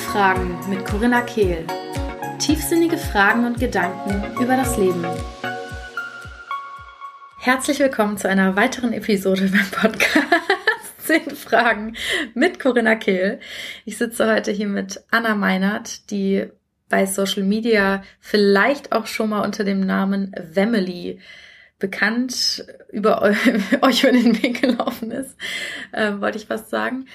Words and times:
Fragen 0.00 0.58
mit 0.68 0.84
Corinna 0.86 1.20
Kehl. 1.20 1.66
Tiefsinnige 2.38 2.96
Fragen 2.96 3.44
und 3.44 3.60
Gedanken 3.60 4.42
über 4.42 4.56
das 4.56 4.76
Leben. 4.76 5.04
Herzlich 7.38 7.78
willkommen 7.78 8.16
zu 8.16 8.28
einer 8.28 8.56
weiteren 8.56 8.92
Episode 8.92 9.50
beim 9.52 9.70
Podcast 9.70 10.26
Zehn 10.98 11.30
Fragen 11.30 11.96
mit 12.34 12.58
Corinna 12.58 12.96
Kehl. 12.96 13.40
Ich 13.84 13.98
sitze 13.98 14.26
heute 14.26 14.50
hier 14.50 14.68
mit 14.68 15.04
Anna 15.10 15.34
Meinert, 15.34 16.10
die 16.10 16.48
bei 16.88 17.06
Social 17.06 17.44
Media 17.44 18.02
vielleicht 18.20 18.92
auch 18.92 19.06
schon 19.06 19.30
mal 19.30 19.44
unter 19.44 19.64
dem 19.64 19.80
Namen 19.80 20.34
Family 20.54 21.20
bekannt 21.78 22.64
über 22.90 23.22
euch 23.82 24.02
über 24.02 24.12
den 24.12 24.42
Weg 24.42 24.62
gelaufen 24.62 25.10
ist, 25.10 25.36
äh, 25.92 26.12
wollte 26.20 26.38
ich 26.38 26.46
fast 26.46 26.70
sagen. 26.70 27.06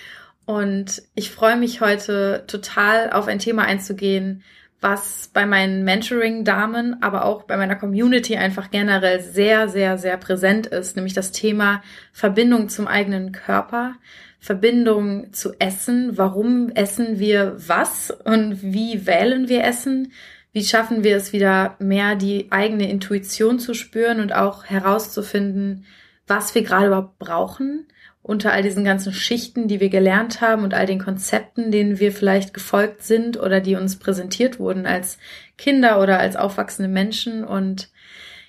Und 0.45 1.01
ich 1.15 1.31
freue 1.31 1.57
mich 1.57 1.81
heute 1.81 2.43
total 2.47 3.11
auf 3.11 3.27
ein 3.27 3.39
Thema 3.39 3.63
einzugehen, 3.63 4.43
was 4.79 5.31
bei 5.33 5.47
meinen 5.47 5.83
Mentoring-Damen, 5.83 7.01
aber 7.01 7.25
auch 7.25 7.43
bei 7.43 7.57
meiner 7.57 7.75
Community 7.75 8.35
einfach 8.35 8.69
generell 8.69 9.19
sehr, 9.19 9.67
sehr, 9.67 9.97
sehr 9.97 10.17
präsent 10.17 10.67
ist, 10.67 10.95
nämlich 10.95 11.13
das 11.13 11.31
Thema 11.31 11.81
Verbindung 12.13 12.69
zum 12.69 12.87
eigenen 12.87 13.31
Körper, 13.31 13.95
Verbindung 14.39 15.33
zu 15.33 15.53
Essen, 15.57 16.19
warum 16.19 16.69
essen 16.69 17.17
wir 17.17 17.55
was 17.57 18.11
und 18.11 18.61
wie 18.61 19.07
wählen 19.07 19.49
wir 19.49 19.63
Essen, 19.63 20.11
wie 20.53 20.63
schaffen 20.63 21.03
wir 21.03 21.17
es 21.17 21.33
wieder 21.33 21.75
mehr 21.79 22.15
die 22.15 22.51
eigene 22.51 22.87
Intuition 22.87 23.57
zu 23.57 23.73
spüren 23.73 24.19
und 24.19 24.35
auch 24.35 24.65
herauszufinden, 24.65 25.85
was 26.27 26.53
wir 26.53 26.61
gerade 26.61 26.87
überhaupt 26.87 27.17
brauchen 27.17 27.87
unter 28.25 28.53
all 28.53 28.63
diesen 28.63 28.83
ganzen 28.83 29.13
Schichten, 29.13 29.67
die 29.67 29.79
wir 29.79 29.89
gelernt 29.89 30.41
haben 30.41 30.63
und 30.63 30.73
all 30.73 30.87
den 30.87 30.97
Konzepten, 30.97 31.69
denen 31.69 31.99
wir 31.99 32.11
vielleicht 32.11 32.55
gefolgt 32.55 33.03
sind 33.03 33.39
oder 33.39 33.59
die 33.59 33.75
uns 33.75 33.99
präsentiert 33.99 34.57
wurden 34.57 34.87
als 34.87 35.19
Kinder 35.59 36.01
oder 36.01 36.19
als 36.19 36.35
aufwachsende 36.35 36.89
Menschen. 36.89 37.43
Und 37.43 37.91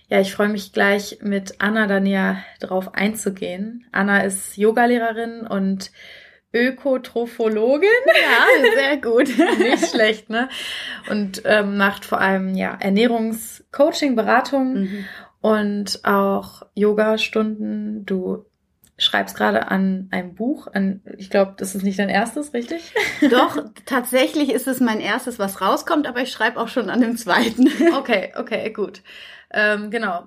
ja, 0.08 0.18
ich 0.18 0.32
freue 0.32 0.48
mich 0.48 0.72
gleich 0.72 1.18
mit 1.20 1.56
Anna 1.58 1.86
dann 1.86 2.06
ja 2.06 2.38
drauf 2.58 2.94
einzugehen. 2.94 3.86
Anna 3.92 4.20
ist 4.20 4.56
Yogalehrerin 4.56 5.42
und 5.42 5.90
Ökotrophologin. 6.54 7.90
Ja, 8.06 8.70
sehr 8.74 8.96
gut. 8.96 9.28
Nicht 9.58 9.90
schlecht, 9.90 10.30
ne? 10.30 10.48
Und 11.10 11.42
ähm, 11.44 11.76
macht 11.76 12.06
vor 12.06 12.22
allem 12.22 12.54
ja 12.54 12.78
Ernährungscoaching, 12.80 14.16
Beratung 14.16 14.74
mhm. 14.74 15.04
und 15.42 16.00
auch 16.04 16.62
Yoga-Stunden. 16.74 18.06
Du 18.06 18.46
schreibst 18.98 19.36
gerade 19.36 19.68
an 19.68 20.08
einem 20.10 20.34
Buch. 20.34 20.68
An, 20.72 21.02
ich 21.18 21.30
glaube, 21.30 21.54
das 21.56 21.74
ist 21.74 21.82
nicht 21.82 21.98
dein 21.98 22.08
erstes, 22.08 22.54
richtig? 22.54 22.94
Doch, 23.30 23.62
tatsächlich 23.84 24.50
ist 24.50 24.66
es 24.66 24.80
mein 24.80 25.00
erstes, 25.00 25.38
was 25.38 25.60
rauskommt, 25.60 26.06
aber 26.06 26.20
ich 26.20 26.32
schreibe 26.32 26.58
auch 26.58 26.68
schon 26.68 26.90
an 26.90 27.00
dem 27.00 27.16
zweiten. 27.16 27.68
Okay, 27.96 28.32
okay, 28.36 28.70
gut. 28.70 29.02
Ähm, 29.50 29.90
genau. 29.90 30.24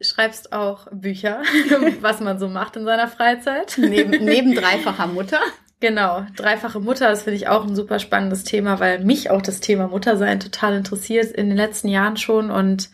Schreibst 0.00 0.52
auch 0.52 0.88
Bücher, 0.92 1.42
was 2.00 2.20
man 2.20 2.38
so 2.38 2.48
macht 2.48 2.76
in 2.76 2.84
seiner 2.84 3.08
Freizeit. 3.08 3.76
Neben, 3.78 4.10
neben 4.24 4.54
dreifacher 4.54 5.06
Mutter. 5.06 5.38
Genau, 5.80 6.26
dreifache 6.36 6.80
Mutter, 6.80 7.08
das 7.08 7.22
finde 7.22 7.36
ich 7.36 7.48
auch 7.48 7.64
ein 7.64 7.76
super 7.76 7.98
spannendes 7.98 8.44
Thema, 8.44 8.80
weil 8.80 9.04
mich 9.04 9.30
auch 9.30 9.42
das 9.42 9.60
Thema 9.60 9.88
Muttersein 9.88 10.40
total 10.40 10.74
interessiert 10.74 11.32
in 11.32 11.48
den 11.48 11.56
letzten 11.56 11.88
Jahren 11.88 12.16
schon 12.16 12.50
und 12.50 12.90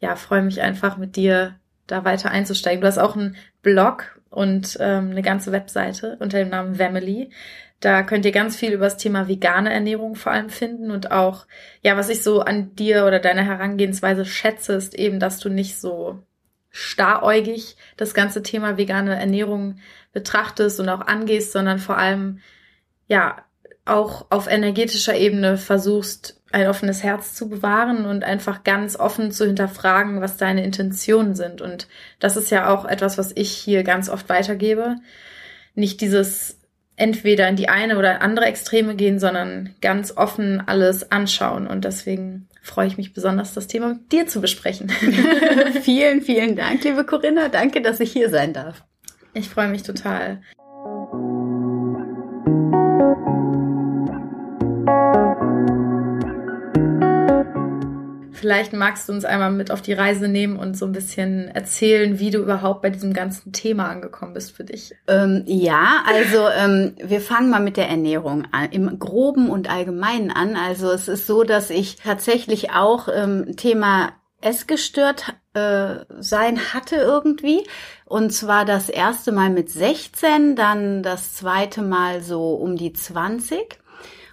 ja, 0.00 0.16
freue 0.16 0.42
mich 0.42 0.60
einfach 0.62 0.96
mit 0.96 1.16
dir 1.16 1.56
da 1.86 2.04
weiter 2.04 2.30
einzusteigen. 2.30 2.80
Du 2.80 2.86
hast 2.86 2.98
auch 2.98 3.16
einen 3.16 3.36
Blog 3.62 4.21
und 4.32 4.76
ähm, 4.80 5.10
eine 5.10 5.22
ganze 5.22 5.52
Webseite 5.52 6.16
unter 6.18 6.38
dem 6.38 6.48
Namen 6.48 6.74
Family. 6.74 7.30
Da 7.80 8.02
könnt 8.02 8.24
ihr 8.24 8.32
ganz 8.32 8.56
viel 8.56 8.72
über 8.72 8.84
das 8.84 8.96
Thema 8.96 9.28
vegane 9.28 9.72
Ernährung 9.72 10.14
vor 10.14 10.32
allem 10.32 10.50
finden 10.50 10.90
und 10.90 11.10
auch, 11.10 11.46
ja, 11.82 11.96
was 11.96 12.08
ich 12.08 12.22
so 12.22 12.40
an 12.40 12.74
dir 12.76 13.06
oder 13.06 13.18
deiner 13.18 13.42
Herangehensweise 13.42 14.24
schätze, 14.24 14.74
ist 14.74 14.94
eben, 14.94 15.20
dass 15.20 15.38
du 15.38 15.48
nicht 15.48 15.80
so 15.80 16.22
staräugig 16.70 17.76
das 17.96 18.14
ganze 18.14 18.42
Thema 18.42 18.78
vegane 18.78 19.18
Ernährung 19.18 19.78
betrachtest 20.12 20.80
und 20.80 20.88
auch 20.88 21.02
angehst, 21.02 21.52
sondern 21.52 21.78
vor 21.78 21.98
allem, 21.98 22.40
ja, 23.08 23.44
auch 23.84 24.26
auf 24.30 24.48
energetischer 24.48 25.16
Ebene 25.16 25.58
versuchst, 25.58 26.41
ein 26.52 26.68
offenes 26.68 27.02
Herz 27.02 27.34
zu 27.34 27.48
bewahren 27.48 28.04
und 28.04 28.24
einfach 28.24 28.64
ganz 28.64 28.96
offen 28.96 29.32
zu 29.32 29.46
hinterfragen, 29.46 30.20
was 30.20 30.36
deine 30.36 30.64
Intentionen 30.64 31.34
sind. 31.34 31.60
Und 31.60 31.88
das 32.18 32.36
ist 32.36 32.50
ja 32.50 32.68
auch 32.72 32.84
etwas, 32.84 33.18
was 33.18 33.32
ich 33.34 33.52
hier 33.52 33.82
ganz 33.82 34.08
oft 34.08 34.28
weitergebe. 34.28 34.96
Nicht 35.74 36.00
dieses 36.00 36.58
entweder 36.96 37.48
in 37.48 37.56
die 37.56 37.68
eine 37.68 37.98
oder 37.98 38.22
andere 38.22 38.44
Extreme 38.46 38.94
gehen, 38.94 39.18
sondern 39.18 39.74
ganz 39.80 40.16
offen 40.16 40.62
alles 40.66 41.10
anschauen. 41.10 41.66
Und 41.66 41.84
deswegen 41.84 42.48
freue 42.60 42.86
ich 42.86 42.96
mich 42.96 43.12
besonders, 43.12 43.54
das 43.54 43.66
Thema 43.66 43.88
mit 43.88 44.12
dir 44.12 44.26
zu 44.26 44.40
besprechen. 44.40 44.90
vielen, 45.82 46.22
vielen 46.22 46.54
Dank, 46.54 46.84
liebe 46.84 47.04
Corinna. 47.04 47.48
Danke, 47.48 47.82
dass 47.82 48.00
ich 48.00 48.12
hier 48.12 48.30
sein 48.30 48.52
darf. 48.52 48.84
Ich 49.34 49.48
freue 49.48 49.68
mich 49.68 49.82
total. 49.82 50.40
Vielleicht 58.42 58.72
magst 58.72 59.08
du 59.08 59.12
uns 59.12 59.24
einmal 59.24 59.52
mit 59.52 59.70
auf 59.70 59.82
die 59.82 59.92
Reise 59.92 60.26
nehmen 60.26 60.58
und 60.58 60.76
so 60.76 60.84
ein 60.84 60.90
bisschen 60.90 61.46
erzählen, 61.46 62.18
wie 62.18 62.32
du 62.32 62.38
überhaupt 62.38 62.82
bei 62.82 62.90
diesem 62.90 63.12
ganzen 63.12 63.52
Thema 63.52 63.88
angekommen 63.88 64.34
bist 64.34 64.50
für 64.50 64.64
dich. 64.64 64.96
Ähm, 65.06 65.44
ja, 65.46 66.02
also 66.04 66.48
ähm, 66.48 66.96
wir 67.00 67.20
fangen 67.20 67.50
mal 67.50 67.60
mit 67.60 67.76
der 67.76 67.88
Ernährung 67.88 68.48
an, 68.50 68.72
im 68.72 68.98
groben 68.98 69.48
und 69.48 69.70
allgemeinen 69.70 70.32
an. 70.32 70.56
Also 70.56 70.90
es 70.90 71.06
ist 71.06 71.28
so, 71.28 71.44
dass 71.44 71.70
ich 71.70 71.98
tatsächlich 71.98 72.72
auch 72.72 73.06
ähm, 73.14 73.54
Thema 73.56 74.10
Essgestört 74.40 75.34
äh, 75.54 76.04
sein 76.18 76.74
hatte 76.74 76.96
irgendwie. 76.96 77.64
Und 78.04 78.32
zwar 78.32 78.64
das 78.64 78.88
erste 78.88 79.30
Mal 79.30 79.50
mit 79.50 79.70
16, 79.70 80.56
dann 80.56 81.04
das 81.04 81.36
zweite 81.36 81.82
Mal 81.82 82.22
so 82.22 82.54
um 82.54 82.74
die 82.74 82.92
20 82.92 83.78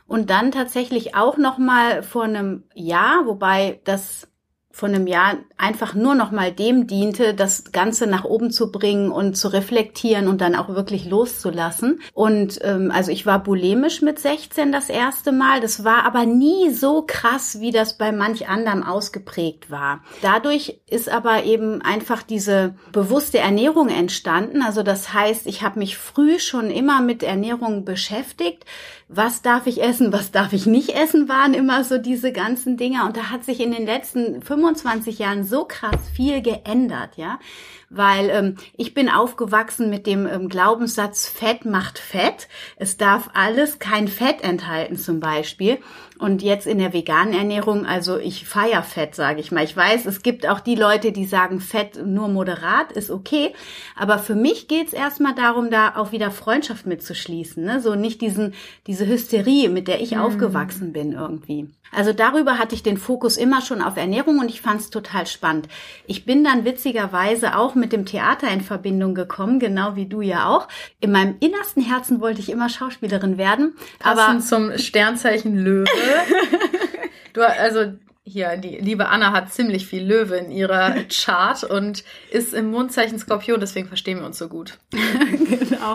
und 0.09 0.29
dann 0.29 0.51
tatsächlich 0.51 1.15
auch 1.15 1.37
noch 1.37 1.57
mal 1.57 2.03
vor 2.03 2.23
einem 2.23 2.63
Jahr, 2.73 3.25
wobei 3.25 3.79
das 3.85 4.27
von 4.71 4.95
einem 4.95 5.07
Jahr 5.07 5.37
einfach 5.57 5.93
nur 5.93 6.15
noch 6.15 6.31
mal 6.31 6.51
dem 6.51 6.87
diente, 6.87 7.33
das 7.33 7.71
Ganze 7.71 8.07
nach 8.07 8.23
oben 8.23 8.49
zu 8.49 8.71
bringen 8.71 9.11
und 9.11 9.35
zu 9.35 9.49
reflektieren 9.49 10.27
und 10.27 10.41
dann 10.41 10.55
auch 10.55 10.69
wirklich 10.69 11.05
loszulassen. 11.05 11.99
Und 12.13 12.59
ähm, 12.61 12.89
also 12.89 13.11
ich 13.11 13.25
war 13.25 13.43
bulimisch 13.43 14.01
mit 14.01 14.19
16 14.19 14.71
das 14.71 14.89
erste 14.89 15.31
Mal. 15.31 15.59
Das 15.59 15.83
war 15.83 16.05
aber 16.05 16.25
nie 16.25 16.69
so 16.69 17.03
krass, 17.05 17.59
wie 17.59 17.71
das 17.71 17.97
bei 17.97 18.11
manch 18.11 18.47
anderem 18.47 18.83
ausgeprägt 18.83 19.69
war. 19.69 20.01
Dadurch 20.21 20.79
ist 20.87 21.09
aber 21.09 21.43
eben 21.43 21.81
einfach 21.81 22.23
diese 22.23 22.75
bewusste 22.91 23.39
Ernährung 23.39 23.89
entstanden. 23.89 24.61
Also 24.61 24.83
das 24.83 25.13
heißt, 25.13 25.45
ich 25.47 25.61
habe 25.61 25.79
mich 25.79 25.97
früh 25.97 26.39
schon 26.39 26.69
immer 26.69 27.01
mit 27.01 27.21
Ernährung 27.21 27.85
beschäftigt 27.85 28.65
was 29.11 29.41
darf 29.41 29.65
ich 29.65 29.81
essen, 29.81 30.13
was 30.13 30.29
darf 30.31 30.53
ich 30.53 30.67
nicht 30.67 30.91
essen, 30.91 31.27
waren 31.27 31.55
immer 31.55 31.83
so 31.83 31.97
diese 31.97 32.31
ganzen 32.31 32.77
Dinge. 32.77 33.03
Und 33.05 33.17
da 33.17 33.31
hat 33.31 33.43
sich 33.43 33.59
in 33.59 33.71
den 33.71 33.87
letzten 33.87 34.43
25 34.43 35.17
Jahren 35.17 35.43
so 35.43 35.65
krass 35.65 35.97
viel 36.15 36.43
geändert, 36.43 37.17
ja. 37.17 37.39
Weil 37.89 38.29
ähm, 38.29 38.55
ich 38.77 38.93
bin 38.93 39.09
aufgewachsen 39.09 39.89
mit 39.89 40.05
dem 40.05 40.27
ähm, 40.27 40.49
Glaubenssatz, 40.49 41.27
Fett 41.27 41.65
macht 41.65 41.97
Fett. 41.97 42.47
Es 42.75 42.97
darf 42.97 43.29
alles 43.33 43.79
kein 43.79 44.07
Fett 44.07 44.43
enthalten 44.43 44.97
zum 44.97 45.19
Beispiel. 45.19 45.79
Und 46.19 46.41
jetzt 46.41 46.67
in 46.67 46.79
der 46.79 46.91
veganen 46.91 47.33
Ernährung, 47.33 47.85
also 47.85 48.17
ich 48.17 48.45
feier 48.45 48.83
Fett, 48.83 49.15
sage 49.15 49.39
ich 49.39 49.53
mal. 49.53 49.63
Ich 49.63 49.75
weiß, 49.75 50.05
es 50.05 50.21
gibt 50.21 50.47
auch 50.47 50.59
die 50.59 50.75
Leute, 50.75 51.13
die 51.13 51.25
sagen, 51.25 51.61
Fett 51.61 52.05
nur 52.05 52.27
moderat 52.27 52.91
ist 52.91 53.09
okay. 53.09 53.53
Aber 53.95 54.19
für 54.19 54.35
mich 54.35 54.67
geht's 54.67 54.91
erstmal 54.91 55.33
darum, 55.33 55.71
da 55.71 55.95
auch 55.95 56.11
wieder 56.11 56.29
Freundschaft 56.29 56.85
mitzuschließen. 56.85 57.63
Ne? 57.63 57.79
So 57.79 57.95
nicht 57.95 58.19
diesen, 58.19 58.53
diese 58.85 59.07
Hysterie, 59.07 59.69
mit 59.69 59.87
der 59.87 60.01
ich 60.01 60.11
mhm. 60.11 60.19
aufgewachsen 60.19 60.91
bin 60.91 61.13
irgendwie. 61.13 61.69
Also 61.91 62.13
darüber 62.13 62.59
hatte 62.59 62.75
ich 62.75 62.83
den 62.83 62.97
Fokus 62.97 63.37
immer 63.37 63.61
schon 63.61 63.81
auf 63.81 63.97
Ernährung 63.97 64.39
und 64.39 64.49
ich 64.49 64.61
fand 64.61 64.81
es 64.81 64.89
total 64.89 65.25
spannend. 65.25 65.67
Ich 66.05 66.25
bin 66.25 66.43
dann 66.43 66.65
witzigerweise 66.65 67.57
auch 67.57 67.75
mit 67.79 67.93
dem 67.93 68.05
Theater 68.05 68.49
in 68.49 68.61
Verbindung 68.61 69.15
gekommen, 69.15 69.59
genau 69.59 69.95
wie 69.95 70.05
du 70.05 70.21
ja 70.21 70.47
auch. 70.47 70.67
In 70.99 71.11
meinem 71.11 71.35
innersten 71.39 71.83
Herzen 71.83 72.21
wollte 72.21 72.39
ich 72.39 72.49
immer 72.49 72.69
Schauspielerin 72.69 73.37
werden. 73.37 73.73
Passend 73.99 74.19
aber 74.19 74.39
zum 74.39 74.77
Sternzeichen 74.77 75.55
Löwe. 75.55 75.85
Du, 77.33 77.41
also 77.47 77.93
hier, 78.29 78.57
die 78.57 78.77
liebe 78.77 79.09
Anna 79.09 79.31
hat 79.31 79.51
ziemlich 79.51 79.87
viel 79.87 80.03
Löwe 80.03 80.37
in 80.37 80.51
ihrer 80.51 80.95
Chart 81.09 81.63
und 81.63 82.03
ist 82.31 82.53
im 82.53 82.71
Mondzeichen 82.71 83.19
Skorpion, 83.19 83.59
deswegen 83.59 83.87
verstehen 83.87 84.19
wir 84.19 84.25
uns 84.25 84.37
so 84.37 84.47
gut. 84.47 84.77
genau. 84.91 85.93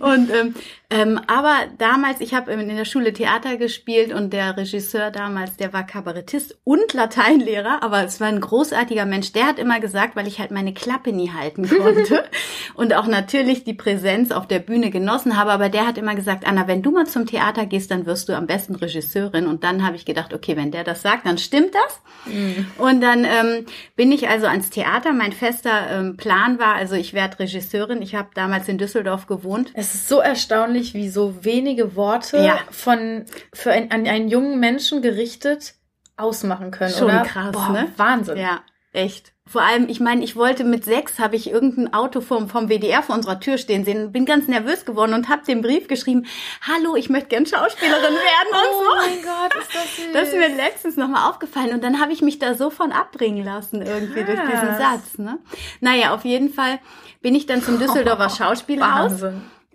Und 0.00 0.30
ähm, 0.30 0.54
ähm, 0.90 1.20
aber 1.26 1.54
damals, 1.78 2.20
ich 2.20 2.34
habe 2.34 2.52
in 2.52 2.68
der 2.68 2.84
Schule 2.84 3.12
Theater 3.12 3.56
gespielt 3.56 4.12
und 4.12 4.32
der 4.32 4.56
Regisseur 4.56 5.10
damals, 5.10 5.56
der 5.56 5.72
war 5.72 5.84
Kabarettist 5.84 6.58
und 6.64 6.92
Lateinlehrer, 6.92 7.82
aber 7.82 8.04
es 8.04 8.20
war 8.20 8.28
ein 8.28 8.40
großartiger 8.40 9.04
Mensch. 9.04 9.32
Der 9.32 9.46
hat 9.46 9.58
immer 9.58 9.80
gesagt, 9.80 10.14
weil 10.14 10.28
ich 10.28 10.38
halt 10.38 10.50
meine 10.50 10.72
Klappe 10.72 11.12
nie 11.12 11.30
halten 11.30 11.68
konnte 11.68 12.24
und 12.74 12.94
auch 12.94 13.06
natürlich 13.06 13.64
die 13.64 13.74
Präsenz 13.74 14.30
auf 14.30 14.46
der 14.46 14.60
Bühne 14.60 14.90
genossen 14.90 15.36
habe, 15.36 15.50
aber 15.50 15.68
der 15.68 15.86
hat 15.86 15.98
immer 15.98 16.14
gesagt, 16.14 16.46
Anna, 16.46 16.68
wenn 16.68 16.82
du 16.82 16.90
mal 16.90 17.06
zum 17.06 17.26
Theater 17.26 17.66
gehst, 17.66 17.90
dann 17.90 18.06
wirst 18.06 18.28
du 18.28 18.36
am 18.36 18.46
besten 18.46 18.74
Regisseurin. 18.74 19.46
Und 19.46 19.64
dann 19.64 19.84
habe 19.84 19.96
ich 19.96 20.04
gedacht, 20.04 20.32
okay, 20.32 20.56
wenn 20.56 20.70
der 20.70 20.84
das 20.84 21.02
sagt, 21.02 21.26
dann 21.26 21.38
stimmt 21.38 21.73
das. 21.74 22.00
Mhm. 22.26 22.66
Und 22.78 23.00
dann 23.00 23.24
ähm, 23.24 23.66
bin 23.96 24.12
ich 24.12 24.28
also 24.28 24.46
ans 24.46 24.70
Theater. 24.70 25.12
Mein 25.12 25.32
fester 25.32 25.90
ähm, 25.90 26.16
Plan 26.16 26.58
war, 26.58 26.74
also 26.74 26.94
ich 26.94 27.12
werde 27.12 27.40
Regisseurin. 27.40 28.00
Ich 28.00 28.14
habe 28.14 28.28
damals 28.34 28.68
in 28.68 28.78
Düsseldorf 28.78 29.26
gewohnt. 29.26 29.72
Es 29.74 29.94
ist 29.94 30.08
so 30.08 30.20
erstaunlich, 30.20 30.94
wie 30.94 31.08
so 31.08 31.44
wenige 31.44 31.96
Worte 31.96 32.38
ja. 32.38 32.58
von 32.70 33.24
für 33.52 33.72
ein, 33.72 33.90
an 33.90 34.06
einen 34.06 34.28
jungen 34.28 34.60
Menschen 34.60 35.02
gerichtet 35.02 35.74
ausmachen 36.16 36.70
können. 36.70 36.94
Schon 36.94 37.08
oder? 37.08 37.22
krass, 37.22 37.52
Boah, 37.52 37.70
ne? 37.70 37.92
Wahnsinn. 37.96 38.38
Ja, 38.38 38.62
echt. 38.92 39.33
Vor 39.46 39.60
allem, 39.60 39.90
ich 39.90 40.00
meine, 40.00 40.24
ich 40.24 40.36
wollte 40.36 40.64
mit 40.64 40.84
sechs, 40.84 41.18
habe 41.18 41.36
ich 41.36 41.50
irgendein 41.50 41.92
Auto 41.92 42.22
vom, 42.22 42.48
vom 42.48 42.70
WDR 42.70 43.02
vor 43.02 43.14
unserer 43.14 43.40
Tür 43.40 43.58
stehen 43.58 43.84
sehen, 43.84 44.10
bin 44.10 44.24
ganz 44.24 44.48
nervös 44.48 44.86
geworden 44.86 45.12
und 45.12 45.28
habe 45.28 45.44
den 45.44 45.60
Brief 45.60 45.86
geschrieben, 45.86 46.24
hallo, 46.62 46.96
ich 46.96 47.10
möchte 47.10 47.28
gern 47.28 47.44
Schauspielerin 47.44 48.02
werden 48.02 48.50
und 48.50 48.68
oh 48.70 48.82
so. 48.82 48.90
Oh 48.90 48.96
mein 48.96 49.22
Gott, 49.22 49.54
ist 49.60 49.74
das 49.74 49.96
süß. 49.96 50.04
Das 50.14 50.28
ist 50.28 50.34
mir 50.36 50.48
letztens 50.48 50.96
nochmal 50.96 51.28
aufgefallen 51.28 51.74
und 51.74 51.84
dann 51.84 52.00
habe 52.00 52.12
ich 52.12 52.22
mich 52.22 52.38
da 52.38 52.54
so 52.54 52.70
von 52.70 52.90
abbringen 52.90 53.44
lassen 53.44 53.82
irgendwie 53.82 54.22
Krass. 54.24 54.34
durch 54.34 54.50
diesen 54.50 54.78
Satz. 54.78 55.18
Ne? 55.18 55.38
Naja, 55.80 56.14
auf 56.14 56.24
jeden 56.24 56.48
Fall 56.48 56.80
bin 57.20 57.34
ich 57.34 57.44
dann 57.44 57.62
zum 57.62 57.78
Düsseldorfer 57.80 58.30
Schauspielhaus, 58.30 59.22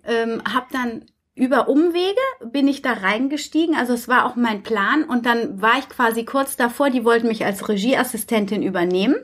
ähm, 0.04 0.42
habe 0.52 0.66
dann 0.72 1.04
über 1.40 1.68
Umwege 1.68 2.20
bin 2.44 2.68
ich 2.68 2.82
da 2.82 2.92
reingestiegen. 2.92 3.74
Also 3.74 3.94
es 3.94 4.08
war 4.08 4.26
auch 4.26 4.36
mein 4.36 4.62
Plan. 4.62 5.04
Und 5.04 5.24
dann 5.24 5.62
war 5.62 5.78
ich 5.78 5.88
quasi 5.88 6.26
kurz 6.26 6.56
davor, 6.56 6.90
die 6.90 7.04
wollten 7.04 7.28
mich 7.28 7.46
als 7.46 7.66
Regieassistentin 7.66 8.62
übernehmen. 8.62 9.16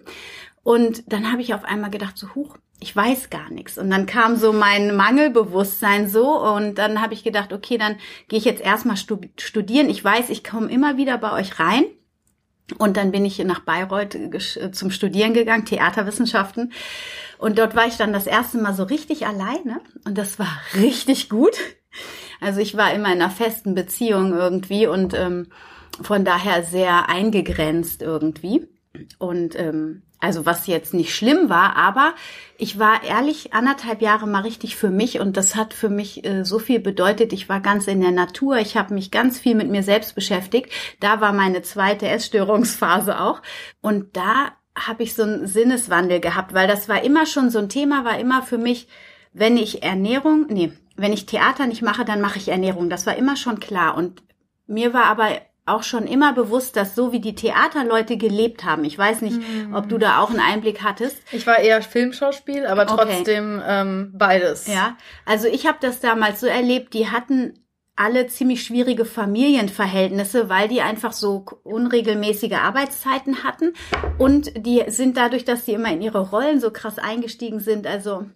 Und 0.63 1.13
dann 1.13 1.31
habe 1.31 1.43
ich 1.43 1.53
auf 1.53 1.65
einmal 1.65 1.91
gedacht, 1.91 2.17
so, 2.17 2.35
huch, 2.35 2.57
ich 2.81 2.97
weiß 2.97 3.29
gar 3.29 3.51
nichts. 3.51 3.77
Und 3.77 3.91
dann 3.91 4.07
kam 4.07 4.37
so 4.37 4.55
mein 4.55 4.97
Mangelbewusstsein 4.97 6.09
so 6.09 6.43
und 6.43 6.77
dann 6.77 7.03
habe 7.03 7.13
ich 7.13 7.23
gedacht, 7.23 7.53
okay, 7.53 7.77
dann 7.77 7.97
gehe 8.29 8.39
ich 8.39 8.47
jetzt 8.47 8.62
erstmal 8.62 8.97
studieren. 8.97 9.91
Ich 9.91 10.03
weiß, 10.03 10.31
ich 10.31 10.43
komme 10.43 10.71
immer 10.71 10.97
wieder 10.97 11.19
bei 11.19 11.33
euch 11.33 11.61
rein. 11.61 11.85
Und 12.79 12.97
dann 12.97 13.12
bin 13.12 13.25
ich 13.27 13.39
nach 13.45 13.61
Bayreuth 13.61 14.19
zum 14.73 14.91
Studieren 14.91 15.35
gegangen, 15.35 15.67
Theaterwissenschaften. 15.67 16.73
Und 17.39 17.59
dort 17.59 17.77
war 17.77 17.87
ich 17.87 17.97
dann 17.97 18.15
das 18.15 18.27
erste 18.27 18.59
Mal 18.59 18.75
so 18.75 18.85
richtig 18.85 19.27
alleine. 19.27 19.81
Und 20.05 20.17
das 20.17 20.39
war 20.39 20.61
richtig 20.75 21.29
gut. 21.29 21.57
Also 22.41 22.61
ich 22.61 22.77
war 22.77 22.93
immer 22.93 23.13
in 23.13 23.21
einer 23.21 23.31
festen 23.31 23.75
Beziehung 23.75 24.33
irgendwie 24.33 24.87
und 24.87 25.15
ähm, 25.15 25.49
von 26.01 26.25
daher 26.25 26.63
sehr 26.63 27.09
eingegrenzt 27.09 28.03
irgendwie. 28.03 28.69
Und 29.19 29.59
ähm, 29.59 30.03
also 30.19 30.47
was 30.47 30.67
jetzt 30.67 30.95
nicht 30.95 31.15
schlimm 31.15 31.51
war, 31.51 31.77
aber 31.77 32.15
ich 32.57 32.79
war 32.79 33.05
ehrlich 33.05 33.53
anderthalb 33.53 34.01
Jahre 34.01 34.27
mal 34.27 34.41
richtig 34.41 34.77
für 34.77 34.91
mich 34.91 35.21
und 35.21 35.37
das 35.37 35.55
hat 35.55 35.75
für 35.75 35.91
mich 35.91 36.25
äh, 36.25 36.45
so 36.45 36.59
viel 36.59 36.81
bedeutet. 36.81 37.33
Ich 37.33 37.49
war 37.49 37.61
ganz 37.61 37.87
in 37.87 38.01
der 38.01 38.13
Natur, 38.13 38.57
ich 38.57 38.77
habe 38.77 38.95
mich 38.95 39.11
ganz 39.11 39.39
viel 39.39 39.55
mit 39.55 39.69
mir 39.69 39.83
selbst 39.83 40.15
beschäftigt. 40.15 40.73
Da 41.01 41.21
war 41.21 41.33
meine 41.33 41.63
zweite 41.63 42.09
Essstörungsphase 42.09 43.21
auch 43.21 43.43
und 43.83 44.17
da 44.17 44.53
habe 44.75 45.03
ich 45.03 45.15
so 45.15 45.23
einen 45.23 45.47
Sinneswandel 45.47 46.21
gehabt, 46.21 46.55
weil 46.55 46.69
das 46.69 46.89
war 46.89 47.03
immer 47.03 47.27
schon 47.27 47.51
so 47.51 47.59
ein 47.59 47.69
Thema, 47.69 48.05
war 48.05 48.19
immer 48.19 48.43
für 48.43 48.59
mich, 48.59 48.89
wenn 49.33 49.57
ich 49.57 49.83
Ernährung, 49.83 50.47
nee, 50.49 50.73
wenn 50.97 51.13
ich 51.13 51.27
Theater 51.27 51.67
nicht 51.67 51.83
mache, 51.83 52.05
dann 52.05 52.21
mache 52.21 52.39
ich 52.39 52.49
Ernährung. 52.49 52.91
Das 52.91 53.07
war 53.07 53.17
immer 53.17 53.37
schon 53.37 53.61
klar. 53.61 53.97
Und 53.97 54.23
mir 54.67 54.93
war 54.95 55.05
aber 55.05 55.29
auch 55.67 55.83
schon 55.83 56.07
immer 56.07 56.33
bewusst, 56.33 56.77
dass 56.77 56.95
so 56.95 57.13
wie 57.13 57.21
die 57.21 57.35
Theaterleute 57.35 58.17
gelebt 58.17 58.65
haben. 58.65 58.85
Ich 58.85 58.97
weiß 58.97 59.21
nicht, 59.23 59.37
hm. 59.37 59.75
ob 59.75 59.89
du 59.89 59.99
da 59.99 60.21
auch 60.21 60.31
einen 60.31 60.41
Einblick 60.41 60.83
hattest. 60.83 61.19
Ich 61.33 61.47
war 61.47 61.59
eher 61.59 61.83
Filmschauspiel, 61.83 62.67
aber 62.67 62.87
trotzdem 62.87 63.59
okay. 63.59 63.67
ähm, 63.69 64.13
beides. 64.15 64.69
Ja, 64.69 64.97
also 65.25 65.49
ich 65.49 65.67
habe 65.67 65.79
das 65.81 66.01
damals 66.01 66.41
so 66.41 66.47
erlebt. 66.47 66.95
Die 66.95 67.11
hatten 67.11 67.55
alle 67.97 68.27
ziemlich 68.27 68.63
schwierige 68.63 69.07
Familienverhältnisse, 69.07 70.51
weil 70.51 70.69
die 70.69 70.83
einfach 70.83 71.15
so 71.15 71.47
unregelmäßige 71.65 72.53
Arbeitszeiten 72.53 73.43
hatten 73.43 73.73
und 74.19 74.53
die 74.67 74.85
sind 74.89 75.17
dadurch, 75.17 75.47
dass 75.47 75.65
die 75.65 75.73
immer 75.73 75.91
in 75.91 76.03
ihre 76.03 76.29
Rollen 76.29 76.61
so 76.61 76.71
krass 76.71 76.99
eingestiegen 76.99 77.59
sind. 77.59 77.87
Also 77.87 78.27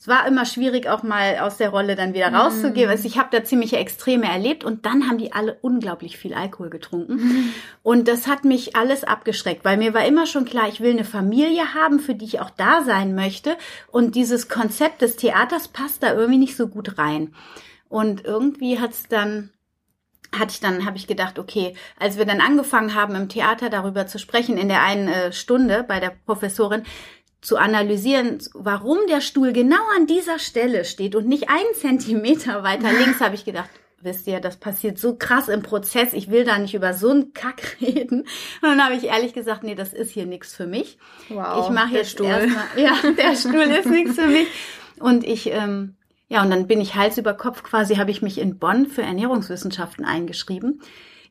es 0.00 0.08
war 0.08 0.26
immer 0.26 0.44
schwierig, 0.44 0.88
auch 0.88 1.04
mal 1.04 1.38
aus 1.38 1.58
der 1.58 1.70
Rolle 1.70 1.94
dann 1.94 2.12
wieder 2.12 2.32
rauszugehen. 2.32 2.88
Mm. 2.88 2.90
Also 2.90 3.06
ich 3.06 3.16
habe 3.16 3.28
da 3.30 3.44
ziemliche 3.44 3.76
Extreme 3.76 4.26
erlebt 4.26 4.64
und 4.64 4.84
dann 4.84 5.08
haben 5.08 5.18
die 5.18 5.32
alle 5.32 5.58
unglaublich 5.62 6.18
viel 6.18 6.34
Alkohol 6.34 6.68
getrunken 6.68 7.14
mm. 7.14 7.54
und 7.84 8.08
das 8.08 8.26
hat 8.26 8.44
mich 8.44 8.74
alles 8.74 9.04
abgeschreckt, 9.04 9.64
weil 9.64 9.76
mir 9.76 9.94
war 9.94 10.04
immer 10.04 10.26
schon 10.26 10.44
klar, 10.44 10.68
ich 10.68 10.80
will 10.80 10.90
eine 10.90 11.04
Familie 11.04 11.72
haben, 11.72 12.00
für 12.00 12.16
die 12.16 12.24
ich 12.24 12.40
auch 12.40 12.50
da 12.50 12.82
sein 12.82 13.14
möchte 13.14 13.56
und 13.92 14.16
dieses 14.16 14.48
Konzept 14.48 15.02
des 15.02 15.14
Theaters 15.14 15.68
passt 15.68 16.02
da 16.02 16.14
irgendwie 16.14 16.40
nicht 16.40 16.56
so 16.56 16.66
gut 16.66 16.98
rein. 16.98 17.32
Und 17.94 18.24
irgendwie 18.24 18.80
hat's 18.80 19.04
dann 19.08 19.50
hatte 20.36 20.50
ich 20.50 20.58
dann, 20.58 20.84
habe 20.84 20.96
ich 20.96 21.06
gedacht, 21.06 21.38
okay, 21.38 21.76
als 21.96 22.18
wir 22.18 22.24
dann 22.24 22.40
angefangen 22.40 22.96
haben 22.96 23.14
im 23.14 23.28
Theater 23.28 23.70
darüber 23.70 24.08
zu 24.08 24.18
sprechen, 24.18 24.56
in 24.56 24.66
der 24.66 24.82
einen 24.82 25.06
äh, 25.06 25.32
Stunde 25.32 25.84
bei 25.86 26.00
der 26.00 26.10
Professorin, 26.26 26.82
zu 27.40 27.56
analysieren, 27.56 28.38
warum 28.52 28.98
der 29.08 29.20
Stuhl 29.20 29.52
genau 29.52 29.82
an 29.96 30.08
dieser 30.08 30.40
Stelle 30.40 30.84
steht 30.84 31.14
und 31.14 31.28
nicht 31.28 31.50
einen 31.50 31.72
Zentimeter 31.80 32.64
weiter 32.64 32.92
links, 32.92 33.20
habe 33.20 33.36
ich 33.36 33.44
gedacht, 33.44 33.70
wisst 34.00 34.26
ihr, 34.26 34.40
das 34.40 34.56
passiert 34.56 34.98
so 34.98 35.14
krass 35.14 35.48
im 35.48 35.62
Prozess, 35.62 36.14
ich 36.14 36.32
will 36.32 36.42
da 36.42 36.58
nicht 36.58 36.74
über 36.74 36.94
so 36.94 37.10
einen 37.10 37.32
Kack 37.32 37.76
reden. 37.80 38.22
Und 38.22 38.28
dann 38.62 38.82
habe 38.82 38.96
ich 38.96 39.04
ehrlich 39.04 39.34
gesagt, 39.34 39.62
nee, 39.62 39.76
das 39.76 39.92
ist 39.92 40.10
hier 40.10 40.26
nichts 40.26 40.52
für 40.52 40.66
mich. 40.66 40.98
Wow, 41.28 41.64
ich 41.64 41.72
mache 41.72 41.94
jetzt 41.94 42.10
Stuhl. 42.10 42.26
erstmal, 42.26 42.64
ja, 42.74 42.96
der 43.16 43.36
Stuhl 43.36 43.70
ist 43.70 43.86
nichts 43.86 44.16
für 44.16 44.26
mich. 44.26 44.48
Und 44.98 45.22
ich 45.22 45.52
ähm, 45.52 45.94
ja, 46.28 46.42
und 46.42 46.50
dann 46.50 46.66
bin 46.66 46.80
ich 46.80 46.94
Hals 46.94 47.18
über 47.18 47.34
Kopf 47.34 47.62
quasi, 47.62 47.96
habe 47.96 48.10
ich 48.10 48.22
mich 48.22 48.38
in 48.38 48.58
Bonn 48.58 48.86
für 48.86 49.02
Ernährungswissenschaften 49.02 50.04
eingeschrieben. 50.04 50.80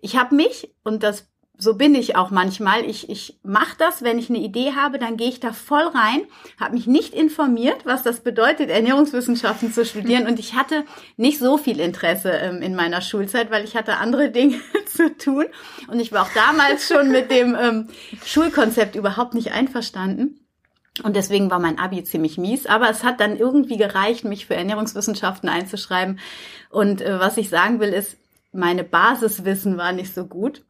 Ich 0.01 0.17
habe 0.17 0.35
mich, 0.35 0.73
und 0.83 1.03
das 1.03 1.27
so 1.57 1.75
bin 1.75 1.93
ich 1.93 2.15
auch 2.15 2.31
manchmal. 2.31 2.83
Ich, 2.83 3.09
ich 3.09 3.39
mache 3.43 3.75
das, 3.77 4.01
wenn 4.01 4.17
ich 4.17 4.29
eine 4.29 4.39
Idee 4.39 4.73
habe, 4.75 4.97
dann 4.97 5.17
gehe 5.17 5.29
ich 5.29 5.39
da 5.39 5.53
voll 5.53 5.87
rein, 5.87 6.23
habe 6.59 6.73
mich 6.73 6.87
nicht 6.87 7.13
informiert, 7.13 7.85
was 7.85 8.01
das 8.03 8.21
bedeutet, 8.21 8.69
Ernährungswissenschaften 8.69 9.71
zu 9.71 9.85
studieren. 9.85 10.27
Und 10.27 10.39
ich 10.39 10.55
hatte 10.55 10.83
nicht 11.15 11.39
so 11.39 11.57
viel 11.57 11.79
Interesse 11.79 12.31
ähm, 12.31 12.61
in 12.61 12.75
meiner 12.75 13.01
Schulzeit, 13.01 13.51
weil 13.51 13.63
ich 13.63 13.75
hatte 13.75 13.97
andere 13.97 14.29
Dinge 14.31 14.59
zu 14.87 15.15
tun. 15.15 15.45
Und 15.87 15.99
ich 15.99 16.11
war 16.11 16.23
auch 16.23 16.33
damals 16.33 16.87
schon 16.87 17.11
mit 17.11 17.29
dem 17.29 17.55
ähm, 17.55 17.87
Schulkonzept 18.25 18.95
überhaupt 18.95 19.35
nicht 19.35 19.51
einverstanden. 19.51 20.42
Und 21.01 21.15
deswegen 21.15 21.49
war 21.49 21.59
mein 21.59 21.79
Abi 21.79 22.03
ziemlich 22.03 22.37
mies, 22.37 22.67
aber 22.67 22.89
es 22.89 23.03
hat 23.03 23.19
dann 23.19 23.35
irgendwie 23.35 23.77
gereicht, 23.77 24.25
mich 24.25 24.45
für 24.45 24.55
Ernährungswissenschaften 24.55 25.49
einzuschreiben. 25.49 26.19
Und 26.69 27.01
äh, 27.01 27.19
was 27.19 27.37
ich 27.37 27.49
sagen 27.49 27.79
will, 27.79 27.89
ist, 27.89 28.17
meine 28.51 28.83
Basiswissen 28.83 29.77
war 29.77 29.91
nicht 29.91 30.13
so 30.13 30.25
gut. 30.25 30.63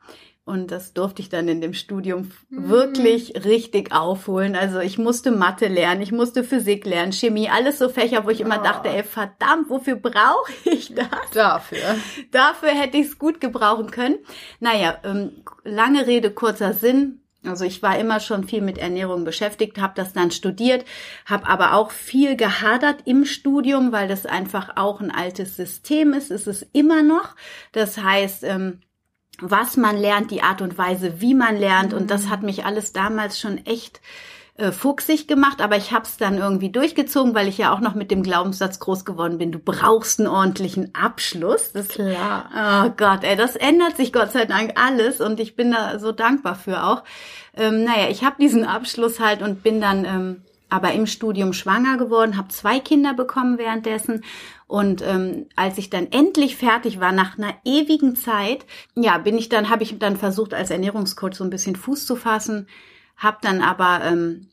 Und 0.46 0.72
das 0.72 0.94
durfte 0.94 1.22
ich 1.22 1.30
dann 1.30 1.48
in 1.48 1.62
dem 1.62 1.74
Studium 1.74 2.32
mhm. 2.50 2.68
wirklich 2.68 3.46
richtig 3.46 3.94
aufholen. 3.94 4.58
Also 4.58 4.80
ich 4.80 4.98
musste 4.98 5.32
Mathe 5.32 5.68
lernen, 5.68 6.02
ich 6.02 6.12
musste 6.12 6.44
Physik 6.44 6.86
lernen, 6.86 7.14
Chemie, 7.14 7.50
alles 7.50 7.80
so 7.80 7.88
Fächer, 7.88 8.26
wo 8.26 8.30
ich 8.30 8.42
immer 8.42 8.60
oh. 8.60 8.64
dachte, 8.64 8.90
ey, 8.90 9.04
verdammt, 9.04 9.70
wofür 9.70 9.96
brauche 9.96 10.52
ich 10.66 10.94
das? 10.94 11.08
Dafür. 11.34 11.96
Dafür 12.32 12.70
hätte 12.70 12.98
ich 12.98 13.08
es 13.08 13.20
gut 13.20 13.40
gebrauchen 13.40 13.90
können. 13.90 14.18
Naja, 14.60 14.98
ähm, 15.06 15.44
lange 15.64 16.08
Rede, 16.08 16.32
kurzer 16.32 16.74
Sinn. 16.74 17.23
Also 17.46 17.66
ich 17.66 17.84
war 17.84 17.98
immer 18.00 18.20
schon 18.20 18.48
viel 18.48 18.62
mit 18.62 18.78
Ernährung 18.78 19.26
beschäftigt, 19.26 19.80
habe 19.80 19.94
das 19.96 20.14
dann 20.14 20.32
studiert, 20.32 20.86
habe 21.26 21.48
aber 21.48 21.74
auch 21.74 21.92
viel 21.92 22.36
gehadert 22.38 23.02
im 23.06 23.26
Studium, 23.26 23.92
weil 23.92 24.08
das 24.08 24.26
einfach 24.26 24.78
auch 24.78 25.02
ein 25.02 25.12
altes 25.12 25.56
System 25.56 26.14
ist. 26.14 26.32
Es 26.32 26.48
ist 26.48 26.68
immer 26.72 27.04
noch. 27.04 27.36
Das 27.74 27.98
heißt, 27.98 28.44
ähm, 28.44 28.80
was 29.40 29.78
man 29.78 29.98
lernt, 29.98 30.32
die 30.32 30.42
Art 30.42 30.62
und 30.62 30.78
Weise, 30.78 31.20
wie 31.20 31.34
man 31.34 31.58
lernt. 31.58 31.94
Und 31.94 32.12
das 32.12 32.30
hat 32.30 32.44
mich 32.44 32.66
alles 32.66 32.94
damals 32.94 33.40
schon 33.40 33.66
echt 33.66 34.02
äh, 34.56 34.72
fuchsig 34.72 35.28
gemacht, 35.28 35.62
aber 35.62 35.78
ich 35.78 35.92
habe 35.92 36.06
es 36.06 36.18
dann 36.18 36.38
irgendwie 36.38 36.70
durchgezogen, 36.70 37.34
weil 37.34 37.48
ich 37.48 37.58
ja 37.58 37.74
auch 37.74 37.80
noch 37.80 37.96
mit 37.96 38.12
dem 38.12 38.22
Glaubenssatz 38.22 38.80
groß 38.80 39.04
geworden 39.04 39.40
bin, 39.40 39.52
du 39.52 39.58
brauchst 39.58 40.20
einen 40.20 40.30
ordentlichen 40.30 40.94
Abschluss. 40.94 41.72
Das, 41.72 41.88
Klar. 41.88 42.50
Oh 42.56 42.94
Gott, 42.96 43.24
ey, 43.24 43.36
das 43.36 43.56
ändert 43.56 43.98
sich 43.98 44.14
Gott 44.14 44.32
sei 44.32 44.46
Dank 44.46 44.74
alles 44.80 45.22
und 45.22 45.40
ich 45.40 45.56
bin 45.56 45.72
da 45.72 45.98
so 45.98 46.12
dankbar 46.12 46.56
für 46.56 46.84
auch. 46.84 47.04
Ähm, 47.56 47.84
naja, 47.84 48.10
ich 48.10 48.24
habe 48.24 48.36
diesen 48.40 48.64
Abschluss 48.64 49.20
halt 49.20 49.42
und 49.42 49.64
bin 49.64 49.82
dann 49.82 50.06
ähm, 50.06 50.42
aber 50.70 50.92
im 50.94 51.08
Studium 51.08 51.54
schwanger 51.54 51.98
geworden, 51.98 52.38
habe 52.38 52.48
zwei 52.48 52.80
Kinder 52.80 53.14
bekommen 53.14 53.58
währenddessen. 53.58 54.24
Und 54.68 55.04
ähm, 55.04 55.48
als 55.56 55.78
ich 55.78 55.90
dann 55.90 56.12
endlich 56.12 56.58
fertig 56.58 57.00
war, 57.00 57.12
nach 57.12 57.38
einer 57.38 57.54
ewigen 57.64 58.16
Zeit, 58.16 58.66
ja, 58.96 59.20
bin 59.20 59.38
ich 59.38 59.50
dann, 59.50 59.70
habe 59.70 59.84
ich 59.84 60.00
dann 60.00 60.18
versucht, 60.18 60.54
als 60.54 60.72
Ernährungscoach 60.72 61.34
so 61.34 61.44
ein 61.44 61.52
bisschen 61.52 61.76
Fuß 61.76 62.08
zu 62.08 62.16
fassen, 62.16 62.68
habe 63.24 63.38
dann 63.42 63.62
aber 63.62 64.02
ähm, 64.04 64.50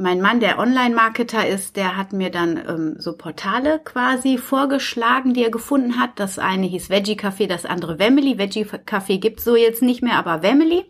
mein 0.00 0.20
Mann, 0.22 0.40
der 0.40 0.58
Online-Marketer 0.58 1.46
ist, 1.46 1.76
der 1.76 1.96
hat 1.96 2.14
mir 2.14 2.30
dann 2.30 2.56
ähm, 2.56 2.94
so 2.98 3.12
Portale 3.12 3.80
quasi 3.84 4.38
vorgeschlagen, 4.38 5.34
die 5.34 5.44
er 5.44 5.50
gefunden 5.50 6.00
hat. 6.00 6.12
Das 6.16 6.38
eine 6.38 6.66
hieß 6.66 6.88
Veggie 6.88 7.18
Café, 7.18 7.46
das 7.46 7.66
andere 7.66 7.98
Wemily. 7.98 8.38
Veggie 8.38 8.64
Café 8.64 9.18
gibt's 9.18 9.44
so 9.44 9.56
jetzt 9.56 9.82
nicht 9.82 10.02
mehr, 10.02 10.16
aber 10.16 10.42
Wemily. 10.42 10.86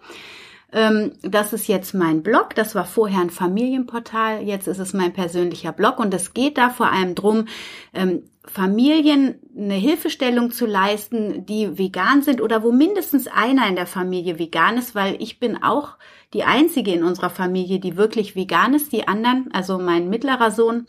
Ähm, 0.73 1.13
das 1.23 1.53
ist 1.53 1.67
jetzt 1.67 1.93
mein 1.93 2.23
Blog. 2.23 2.55
Das 2.55 2.77
war 2.77 2.85
vorher 2.85 3.21
ein 3.21 3.31
Familienportal. 3.31 4.43
Jetzt 4.43 4.69
ist 4.69 4.79
es 4.79 4.93
mein 4.93 5.13
persönlicher 5.13 5.73
Blog. 5.73 5.99
Und 5.99 6.15
es 6.15 6.33
geht 6.33 6.57
da 6.57 6.71
vor 6.71 6.93
allem 6.93 7.17
drum, 7.17 7.47
ähm, 7.93 8.23
Familien 8.45 9.39
eine 9.57 9.75
Hilfestellung 9.75 10.51
zu 10.51 10.65
leisten, 10.65 11.45
die 11.45 11.77
vegan 11.77 12.23
sind 12.23 12.41
oder 12.41 12.63
wo 12.63 12.73
mindestens 12.73 13.27
einer 13.27 13.69
in 13.69 13.77
der 13.77 13.87
Familie 13.87 14.39
vegan 14.39 14.79
ist, 14.79 14.95
weil 14.95 15.21
ich 15.21 15.39
bin 15.39 15.63
auch 15.63 15.99
die 16.33 16.45
einzige 16.45 16.93
in 16.93 17.05
unserer 17.05 17.31
Familie, 17.31 17.81
die 17.81 17.97
wirklich 17.97 18.37
vegan 18.37 18.73
ist. 18.73 18.93
Die 18.93 19.07
anderen, 19.07 19.51
also 19.53 19.79
mein 19.79 20.09
mittlerer 20.09 20.51
Sohn, 20.51 20.87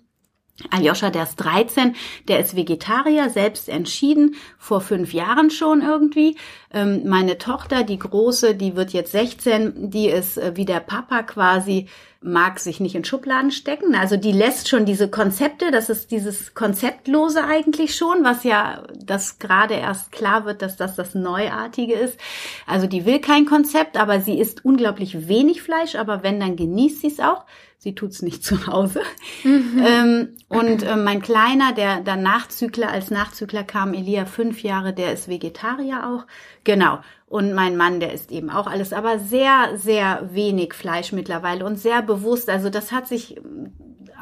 Aljoscha, 0.70 1.10
der 1.10 1.24
ist 1.24 1.38
13, 1.38 1.96
der 2.28 2.40
ist 2.40 2.56
Vegetarier, 2.56 3.30
selbst 3.30 3.70
entschieden, 3.70 4.36
vor 4.58 4.82
fünf 4.82 5.14
Jahren 5.14 5.50
schon 5.50 5.82
irgendwie. 5.82 6.38
Ähm, 6.74 7.02
meine 7.08 7.38
Tochter, 7.38 7.84
die 7.84 8.00
große, 8.00 8.56
die 8.56 8.76
wird 8.76 8.92
jetzt 8.92 9.12
16, 9.12 9.90
die 9.90 10.08
ist 10.08 10.38
äh, 10.38 10.56
wie 10.56 10.66
der 10.66 10.80
Papa 10.80 11.24
quasi, 11.24 11.88
mag 12.24 12.60
sich 12.60 12.80
nicht 12.80 12.94
in 12.94 13.04
Schubladen 13.04 13.50
stecken. 13.52 13.96
Also 13.96 14.16
die 14.16 14.32
lässt 14.32 14.70
schon 14.70 14.86
diese 14.86 15.10
Konzepte, 15.10 15.72
das 15.72 15.90
ist 15.90 16.12
dieses 16.12 16.54
Konzeptlose 16.54 17.44
eigentlich 17.44 17.96
schon, 17.96 18.24
was 18.24 18.44
ja 18.44 18.84
das 18.96 19.40
gerade 19.40 19.74
erst 19.74 20.12
klar 20.12 20.46
wird, 20.46 20.62
dass 20.62 20.78
das 20.78 20.96
das 20.96 21.16
Neuartige 21.16 21.96
ist. 21.96 22.20
Also 22.68 22.86
die 22.86 23.06
will 23.06 23.20
kein 23.20 23.48
Konzept, 23.48 23.98
aber 23.98 24.22
sie 24.22 24.38
isst 24.38 24.64
unglaublich 24.64 25.28
wenig 25.28 25.64
Fleisch, 25.64 25.96
aber 25.96 26.22
wenn, 26.22 26.40
dann 26.40 26.56
genießt 26.56 27.02
sie 27.02 27.08
es 27.08 27.20
auch. 27.20 27.46
Sie 27.84 27.96
tut's 27.96 28.22
nicht 28.22 28.44
zu 28.46 28.68
Hause. 28.68 29.02
Mhm. 29.44 29.84
Ähm, 29.84 30.30
und 30.50 30.84
äh, 30.84 30.96
mein 30.96 31.20
Kleiner, 31.20 31.74
der 31.74 32.02
dann 32.02 32.22
Nachzügler, 32.22 32.92
als 32.92 33.10
Nachzügler 33.10 33.64
kam, 33.64 33.96
Elia 33.96 34.26
fünf 34.26 34.62
Jahre, 34.62 34.94
der 34.94 35.14
ist 35.14 35.28
Vegetarier 35.28 36.08
auch. 36.08 36.28
Genau. 36.64 37.00
Und 37.26 37.54
mein 37.54 37.78
Mann, 37.78 38.00
der 38.00 38.14
isst 38.14 38.32
eben 38.32 38.52
auch 38.52 38.68
alles, 38.68 38.94
aber 38.94 39.18
sehr, 39.18 39.78
sehr 39.78 40.30
wenig 40.32 40.76
Fleisch 40.76 41.12
mittlerweile 41.12 41.66
und 41.66 41.78
sehr 41.78 42.04
bewusst. 42.04 42.50
Also 42.50 42.70
das 42.70 42.92
hat 42.92 43.08
sich 43.08 43.42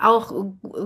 auch 0.01 0.32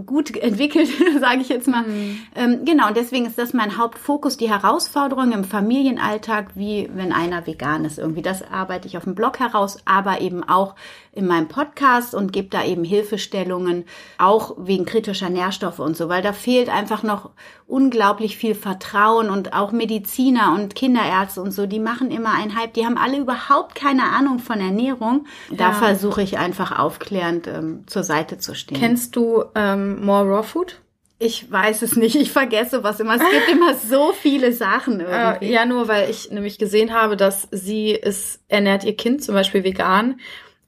gut 0.06 0.36
entwickelt, 0.36 0.90
sage 1.20 1.42
ich 1.42 1.50
jetzt 1.50 1.68
mal. 1.68 1.84
Mhm. 1.84 2.20
Ähm, 2.36 2.66
genau, 2.66 2.88
und 2.88 2.98
deswegen 2.98 3.26
ist 3.26 3.38
das 3.38 3.54
mein 3.54 3.78
Hauptfokus, 3.78 4.38
die 4.38 4.50
Herausforderung 4.50 5.32
im 5.32 5.44
Familienalltag, 5.44 6.56
wie 6.56 6.90
wenn 6.94 7.14
einer 7.14 7.46
vegan 7.46 7.86
ist. 7.86 8.00
Irgendwie 8.00 8.22
das 8.22 8.42
arbeite 8.50 8.88
ich 8.88 8.98
auf 8.98 9.04
dem 9.04 9.14
Blog 9.14 9.40
heraus, 9.40 9.78
aber 9.86 10.22
eben 10.22 10.44
auch 10.44 10.76
in 11.16 11.28
meinem 11.28 11.48
Podcast 11.48 12.16
und 12.16 12.34
gebe 12.34 12.50
da 12.50 12.66
eben 12.66 12.84
Hilfestellungen, 12.84 13.86
auch 14.18 14.56
wegen 14.58 14.86
kritischer 14.86 15.30
Nährstoffe 15.30 15.80
und 15.80 15.96
so, 15.96 16.10
weil 16.10 16.24
da 16.24 16.34
fehlt 16.34 16.70
einfach 16.70 17.04
noch 17.04 17.30
unglaublich 17.68 18.36
viel 18.36 18.56
Vertrauen 18.56 19.30
und 19.30 19.54
auch 19.54 19.72
Mediziner 19.72 20.54
und 20.56 20.76
Kinderärzte 20.76 21.42
und 21.42 21.52
so, 21.52 21.68
die 21.68 21.80
machen 21.80 22.10
immer 22.10 22.34
einen 22.34 22.58
Hype, 22.58 22.74
die 22.74 22.86
haben 22.86 22.98
alle 22.98 23.18
überhaupt 23.18 23.76
keine 23.76 24.04
Ahnung 24.04 24.40
von 24.40 24.60
Ernährung. 24.60 25.28
Da 25.52 25.70
ja. 25.70 25.74
versuche 25.74 26.24
ich 26.24 26.40
einfach 26.40 26.78
aufklärend 26.78 27.48
ähm, 27.48 27.84
zur 27.86 28.04
Seite 28.04 28.40
zu 28.40 28.56
stehen. 28.56 28.80
Kennst 28.80 29.16
du 29.16 29.44
ähm, 29.56 30.04
More 30.04 30.26
Raw 30.26 30.44
Food? 30.44 30.80
Ich 31.20 31.50
weiß 31.50 31.84
es 31.84 31.96
nicht. 31.96 32.16
Ich 32.16 32.32
vergesse 32.32 32.84
was 32.84 33.00
immer. 33.00 33.16
Es 33.16 33.22
gibt 33.22 33.50
immer 33.50 33.76
so 33.76 34.12
viele 34.12 34.52
Sachen 34.52 35.00
äh, 35.00 35.04
irgendwie. 35.04 35.52
ja, 35.52 35.66
nur 35.66 35.88
weil 35.88 36.10
ich 36.10 36.32
nämlich 36.32 36.58
gesehen 36.58 36.94
habe, 36.94 37.16
dass 37.16 37.48
sie 37.52 37.92
ist, 37.92 38.42
ernährt 38.50 38.84
ihr 38.84 38.98
Kind 38.98 39.24
zum 39.24 39.36
Beispiel 39.36 39.64
vegan 39.64 40.20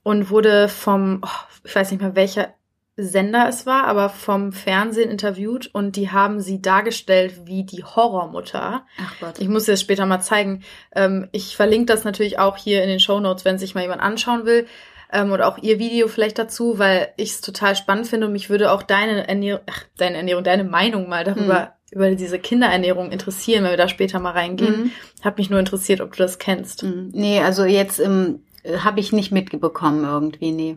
und 0.06 0.30
wurde 0.30 0.68
vom, 0.68 1.20
oh, 1.26 1.56
ich 1.64 1.74
weiß 1.74 1.90
nicht 1.90 2.00
mehr 2.00 2.14
welcher 2.14 2.54
Sender 2.96 3.48
es 3.48 3.66
war, 3.66 3.88
aber 3.88 4.08
vom 4.08 4.52
Fernsehen 4.52 5.10
interviewt 5.10 5.68
und 5.74 5.96
die 5.96 6.12
haben 6.12 6.40
sie 6.40 6.62
dargestellt 6.62 7.40
wie 7.46 7.64
die 7.64 7.82
Horrormutter. 7.82 8.86
Ach 9.02 9.14
Gott. 9.18 9.40
Ich 9.40 9.48
muss 9.48 9.64
dir 9.64 9.72
das 9.72 9.80
später 9.80 10.06
mal 10.06 10.20
zeigen. 10.20 10.62
Ähm, 10.94 11.28
ich 11.32 11.56
verlinke 11.56 11.86
das 11.86 12.04
natürlich 12.04 12.38
auch 12.38 12.56
hier 12.56 12.84
in 12.84 12.88
den 12.88 13.00
Show 13.00 13.18
Notes, 13.18 13.44
wenn 13.44 13.58
sich 13.58 13.74
mal 13.74 13.80
jemand 13.80 14.00
anschauen 14.00 14.46
will. 14.46 14.68
Ähm, 15.12 15.32
oder 15.32 15.48
auch 15.48 15.58
ihr 15.58 15.80
Video 15.80 16.06
vielleicht 16.06 16.38
dazu, 16.38 16.78
weil 16.78 17.08
ich 17.16 17.30
es 17.30 17.40
total 17.40 17.74
spannend 17.74 18.06
finde 18.06 18.28
und 18.28 18.32
mich 18.32 18.48
würde 18.48 18.70
auch 18.70 18.84
deine 18.84 19.26
Ernährung, 19.26 19.62
ach, 19.66 19.82
deine 19.98 20.18
Ernährung, 20.18 20.44
deine 20.44 20.62
Meinung 20.62 21.08
mal 21.08 21.24
darüber, 21.24 21.60
hm. 21.62 21.68
über 21.90 22.10
diese 22.12 22.38
Kinderernährung 22.38 23.10
interessieren, 23.10 23.64
wenn 23.64 23.72
wir 23.72 23.76
da 23.76 23.88
später 23.88 24.20
mal 24.20 24.34
reingehen. 24.34 24.84
Mhm. 24.84 24.90
Hat 25.22 25.36
mich 25.36 25.50
nur 25.50 25.58
interessiert, 25.58 26.00
ob 26.00 26.12
du 26.12 26.18
das 26.18 26.38
kennst. 26.38 26.84
Mhm. 26.84 27.10
Nee, 27.12 27.40
also 27.40 27.64
jetzt 27.64 27.98
im 27.98 28.45
habe 28.78 29.00
ich 29.00 29.12
nicht 29.12 29.32
mitbekommen 29.32 30.04
irgendwie, 30.04 30.52
nee. 30.52 30.76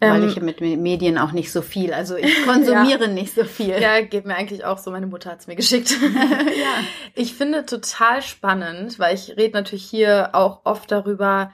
Weil 0.00 0.22
ähm, 0.22 0.28
ich 0.28 0.40
mit 0.40 0.60
Medien 0.60 1.18
auch 1.18 1.32
nicht 1.32 1.50
so 1.50 1.60
viel, 1.60 1.92
also 1.92 2.14
ich 2.14 2.44
konsumiere 2.46 3.00
ja. 3.06 3.08
nicht 3.08 3.34
so 3.34 3.44
viel. 3.44 3.80
Ja, 3.80 4.00
geht 4.00 4.26
mir 4.26 4.36
eigentlich 4.36 4.64
auch 4.64 4.78
so. 4.78 4.92
Meine 4.92 5.08
Mutter 5.08 5.30
hat's 5.30 5.48
mir 5.48 5.56
geschickt. 5.56 5.90
ja. 5.90 6.84
Ich 7.14 7.34
finde 7.34 7.66
total 7.66 8.22
spannend, 8.22 9.00
weil 9.00 9.16
ich 9.16 9.36
rede 9.36 9.54
natürlich 9.54 9.84
hier 9.84 10.30
auch 10.34 10.60
oft 10.62 10.92
darüber, 10.92 11.50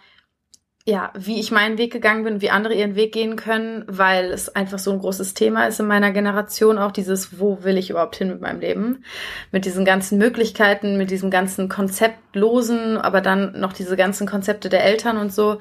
ja, 0.87 1.13
wie 1.17 1.41
ich 1.41 1.51
meinen 1.51 1.79
Weg 1.79 1.93
gegangen 1.93 2.25
bin, 2.25 2.43
wie 2.43 2.51
andere 2.51 2.75
ihren 2.75 2.95
Weg 2.95 3.13
gehen 3.13 3.37
können, 3.37 3.85
weil 3.87 4.27
es 4.27 4.55
einfach 4.55 4.79
so 4.79 4.93
ein 4.93 4.99
großes 4.99 5.33
Thema 5.33 5.67
ist 5.67 5.81
in 5.81 5.87
meiner 5.87 6.11
Generation, 6.11 6.77
auch 6.77 6.93
dieses, 6.93 7.41
wo 7.41 7.65
will 7.65 7.79
ich 7.79 7.89
überhaupt 7.89 8.17
hin 8.17 8.29
mit 8.29 8.43
meinem 8.43 8.61
Leben? 8.61 9.05
Mit 9.51 9.65
diesen 9.65 9.87
ganzen 9.87 10.19
Möglichkeiten, 10.19 10.99
mit 10.99 11.11
diesem 11.11 11.31
ganzen 11.31 11.71
Konzeptlosen, 11.71 12.99
aber 12.99 13.23
dann 13.23 13.59
noch 13.59 13.73
diese 13.73 13.97
ganzen 13.97 14.27
Konzepte 14.27 14.69
der 14.69 14.85
Eltern 14.85 15.17
und 15.17 15.33
so. 15.33 15.59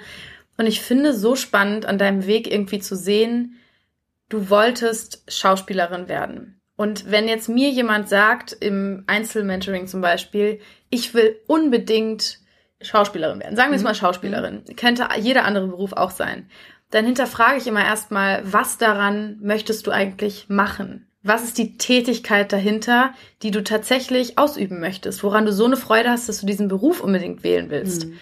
Und 0.57 0.67
ich 0.67 0.81
finde 0.81 1.13
so 1.13 1.37
spannend 1.37 1.85
an 1.85 1.97
deinem 1.97 2.27
Weg 2.27 2.51
irgendwie 2.51 2.79
zu 2.79 2.97
sehen, 2.97 3.55
du 4.27 4.49
wolltest 4.49 5.23
Schauspielerin 5.29 6.09
werden. 6.09 6.59
Und 6.75 7.09
wenn 7.09 7.29
jetzt 7.29 7.47
mir 7.47 7.69
jemand 7.69 8.09
sagt, 8.09 8.51
im 8.51 9.05
Einzelmentoring 9.07 9.87
zum 9.87 10.01
Beispiel, 10.01 10.59
ich 10.89 11.13
will 11.13 11.39
unbedingt 11.47 12.39
Schauspielerin 12.83 13.39
werden. 13.39 13.55
Sagen 13.55 13.71
wir 13.71 13.75
jetzt 13.75 13.81
mhm. 13.81 13.89
mal 13.89 13.95
Schauspielerin. 13.95 14.63
Könnte 14.75 15.07
jeder 15.19 15.45
andere 15.45 15.67
Beruf 15.67 15.93
auch 15.93 16.11
sein. 16.11 16.47
Dann 16.91 17.05
hinterfrage 17.05 17.57
ich 17.57 17.67
immer 17.67 17.83
erstmal, 17.83 18.41
was 18.43 18.77
daran 18.77 19.37
möchtest 19.41 19.87
du 19.87 19.91
eigentlich 19.91 20.45
machen? 20.47 21.07
Was 21.23 21.43
ist 21.43 21.57
die 21.57 21.77
Tätigkeit 21.77 22.51
dahinter, 22.51 23.13
die 23.41 23.51
du 23.51 23.63
tatsächlich 23.63 24.37
ausüben 24.37 24.79
möchtest? 24.79 25.23
Woran 25.23 25.45
du 25.45 25.53
so 25.53 25.65
eine 25.65 25.77
Freude 25.77 26.09
hast, 26.09 26.27
dass 26.27 26.41
du 26.41 26.45
diesen 26.45 26.67
Beruf 26.67 27.01
unbedingt 27.01 27.43
wählen 27.43 27.69
willst? 27.69 28.05
Mhm. 28.05 28.19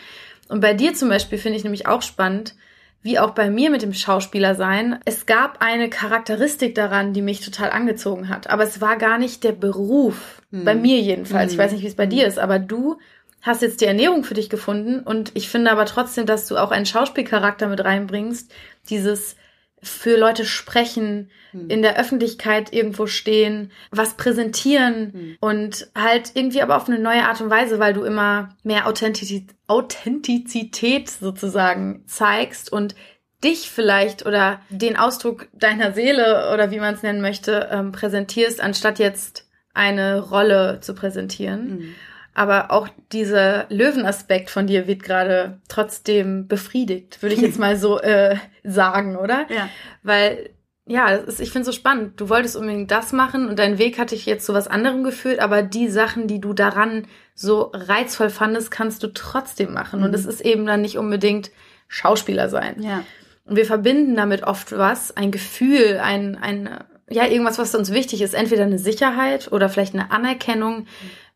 Und 0.47 0.61
bei 0.61 0.73
dir 0.73 0.93
zum 0.93 1.09
Beispiel 1.09 1.37
finde 1.37 1.57
ich 1.57 1.63
nämlich 1.63 1.87
auch 1.87 2.01
spannend, 2.01 2.55
wie 3.01 3.17
auch 3.17 3.31
bei 3.31 3.49
mir 3.49 3.71
mit 3.71 3.81
dem 3.81 3.93
Schauspieler 3.93 4.53
sein. 4.53 4.99
Es 5.05 5.25
gab 5.25 5.61
eine 5.61 5.89
Charakteristik 5.89 6.75
daran, 6.75 7.13
die 7.13 7.23
mich 7.23 7.41
total 7.41 7.71
angezogen 7.71 8.29
hat. 8.29 8.49
Aber 8.49 8.63
es 8.63 8.79
war 8.79 8.97
gar 8.97 9.17
nicht 9.17 9.43
der 9.43 9.53
Beruf. 9.53 10.41
Mhm. 10.51 10.65
Bei 10.65 10.75
mir 10.75 10.99
jedenfalls. 10.99 11.51
Mhm. 11.51 11.53
Ich 11.53 11.57
weiß 11.57 11.71
nicht, 11.71 11.81
wie 11.81 11.87
es 11.87 11.95
bei 11.95 12.05
dir 12.05 12.27
ist, 12.27 12.37
aber 12.37 12.59
du 12.59 12.99
hast 13.41 13.61
jetzt 13.61 13.81
die 13.81 13.85
Ernährung 13.85 14.23
für 14.23 14.33
dich 14.33 14.49
gefunden 14.49 14.99
und 14.99 15.31
ich 15.33 15.49
finde 15.49 15.71
aber 15.71 15.85
trotzdem, 15.85 16.25
dass 16.25 16.47
du 16.47 16.57
auch 16.57 16.71
einen 16.71 16.85
Schauspielcharakter 16.85 17.67
mit 17.67 17.83
reinbringst, 17.83 18.51
dieses 18.89 19.35
für 19.83 20.15
Leute 20.15 20.45
sprechen, 20.45 21.31
hm. 21.51 21.69
in 21.69 21.81
der 21.81 21.97
Öffentlichkeit 21.99 22.71
irgendwo 22.71 23.07
stehen, 23.07 23.71
was 23.89 24.15
präsentieren 24.15 25.13
hm. 25.13 25.37
und 25.39 25.89
halt 25.95 26.31
irgendwie 26.35 26.61
aber 26.61 26.77
auf 26.77 26.87
eine 26.87 26.99
neue 26.99 27.27
Art 27.27 27.41
und 27.41 27.49
Weise, 27.49 27.79
weil 27.79 27.93
du 27.93 28.03
immer 28.03 28.55
mehr 28.63 28.87
Authentizität, 28.87 29.55
Authentizität 29.67 31.09
sozusagen 31.09 32.03
zeigst 32.05 32.71
und 32.71 32.95
dich 33.43 33.71
vielleicht 33.71 34.25
oder 34.25 34.61
den 34.69 34.97
Ausdruck 34.97 35.47
deiner 35.53 35.93
Seele 35.93 36.51
oder 36.53 36.69
wie 36.69 36.79
man 36.79 36.93
es 36.93 37.01
nennen 37.01 37.21
möchte, 37.21 37.69
ähm, 37.71 37.91
präsentierst, 37.91 38.61
anstatt 38.61 38.99
jetzt 38.99 39.47
eine 39.73 40.19
Rolle 40.19 40.79
zu 40.81 40.93
präsentieren. 40.93 41.69
Mhm. 41.69 41.95
Aber 42.33 42.71
auch 42.71 42.87
dieser 43.11 43.65
Löwenaspekt 43.69 44.49
von 44.49 44.67
dir 44.67 44.87
wird 44.87 45.03
gerade 45.03 45.59
trotzdem 45.67 46.47
befriedigt, 46.47 47.21
würde 47.21 47.35
ich 47.35 47.41
jetzt 47.41 47.59
mal 47.59 47.75
so 47.77 47.99
äh, 47.99 48.37
sagen, 48.63 49.17
oder? 49.17 49.45
Ja. 49.49 49.69
Weil, 50.01 50.49
ja, 50.85 51.09
ist, 51.09 51.41
ich 51.41 51.51
finde 51.51 51.69
es 51.69 51.75
so 51.75 51.79
spannend. 51.79 52.19
Du 52.19 52.29
wolltest 52.29 52.55
unbedingt 52.55 52.89
das 52.89 53.11
machen 53.11 53.49
und 53.49 53.59
dein 53.59 53.77
Weg 53.77 53.99
hat 53.99 54.11
dich 54.11 54.25
jetzt 54.25 54.45
zu 54.45 54.53
was 54.53 54.67
anderem 54.67 55.03
geführt, 55.03 55.39
aber 55.39 55.61
die 55.61 55.89
Sachen, 55.89 56.27
die 56.27 56.39
du 56.39 56.53
daran 56.53 57.05
so 57.35 57.71
reizvoll 57.73 58.29
fandest, 58.29 58.71
kannst 58.71 59.03
du 59.03 59.07
trotzdem 59.07 59.73
machen. 59.73 59.99
Mhm. 59.99 60.05
Und 60.05 60.15
es 60.15 60.25
ist 60.25 60.41
eben 60.41 60.65
dann 60.65 60.81
nicht 60.81 60.97
unbedingt 60.97 61.51
Schauspieler 61.89 62.47
sein. 62.47 62.81
Ja. 62.81 63.03
Und 63.43 63.57
wir 63.57 63.65
verbinden 63.65 64.15
damit 64.15 64.43
oft 64.43 64.77
was, 64.77 65.17
ein 65.17 65.31
Gefühl, 65.31 65.99
ein, 66.01 66.37
ein, 66.37 66.69
ja, 67.09 67.25
irgendwas, 67.25 67.57
was 67.57 67.75
uns 67.75 67.91
wichtig 67.91 68.21
ist. 68.21 68.33
Entweder 68.33 68.63
eine 68.63 68.79
Sicherheit 68.79 69.51
oder 69.51 69.67
vielleicht 69.67 69.93
eine 69.93 70.11
Anerkennung. 70.11 70.81
Mhm 70.81 70.87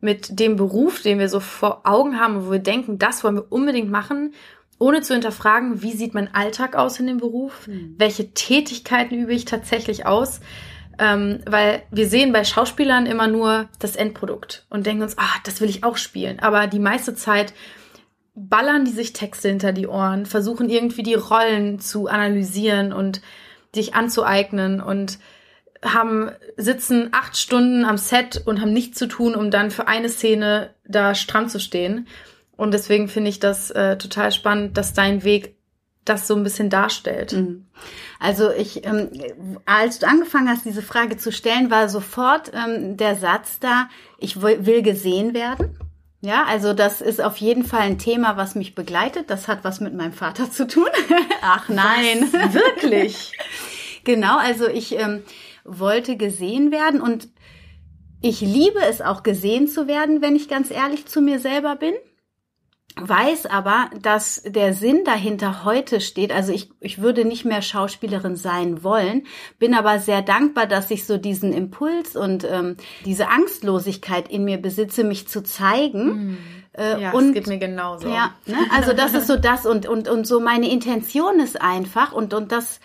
mit 0.05 0.39
dem 0.39 0.55
Beruf, 0.55 1.01
den 1.01 1.19
wir 1.19 1.27
so 1.27 1.41
vor 1.41 1.81
Augen 1.83 2.17
haben, 2.19 2.45
wo 2.45 2.51
wir 2.51 2.59
denken, 2.59 2.97
das 2.97 3.23
wollen 3.23 3.35
wir 3.35 3.51
unbedingt 3.51 3.91
machen. 3.91 4.33
ohne 4.77 5.01
zu 5.01 5.13
hinterfragen, 5.13 5.81
wie 5.81 5.93
sieht 5.93 6.13
mein 6.13 6.35
Alltag 6.35 6.75
aus 6.75 6.99
in 6.99 7.07
dem 7.07 7.17
Beruf, 7.17 7.65
mhm. 7.65 7.95
welche 7.97 8.33
Tätigkeiten 8.33 9.15
übe 9.15 9.33
ich 9.33 9.45
tatsächlich 9.45 10.05
aus, 10.05 10.41
ähm, 10.99 11.39
weil 11.45 11.83
wir 11.91 12.09
sehen 12.09 12.33
bei 12.33 12.43
Schauspielern 12.43 13.05
immer 13.05 13.27
nur 13.27 13.69
das 13.79 13.95
Endprodukt 13.95 14.65
und 14.69 14.85
denken 14.85 15.03
uns, 15.03 15.17
ah, 15.17 15.39
das 15.45 15.61
will 15.61 15.69
ich 15.69 15.85
auch 15.85 15.95
spielen. 15.95 16.41
Aber 16.41 16.67
die 16.67 16.79
meiste 16.79 17.15
Zeit 17.15 17.53
ballern 18.35 18.83
die 18.83 18.91
sich 18.91 19.13
Texte 19.13 19.47
hinter 19.47 19.71
die 19.71 19.87
Ohren, 19.87 20.25
versuchen 20.25 20.69
irgendwie 20.69 21.03
die 21.03 21.15
Rollen 21.15 21.79
zu 21.79 22.07
analysieren 22.07 22.91
und 22.91 23.21
sich 23.73 23.95
anzueignen 23.95 24.81
und 24.81 25.19
haben 25.85 26.31
sitzen 26.57 27.09
acht 27.11 27.37
Stunden 27.37 27.85
am 27.85 27.97
Set 27.97 28.41
und 28.45 28.61
haben 28.61 28.73
nichts 28.73 28.97
zu 28.97 29.07
tun, 29.07 29.35
um 29.35 29.51
dann 29.51 29.71
für 29.71 29.87
eine 29.87 30.09
Szene 30.09 30.73
da 30.85 31.15
stramm 31.15 31.47
zu 31.47 31.59
stehen. 31.59 32.07
Und 32.57 32.73
deswegen 32.73 33.07
finde 33.07 33.29
ich 33.29 33.39
das 33.39 33.71
äh, 33.71 33.97
total 33.97 34.31
spannend, 34.31 34.77
dass 34.77 34.93
dein 34.93 35.23
Weg 35.23 35.55
das 36.05 36.27
so 36.27 36.35
ein 36.35 36.43
bisschen 36.43 36.69
darstellt. 36.69 37.33
Mhm. 37.33 37.65
Also 38.19 38.51
ich, 38.51 38.85
ähm, 38.85 39.09
als 39.65 39.99
du 39.99 40.07
angefangen 40.07 40.47
hast, 40.47 40.63
diese 40.63 40.83
Frage 40.83 41.17
zu 41.17 41.31
stellen, 41.31 41.71
war 41.71 41.89
sofort 41.89 42.51
ähm, 42.53 42.95
der 42.95 43.15
Satz 43.15 43.59
da, 43.59 43.89
ich 44.19 44.41
will 44.41 44.81
gesehen 44.83 45.33
werden. 45.33 45.77
Ja, 46.21 46.45
also 46.45 46.73
das 46.73 47.01
ist 47.01 47.21
auf 47.21 47.37
jeden 47.37 47.63
Fall 47.63 47.81
ein 47.81 47.99
Thema, 47.99 48.37
was 48.37 48.55
mich 48.55 48.73
begleitet. 48.73 49.29
Das 49.29 49.47
hat 49.47 49.63
was 49.63 49.79
mit 49.79 49.93
meinem 49.93 50.13
Vater 50.13 50.49
zu 50.49 50.65
tun. 50.65 50.87
Ach 51.41 51.69
nein. 51.69 52.29
Was? 52.31 52.53
Wirklich? 52.53 53.31
genau, 54.03 54.37
also 54.37 54.67
ich 54.67 54.97
ähm, 54.97 55.23
wollte 55.65 56.17
gesehen 56.17 56.71
werden 56.71 57.01
und 57.01 57.29
ich 58.21 58.41
liebe 58.41 58.79
es 58.89 59.01
auch 59.01 59.23
gesehen 59.23 59.67
zu 59.67 59.87
werden, 59.87 60.21
wenn 60.21 60.35
ich 60.35 60.47
ganz 60.47 60.71
ehrlich 60.71 61.05
zu 61.05 61.21
mir 61.21 61.39
selber 61.39 61.75
bin 61.75 61.93
weiß 62.97 63.47
aber, 63.47 63.89
dass 64.01 64.41
der 64.43 64.73
Sinn 64.73 65.03
dahinter 65.03 65.65
heute 65.65 65.99
steht. 65.99 66.31
Also 66.31 66.53
ich, 66.53 66.69
ich 66.79 67.01
würde 67.01 67.25
nicht 67.25 67.45
mehr 67.45 67.61
Schauspielerin 67.61 68.35
sein 68.35 68.83
wollen, 68.83 69.25
bin 69.59 69.73
aber 69.73 69.99
sehr 69.99 70.21
dankbar, 70.21 70.65
dass 70.65 70.91
ich 70.91 71.05
so 71.05 71.17
diesen 71.17 71.51
Impuls 71.51 72.15
und 72.15 72.45
ähm, 72.49 72.77
diese 73.03 73.29
Angstlosigkeit 73.29 74.29
in 74.29 74.45
mir 74.45 74.57
besitze, 74.57 75.03
mich 75.03 75.27
zu 75.27 75.43
zeigen. 75.43 76.05
Mhm. 76.05 76.37
Äh, 76.77 77.01
ja, 77.01 77.11
und, 77.11 77.27
das 77.27 77.33
geht 77.33 77.47
mir 77.47 77.57
genauso. 77.57 78.07
Ja, 78.07 78.33
ne? 78.45 78.57
also 78.73 78.93
das 78.93 79.13
ist 79.13 79.27
so 79.27 79.35
das 79.35 79.65
und, 79.65 79.87
und, 79.87 80.07
und 80.07 80.25
so 80.25 80.39
meine 80.39 80.69
Intention 80.69 81.39
ist 81.39 81.61
einfach 81.61 82.13
und, 82.13 82.33
und 82.33 82.51
das 82.51 82.79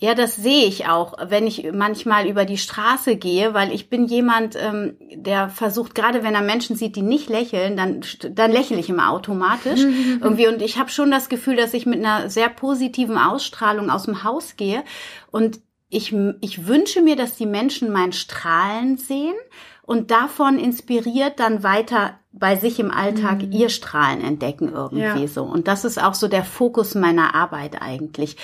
ja, 0.00 0.14
das 0.14 0.36
sehe 0.36 0.66
ich 0.66 0.86
auch, 0.86 1.14
wenn 1.28 1.46
ich 1.46 1.72
manchmal 1.72 2.28
über 2.28 2.44
die 2.44 2.56
Straße 2.58 3.16
gehe, 3.16 3.52
weil 3.52 3.72
ich 3.72 3.90
bin 3.90 4.06
jemand, 4.06 4.54
ähm, 4.54 4.96
der 5.12 5.48
versucht, 5.48 5.94
gerade 5.96 6.22
wenn 6.22 6.36
er 6.36 6.42
Menschen 6.42 6.76
sieht, 6.76 6.94
die 6.94 7.02
nicht 7.02 7.28
lächeln, 7.28 7.76
dann, 7.76 8.02
dann 8.30 8.52
lächle 8.52 8.78
ich 8.78 8.88
immer 8.88 9.10
automatisch 9.10 9.80
irgendwie. 10.20 10.46
Und 10.46 10.62
ich 10.62 10.78
habe 10.78 10.90
schon 10.90 11.10
das 11.10 11.28
Gefühl, 11.28 11.56
dass 11.56 11.74
ich 11.74 11.84
mit 11.84 11.98
einer 11.98 12.30
sehr 12.30 12.48
positiven 12.48 13.18
Ausstrahlung 13.18 13.90
aus 13.90 14.04
dem 14.04 14.22
Haus 14.22 14.56
gehe. 14.56 14.84
Und 15.32 15.60
ich, 15.88 16.14
ich 16.42 16.66
wünsche 16.68 17.02
mir, 17.02 17.16
dass 17.16 17.36
die 17.36 17.46
Menschen 17.46 17.90
mein 17.90 18.12
Strahlen 18.12 18.98
sehen 18.98 19.34
und 19.82 20.12
davon 20.12 20.58
inspiriert 20.58 21.40
dann 21.40 21.62
weiter 21.64 22.20
bei 22.38 22.56
sich 22.56 22.78
im 22.78 22.90
Alltag 22.90 23.42
mhm. 23.42 23.52
ihr 23.52 23.68
Strahlen 23.68 24.22
entdecken 24.22 24.70
irgendwie 24.72 25.22
ja. 25.22 25.28
so. 25.28 25.42
Und 25.44 25.68
das 25.68 25.84
ist 25.84 26.02
auch 26.02 26.14
so 26.14 26.28
der 26.28 26.44
Fokus 26.44 26.94
meiner 26.94 27.34
Arbeit 27.34 27.80
eigentlich, 27.80 28.36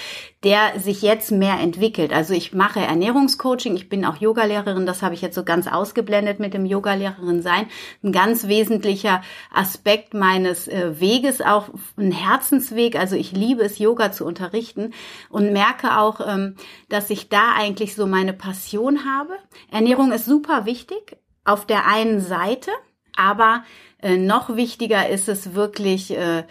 der 0.43 0.79
sich 0.79 1.03
jetzt 1.03 1.31
mehr 1.31 1.59
entwickelt. 1.61 2.13
Also 2.13 2.35
ich 2.35 2.53
mache 2.53 2.81
Ernährungscoaching, 2.81 3.77
ich 3.77 3.89
bin 3.89 4.05
auch 4.05 4.17
Yogalehrerin, 4.17 4.87
das 4.87 5.03
habe 5.03 5.15
ich 5.15 5.23
jetzt 5.23 5.35
so 5.35 5.45
ganz 5.45 5.67
ausgeblendet 5.67 6.41
mit 6.41 6.55
dem 6.55 6.67
Yogalehrerin 6.67 7.43
sein. 7.43 7.67
Ein 8.03 8.13
ganz 8.13 8.49
wesentlicher 8.49 9.23
Aspekt 9.53 10.15
meines 10.15 10.69
äh, 10.69 11.01
Weges, 11.01 11.41
auch 11.41 11.69
ein 11.97 12.13
Herzensweg. 12.13 12.97
Also 12.97 13.17
ich 13.17 13.33
liebe 13.33 13.63
es, 13.63 13.79
Yoga 13.79 14.13
zu 14.13 14.25
unterrichten 14.25 14.93
und 15.29 15.53
merke 15.53 15.99
auch, 15.99 16.21
ähm, 16.27 16.57
dass 16.89 17.11
ich 17.11 17.29
da 17.29 17.53
eigentlich 17.57 17.95
so 17.95 18.07
meine 18.07 18.33
Passion 18.33 19.05
habe. 19.05 19.35
Ernährung 19.71 20.13
ist 20.13 20.27
super 20.27 20.67
wichtig 20.67 21.17
auf 21.45 21.67
der 21.67 21.87
einen 21.87 22.21
Seite, 22.21 22.71
aber 23.17 23.65
äh, 24.03 24.17
noch 24.17 24.57
wichtiger 24.57 25.09
ist 25.09 25.29
es 25.29 25.55
wirklich, 25.55 26.17
äh, 26.17 26.45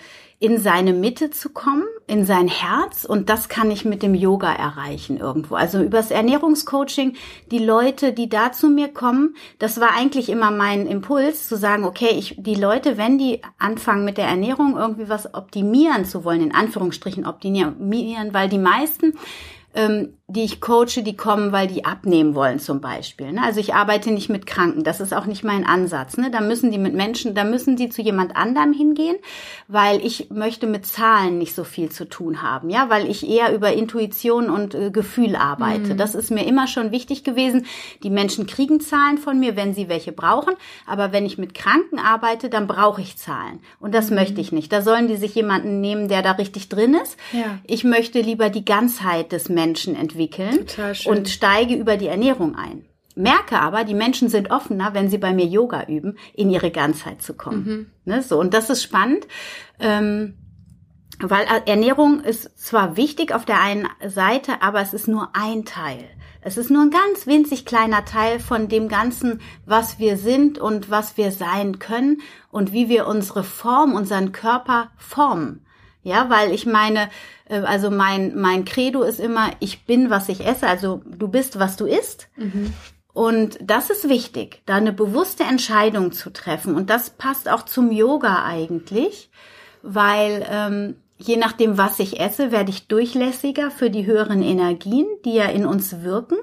in 0.44 0.60
seine 0.60 0.92
Mitte 0.92 1.30
zu 1.30 1.52
kommen, 1.52 1.86
in 2.06 2.26
sein 2.26 2.50
Herz 2.50 3.06
und 3.06 3.30
das 3.30 3.48
kann 3.48 3.72
ich 3.72 3.86
mit 3.86 4.04
dem 4.04 4.14
Yoga 4.14 4.52
erreichen 4.52 5.16
irgendwo. 5.16 5.56
Also 5.56 5.82
übers 5.82 6.12
Ernährungscoaching, 6.12 7.16
die 7.50 7.60
Leute, 7.60 8.12
die 8.12 8.28
da 8.28 8.52
zu 8.52 8.68
mir 8.68 8.90
kommen, 8.90 9.38
das 9.58 9.80
war 9.80 9.96
eigentlich 9.96 10.28
immer 10.28 10.52
mein 10.52 10.86
Impuls 10.86 11.48
zu 11.48 11.56
sagen, 11.56 11.86
okay, 11.86 12.10
ich, 12.10 12.36
die 12.38 12.56
Leute, 12.56 12.98
wenn 12.98 13.18
die 13.18 13.40
anfangen 13.58 14.04
mit 14.04 14.18
der 14.18 14.28
Ernährung 14.28 14.76
irgendwie 14.76 15.08
was 15.08 15.34
optimieren 15.34 16.04
zu 16.04 16.26
wollen, 16.26 16.42
in 16.42 16.54
Anführungsstrichen 16.54 17.26
optimieren, 17.26 18.34
weil 18.34 18.50
die 18.50 18.58
meisten 18.58 19.14
ähm, 19.76 20.18
die 20.34 20.44
ich 20.44 20.62
coache, 20.62 21.04
die 21.04 21.16
kommen, 21.16 21.52
weil 21.52 21.68
die 21.68 21.86
abnehmen 21.86 22.34
wollen 22.34 22.60
zum 22.60 22.82
Beispiel. 22.82 23.32
Ne? 23.32 23.42
Also 23.44 23.60
ich 23.60 23.76
arbeite 23.76 24.12
nicht 24.12 24.30
mit 24.30 24.48
Kranken, 24.48 24.84
das 24.84 25.00
ist 25.00 25.14
auch 25.14 25.26
nicht 25.26 25.44
mein 25.44 25.64
Ansatz. 25.64 26.18
Ne? 26.18 26.32
Da 26.32 26.42
müssen 26.42 26.72
die 26.72 26.80
mit 26.80 26.96
Menschen, 26.96 27.36
da 27.36 27.44
müssen 27.44 27.76
die 27.76 27.90
zu 27.90 28.02
jemand 28.02 28.36
anderem 28.36 28.74
hingehen, 28.74 29.16
weil 29.68 30.04
ich 30.04 30.32
möchte 30.32 30.66
mit 30.66 30.88
Zahlen 30.88 31.38
nicht 31.38 31.54
so 31.54 31.64
viel 31.64 31.90
zu 31.90 32.10
tun 32.10 32.42
haben, 32.42 32.72
ja, 32.72 32.90
weil 32.90 33.10
ich 33.10 33.30
eher 33.30 33.54
über 33.54 33.74
Intuition 33.74 34.50
und 34.50 34.74
äh, 34.74 34.90
Gefühl 34.90 35.36
arbeite. 35.36 35.94
Mhm. 35.94 35.98
Das 35.98 36.16
ist 36.16 36.32
mir 36.32 36.48
immer 36.48 36.68
schon 36.68 36.92
wichtig 36.92 37.24
gewesen. 37.24 37.68
Die 38.02 38.10
Menschen 38.10 38.48
kriegen 38.48 38.80
Zahlen 38.80 39.20
von 39.20 39.40
mir, 39.40 39.56
wenn 39.56 39.76
sie 39.76 39.88
welche 39.88 40.14
brauchen, 40.14 40.54
aber 40.88 41.12
wenn 41.12 41.28
ich 41.28 41.38
mit 41.38 41.54
Kranken 41.54 42.00
arbeite, 42.00 42.50
dann 42.50 42.66
brauche 42.66 43.02
ich 43.02 43.18
Zahlen 43.18 43.60
und 43.80 43.94
das 43.94 44.10
mhm. 44.10 44.16
möchte 44.16 44.42
ich 44.42 44.52
nicht. 44.52 44.72
Da 44.72 44.82
sollen 44.82 45.08
die 45.08 45.18
sich 45.18 45.36
jemanden 45.36 45.80
nehmen, 45.80 46.08
der 46.08 46.24
da 46.24 46.32
richtig 46.32 46.70
drin 46.70 46.96
ist. 46.96 47.18
Ja. 47.34 47.60
Ich 47.68 47.84
möchte 47.84 48.20
lieber 48.20 48.50
die 48.50 48.66
Ganzheit 48.66 49.32
des 49.32 49.48
Menschen 49.50 49.96
entwickeln 49.96 50.23
entwickeln 50.24 50.66
und 51.06 51.30
steige 51.30 51.76
über 51.76 51.98
die 51.98 52.08
Ernährung 52.08 52.56
ein. 52.56 52.86
Merke 53.16 53.60
aber, 53.60 53.84
die 53.84 53.94
Menschen 53.94 54.30
sind 54.30 54.50
offener, 54.50 54.94
wenn 54.94 55.10
sie 55.10 55.20
bei 55.20 55.34
mir 55.34 55.46
Yoga 55.46 55.86
üben, 55.88 56.18
in 56.34 56.50
ihre 56.50 56.72
Ganzheit 56.72 57.22
zu 57.22 57.36
kommen. 57.36 57.66
Mhm. 57.66 57.88
Ne, 58.06 58.24
so 58.24 58.40
und 58.40 58.54
das 58.54 58.70
ist 58.70 58.84
spannend. 58.84 59.28
Ähm, 59.80 60.36
weil 61.20 61.46
Ernährung 61.68 62.22
ist 62.22 62.58
zwar 62.58 62.98
wichtig 62.98 63.34
auf 63.34 63.46
der 63.46 63.62
einen 63.62 63.88
Seite, 64.06 64.62
aber 64.62 64.82
es 64.82 64.94
ist 64.94 65.08
nur 65.08 65.30
ein 65.34 65.64
Teil. 65.64 66.04
Es 66.42 66.58
ist 66.58 66.70
nur 66.70 66.82
ein 66.82 66.90
ganz 66.90 67.26
winzig 67.26 67.66
kleiner 67.66 68.04
Teil 68.04 68.40
von 68.40 68.68
dem 68.68 68.90
Ganzen, 68.90 69.40
was 69.66 70.00
wir 70.00 70.18
sind 70.18 70.60
und 70.60 70.90
was 70.90 71.16
wir 71.16 71.32
sein 71.32 71.80
können 71.80 72.22
und 72.52 72.74
wie 72.74 72.90
wir 72.90 73.08
unsere 73.08 73.44
Form, 73.44 73.94
unseren 73.94 74.34
Körper 74.34 74.92
formen. 74.98 75.63
Ja, 76.04 76.30
weil 76.30 76.52
ich 76.52 76.66
meine, 76.66 77.10
äh, 77.50 77.60
also 77.60 77.90
mein, 77.90 78.36
mein 78.36 78.66
Credo 78.66 79.04
ist 79.04 79.20
immer, 79.20 79.52
ich 79.60 79.86
bin, 79.86 80.10
was 80.10 80.30
ich 80.30 80.46
esse, 80.46 80.68
also 80.68 81.02
du 81.06 81.28
bist, 81.28 81.60
was 81.60 81.76
du 81.78 81.86
isst. 81.86 82.28
Mhm. 82.36 82.74
Und 83.14 83.60
das 83.62 83.90
ist 83.90 84.10
wichtig, 84.10 84.64
da 84.66 84.76
eine 84.76 84.92
bewusste 84.92 85.44
Entscheidung 85.44 86.12
zu 86.12 86.32
treffen. 86.32 86.76
Und 86.76 86.90
das 86.90 87.12
passt 87.12 87.48
auch 87.48 87.64
zum 87.64 87.92
Yoga 87.92 88.44
eigentlich, 88.44 89.30
weil 89.84 90.46
ähm, 90.50 90.96
je 91.18 91.38
nachdem, 91.38 91.78
was 91.78 92.00
ich 92.00 92.20
esse, 92.20 92.52
werde 92.52 92.72
ich 92.72 92.88
durchlässiger 92.88 93.70
für 93.70 93.92
die 93.92 94.06
höheren 94.06 94.42
Energien, 94.42 95.06
die 95.26 95.36
ja 95.36 95.46
in 95.46 95.66
uns 95.66 96.02
wirken. 96.02 96.38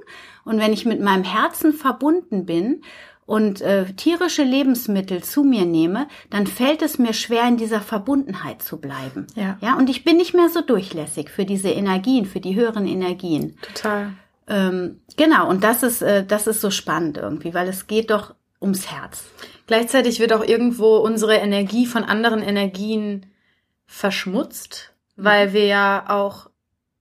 Und 0.44 0.58
wenn 0.58 0.72
ich 0.72 0.86
mit 0.86 1.00
meinem 1.00 1.24
Herzen 1.24 1.72
verbunden 1.72 2.46
bin 2.46 2.82
und 3.30 3.60
äh, 3.60 3.84
tierische 3.92 4.42
Lebensmittel 4.42 5.22
zu 5.22 5.44
mir 5.44 5.64
nehme, 5.64 6.08
dann 6.30 6.48
fällt 6.48 6.82
es 6.82 6.98
mir 6.98 7.12
schwer, 7.12 7.46
in 7.46 7.58
dieser 7.58 7.80
Verbundenheit 7.80 8.60
zu 8.60 8.80
bleiben. 8.80 9.28
Ja. 9.36 9.56
Ja, 9.60 9.76
und 9.76 9.88
ich 9.88 10.02
bin 10.02 10.16
nicht 10.16 10.34
mehr 10.34 10.48
so 10.48 10.62
durchlässig 10.62 11.30
für 11.30 11.44
diese 11.44 11.68
Energien, 11.68 12.26
für 12.26 12.40
die 12.40 12.56
höheren 12.56 12.88
Energien. 12.88 13.56
Total. 13.62 14.14
Ähm, 14.48 15.00
genau, 15.16 15.48
und 15.48 15.62
das 15.62 15.84
ist, 15.84 16.02
äh, 16.02 16.26
das 16.26 16.48
ist 16.48 16.60
so 16.60 16.72
spannend 16.72 17.18
irgendwie, 17.18 17.54
weil 17.54 17.68
es 17.68 17.86
geht 17.86 18.10
doch 18.10 18.34
ums 18.60 18.90
Herz. 18.90 19.22
Gleichzeitig 19.68 20.18
wird 20.18 20.32
auch 20.32 20.42
irgendwo 20.42 20.96
unsere 20.96 21.36
Energie 21.36 21.86
von 21.86 22.02
anderen 22.02 22.42
Energien 22.42 23.26
verschmutzt, 23.86 24.92
weil 25.14 25.52
wir 25.52 25.66
ja 25.66 26.04
auch 26.08 26.49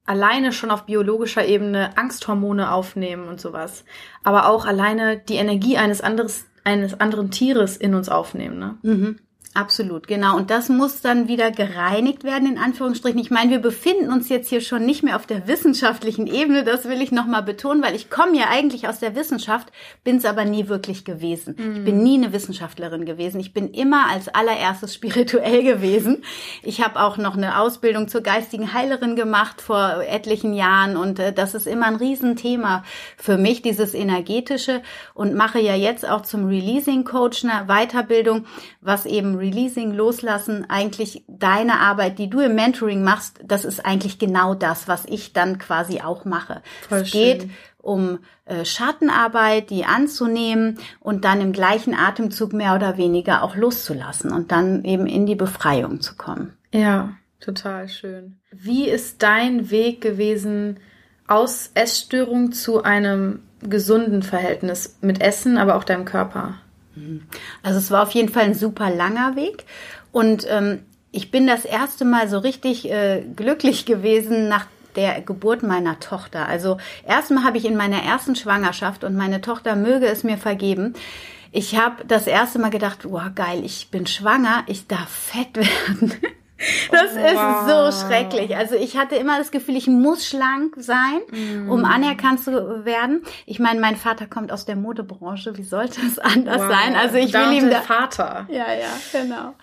alleine 0.10 0.52
schon 0.52 0.72
auf 0.72 0.88
biologischer 0.88 1.46
Ebene 1.46 1.96
Angsthormone 1.96 2.72
aufnehmen 2.72 3.28
und 3.28 3.40
sowas, 3.40 3.86
aber 4.24 4.50
auch 4.50 4.66
alleine 4.66 5.20
die 5.20 5.36
Energie 5.36 5.78
eines 5.78 6.02
anderes 6.02 6.48
eines 6.64 7.00
anderen 7.00 7.30
Tieres 7.32 7.78
in 7.78 7.94
uns 7.94 8.10
aufnehmen, 8.10 8.58
ne? 8.58 8.78
Mhm. 8.82 9.20
Absolut, 9.56 10.08
genau. 10.08 10.38
Und 10.38 10.52
das 10.52 10.70
muss 10.70 11.02
dann 11.02 11.28
wieder 11.28 11.50
gereinigt 11.50 12.24
werden, 12.24 12.48
in 12.48 12.60
Anführungsstrichen. 12.60 13.20
Ich 13.20 13.32
meine, 13.32 13.50
wir 13.50 13.60
befinden 13.60 14.12
uns 14.12 14.30
jetzt 14.30 14.48
hier 14.48 14.62
schon 14.62 14.86
nicht 14.86 15.02
mehr 15.02 15.16
auf 15.16 15.26
der 15.26 15.48
wissenschaftlichen 15.48 16.28
Ebene, 16.28 16.64
das 16.64 16.88
will 16.88 17.02
ich 17.02 17.12
nochmal 17.12 17.42
betonen, 17.42 17.82
weil 17.82 17.96
ich 17.96 18.12
komme 18.12 18.38
ja 18.38 18.46
eigentlich 18.52 18.88
aus 18.88 19.00
der 19.00 19.16
Wissenschaft, 19.16 19.72
bin 20.04 20.18
es 20.18 20.26
aber 20.26 20.46
nie 20.46 20.68
wirklich 20.68 21.04
gewesen. 21.04 21.56
Mhm. 21.58 21.76
Ich 21.76 21.84
bin 21.84 22.04
nie 22.04 22.18
eine 22.18 22.32
Wissenschaftlerin 22.32 23.06
gewesen. 23.06 23.40
Ich 23.40 23.52
bin 23.52 23.72
immer 23.72 24.08
als 24.12 24.28
allererstes 24.28 24.94
spirituell 25.00 25.64
gewesen. 25.64 26.24
Ich 26.62 26.84
habe 26.84 27.02
auch 27.02 27.18
noch 27.18 27.36
eine 27.36 27.60
Ausbildung 27.60 28.08
zur 28.08 28.22
geistigen 28.22 28.74
Heilerin 28.74 29.16
gemacht 29.16 29.62
vor 29.62 30.04
etlichen 30.08 30.54
Jahren 30.54 30.96
und 30.96 31.18
äh, 31.18 31.34
das 31.34 31.56
ist 31.56 31.66
immer 31.66 31.88
ein 31.88 31.96
Riesenthema 31.96 32.84
für 33.18 33.38
mich, 33.38 33.64
dieses 33.64 33.96
energetische 33.96 34.84
und 35.16 35.34
mache 35.34 35.60
ja 35.60 35.74
jetzt 35.74 36.08
auch 36.08 36.22
zum 36.22 36.46
Releasing 36.46 37.04
Coach 37.04 37.44
eine 37.44 37.66
Weiterbildung, 37.66 38.46
was 38.80 39.08
eben 39.08 39.39
Releasing, 39.40 39.94
Loslassen 39.94 40.70
eigentlich 40.70 41.24
deine 41.28 41.80
Arbeit, 41.80 42.20
die 42.20 42.30
du 42.30 42.40
im 42.40 42.56
Mentoring 42.56 43.04
machst, 43.04 43.40
das 43.44 43.66
ist 43.66 43.86
eigentlich 43.86 44.20
genau 44.20 44.54
das, 44.54 44.88
was 44.88 45.06
ich 45.06 45.34
dann 45.34 45.58
quasi 45.58 46.02
auch 46.02 46.26
mache. 46.26 46.62
Voll 46.88 47.00
es 47.00 47.12
geht 47.12 47.42
schön. 47.42 47.52
um 47.78 48.20
äh, 48.46 48.66
Schattenarbeit, 48.66 49.70
die 49.70 49.86
anzunehmen 49.86 50.78
und 51.00 51.26
dann 51.26 51.42
im 51.42 51.54
gleichen 51.54 51.94
Atemzug 51.94 52.54
mehr 52.54 52.76
oder 52.76 52.98
weniger 52.98 53.44
auch 53.44 53.56
loszulassen 53.56 54.32
und 54.32 54.52
dann 54.52 54.84
eben 54.84 55.08
in 55.08 55.26
die 55.26 55.36
Befreiung 55.36 56.02
zu 56.02 56.16
kommen. 56.16 56.54
Ja, 56.72 57.14
total 57.40 57.90
schön. 57.90 58.40
Wie 58.52 58.88
ist 58.88 59.24
dein 59.24 59.72
Weg 59.72 60.02
gewesen 60.02 60.80
aus 61.28 61.72
Essstörung 61.76 62.52
zu 62.52 62.84
einem 62.84 63.44
gesunden 63.62 64.24
Verhältnis 64.24 64.98
mit 65.02 65.22
Essen, 65.22 65.58
aber 65.58 65.76
auch 65.76 65.84
deinem 65.84 66.06
Körper? 66.06 66.56
Also 67.64 67.80
es 67.80 67.92
war 67.92 68.04
auf 68.04 68.12
jeden 68.12 68.30
Fall 68.30 68.44
ein 68.44 68.54
super 68.54 68.90
langer 68.90 69.36
Weg 69.36 69.66
und 70.12 70.46
ähm, 70.50 70.80
ich 71.12 71.32
bin 71.32 71.48
das 71.48 71.66
erste 71.66 72.06
Mal 72.06 72.30
so 72.30 72.40
richtig 72.40 72.90
äh, 72.90 73.24
glücklich 73.36 73.86
gewesen 73.88 74.48
nach 74.48 74.68
der 74.96 75.22
Geburt 75.22 75.64
meiner 75.64 76.00
Tochter. 76.00 76.48
Also 76.48 76.78
erstmal 77.08 77.44
habe 77.44 77.58
ich 77.58 77.66
in 77.66 77.78
meiner 77.78 78.04
ersten 78.04 78.36
Schwangerschaft 78.36 79.04
und 79.04 79.16
meine 79.16 79.42
Tochter 79.42 79.76
möge 79.76 80.08
es 80.08 80.24
mir 80.24 80.38
vergeben. 80.38 80.94
Ich 81.52 81.78
habe 81.78 82.06
das 82.06 82.28
erste 82.28 82.60
Mal 82.60 82.70
gedacht, 82.70 83.10
wow, 83.10 83.24
geil, 83.34 83.64
ich 83.64 83.90
bin 83.90 84.06
schwanger, 84.06 84.64
ich 84.68 84.88
darf 84.88 85.10
fett 85.10 85.56
werden. 85.56 86.14
Das 86.92 87.16
wow. 87.16 87.92
ist 87.92 88.02
so 88.02 88.08
schrecklich. 88.08 88.56
Also 88.56 88.76
ich 88.76 88.98
hatte 88.98 89.16
immer 89.16 89.38
das 89.38 89.52
Gefühl, 89.52 89.78
ich 89.78 89.88
muss 89.88 90.28
schlank 90.28 90.76
sein, 90.78 91.22
mm. 91.32 91.70
um 91.70 91.86
anerkannt 91.86 92.44
zu 92.44 92.86
werden. 92.86 93.24
Ich 93.46 93.60
meine, 93.60 93.80
mein 93.80 93.96
Vater 93.96 94.28
kommt 94.28 94.52
aus 94.52 94.66
der 94.66 94.76
Modebranche. 94.76 95.58
Wie 95.58 95.64
sollte 95.64 96.02
es 96.06 96.20
anders 96.20 96.62
wow. 96.62 96.70
sein? 96.70 96.96
Also 96.96 97.18
ich 97.18 97.32
da 97.32 97.50
will 97.50 97.58
ihm 97.58 97.70
da 97.70 97.82
Vater. 97.82 98.46
Ja, 98.50 98.74
ja, 98.74 98.90
genau. 99.12 99.56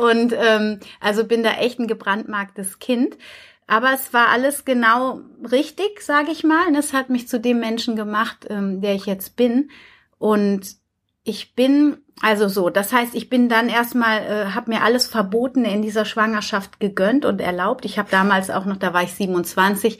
Und 0.00 0.32
ähm, 0.32 0.80
also 1.00 1.24
bin 1.24 1.42
da 1.42 1.52
echt 1.52 1.78
ein 1.78 1.86
gebrandmarktes 1.86 2.78
Kind. 2.78 3.18
Aber 3.66 3.92
es 3.92 4.12
war 4.12 4.28
alles 4.28 4.64
genau 4.64 5.20
richtig, 5.50 6.00
sage 6.00 6.30
ich 6.30 6.44
mal. 6.44 6.66
Und 6.66 6.74
es 6.74 6.92
hat 6.92 7.10
mich 7.10 7.28
zu 7.28 7.40
dem 7.40 7.60
Menschen 7.60 7.94
gemacht, 7.96 8.46
ähm, 8.48 8.80
der 8.80 8.94
ich 8.94 9.06
jetzt 9.06 9.36
bin. 9.36 9.70
Und 10.18 10.81
ich 11.24 11.54
bin 11.54 11.98
also 12.20 12.46
so, 12.48 12.70
das 12.70 12.92
heißt, 12.92 13.14
ich 13.14 13.28
bin 13.28 13.48
dann 13.48 13.68
erstmal, 13.68 14.22
äh, 14.22 14.46
habe 14.54 14.70
mir 14.70 14.82
alles 14.82 15.06
verboten 15.06 15.64
in 15.64 15.82
dieser 15.82 16.04
Schwangerschaft 16.04 16.78
gegönnt 16.78 17.24
und 17.24 17.40
erlaubt. 17.40 17.84
Ich 17.84 17.98
habe 17.98 18.10
damals 18.10 18.48
auch 18.50 18.64
noch, 18.64 18.76
da 18.76 18.94
war 18.94 19.02
ich 19.02 19.12
27, 19.14 19.98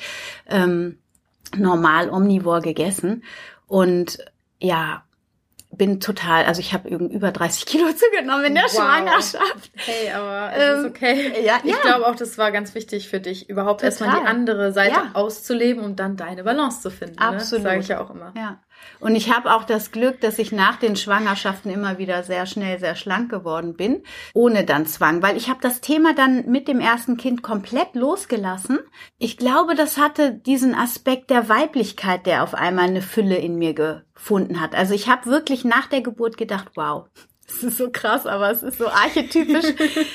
ähm, 0.49 0.99
normal 1.57 2.11
omnivor 2.11 2.61
gegessen 2.61 3.25
und 3.67 4.19
ja, 4.61 5.03
bin 5.75 6.01
total, 6.01 6.45
also 6.45 6.61
ich 6.61 6.75
habe 6.75 6.89
über 6.89 7.33
30 7.33 7.67
Kilo 7.67 7.87
zugenommen 7.93 8.45
in 8.45 8.55
der 8.55 8.65
wow. 8.65 8.73
Schwangerschaft. 8.73 9.71
Hey, 9.75 10.13
aber 10.13 10.53
es 10.55 10.69
ähm, 10.69 10.85
ist 10.85 10.91
okay. 10.91 11.45
Ja, 11.45 11.61
ich 11.65 11.71
ja. 11.71 11.77
glaube 11.83 12.07
auch, 12.07 12.15
das 12.15 12.37
war 12.39 12.53
ganz 12.53 12.75
wichtig 12.75 13.09
für 13.09 13.21
dich, 13.21 13.49
überhaupt 13.49 13.83
erstmal 13.83 14.21
die 14.21 14.27
andere 14.27 14.73
Seite 14.73 14.93
ja. 14.93 15.11
auszuleben 15.15 15.83
und 15.83 15.99
dann 15.99 16.17
deine 16.17 16.45
Balance 16.45 16.83
zu 16.83 16.91
finden. 16.91 17.17
Ne? 17.17 17.27
Absolut. 17.27 17.65
Ne? 17.65 17.71
Sage 17.71 17.81
ich 17.81 17.89
ja 17.89 18.01
auch 18.01 18.11
immer. 18.11 18.33
Ja. 18.37 18.61
Und 19.01 19.17
ich 19.17 19.33
habe 19.33 19.53
auch 19.53 19.65
das 19.65 19.91
Glück, 19.91 20.21
dass 20.21 20.39
ich 20.39 20.53
nach 20.53 20.77
den 20.77 20.97
Schwangerschaften 20.97 21.71
immer 21.71 21.99
wieder 21.99 22.23
sehr 22.23 22.47
schnell 22.47 22.79
sehr 22.79 22.95
schlank 22.95 23.31
geworden 23.31 23.75
bin, 23.75 24.03
ohne 24.35 24.65
dann 24.65 24.87
Zwang, 24.87 25.23
weil 25.23 25.37
ich 25.37 25.49
habe 25.49 25.61
das 25.61 25.81
Thema 25.81 26.15
dann 26.15 26.51
mit 26.51 26.69
dem 26.69 26.81
ersten 26.81 27.17
Kind 27.17 27.43
komplett 27.43 27.95
losgelassen. 27.95 28.79
Ich 29.19 29.37
glaube, 29.37 29.75
das 29.75 29.99
hatte 29.99 30.33
diesen 30.33 30.75
Aspekt 30.75 31.31
der 31.31 31.49
Weiblichkeit, 31.49 32.27
der 32.27 32.43
auf 32.43 32.55
einmal 32.55 32.87
eine 32.87 33.03
Fülle 33.03 33.37
in 33.37 33.57
mir 33.57 33.75
gefunden 34.23 34.61
hat. 34.61 34.77
Also 34.77 34.95
ich 34.95 35.09
habe 35.09 35.27
wirklich 35.27 35.65
nach 35.65 35.89
der 35.89 36.01
Geburt 36.01 36.37
gedacht, 36.37 36.71
wow, 36.77 37.07
das 37.47 37.65
ist 37.65 37.79
so 37.79 37.91
krass, 37.91 38.25
aber 38.25 38.51
es 38.51 38.63
ist 38.63 38.79
so 38.79 38.87
archetypisch. 38.89 39.75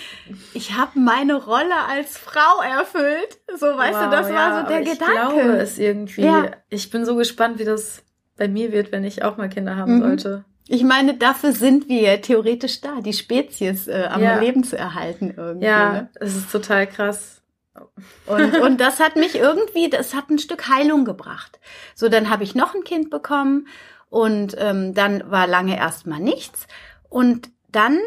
ich 0.54 0.78
habe 0.78 0.98
meine 0.98 1.36
Rolle 1.36 1.76
als 1.90 2.18
Frau 2.18 2.62
erfüllt. 2.64 3.38
So, 3.60 3.66
weißt 3.66 4.00
wow, 4.00 4.06
du, 4.06 4.12
das 4.12 4.30
ja, 4.30 4.36
war 4.36 4.62
so 4.62 4.68
der 4.68 4.82
ich 4.82 4.92
Gedanke. 4.92 5.14
Ich 5.14 5.42
glaube 5.42 5.58
es 5.58 5.78
irgendwie. 5.78 6.22
Ja. 6.22 6.52
Ich 6.70 6.90
bin 6.90 7.06
so 7.06 7.16
gespannt, 7.16 7.60
wie 7.60 7.66
das 7.66 8.04
bei 8.38 8.48
mir 8.48 8.72
wird, 8.72 8.92
wenn 8.94 9.04
ich 9.04 9.24
auch 9.24 9.36
mal 9.36 9.50
Kinder 9.50 9.76
haben 9.76 9.98
mhm. 9.98 10.02
sollte. 10.02 10.46
Ich 10.70 10.84
meine, 10.84 11.16
dafür 11.16 11.54
sind 11.54 11.88
wir 11.88 12.22
theoretisch 12.22 12.82
da, 12.82 13.02
die 13.02 13.14
Spezies 13.14 13.88
äh, 13.88 14.08
am 14.10 14.22
ja. 14.22 14.40
Leben 14.40 14.64
zu 14.64 14.78
erhalten 14.78 15.34
irgendwie. 15.36 15.66
Ja, 15.66 15.92
ne? 15.92 16.10
es 16.16 16.36
ist 16.36 16.52
total 16.52 16.88
krass. 16.88 17.42
Und, 18.26 18.58
und 18.62 18.82
das 18.82 19.00
hat 19.00 19.16
mich 19.16 19.36
irgendwie, 19.36 19.90
das 19.90 20.14
hat 20.14 20.30
ein 20.30 20.40
Stück 20.40 20.68
Heilung 20.68 21.06
gebracht. 21.06 21.60
So, 21.96 22.10
dann 22.10 22.30
habe 22.30 22.44
ich 22.44 22.54
noch 22.54 22.76
ein 22.76 22.84
Kind 22.84 23.10
bekommen 23.10 23.68
und 24.10 24.56
ähm, 24.58 24.94
dann 24.94 25.30
war 25.30 25.48
lange 25.48 25.78
erstmal 25.78 26.20
nichts. 26.20 26.68
Und 27.10 27.50
dann 27.70 28.00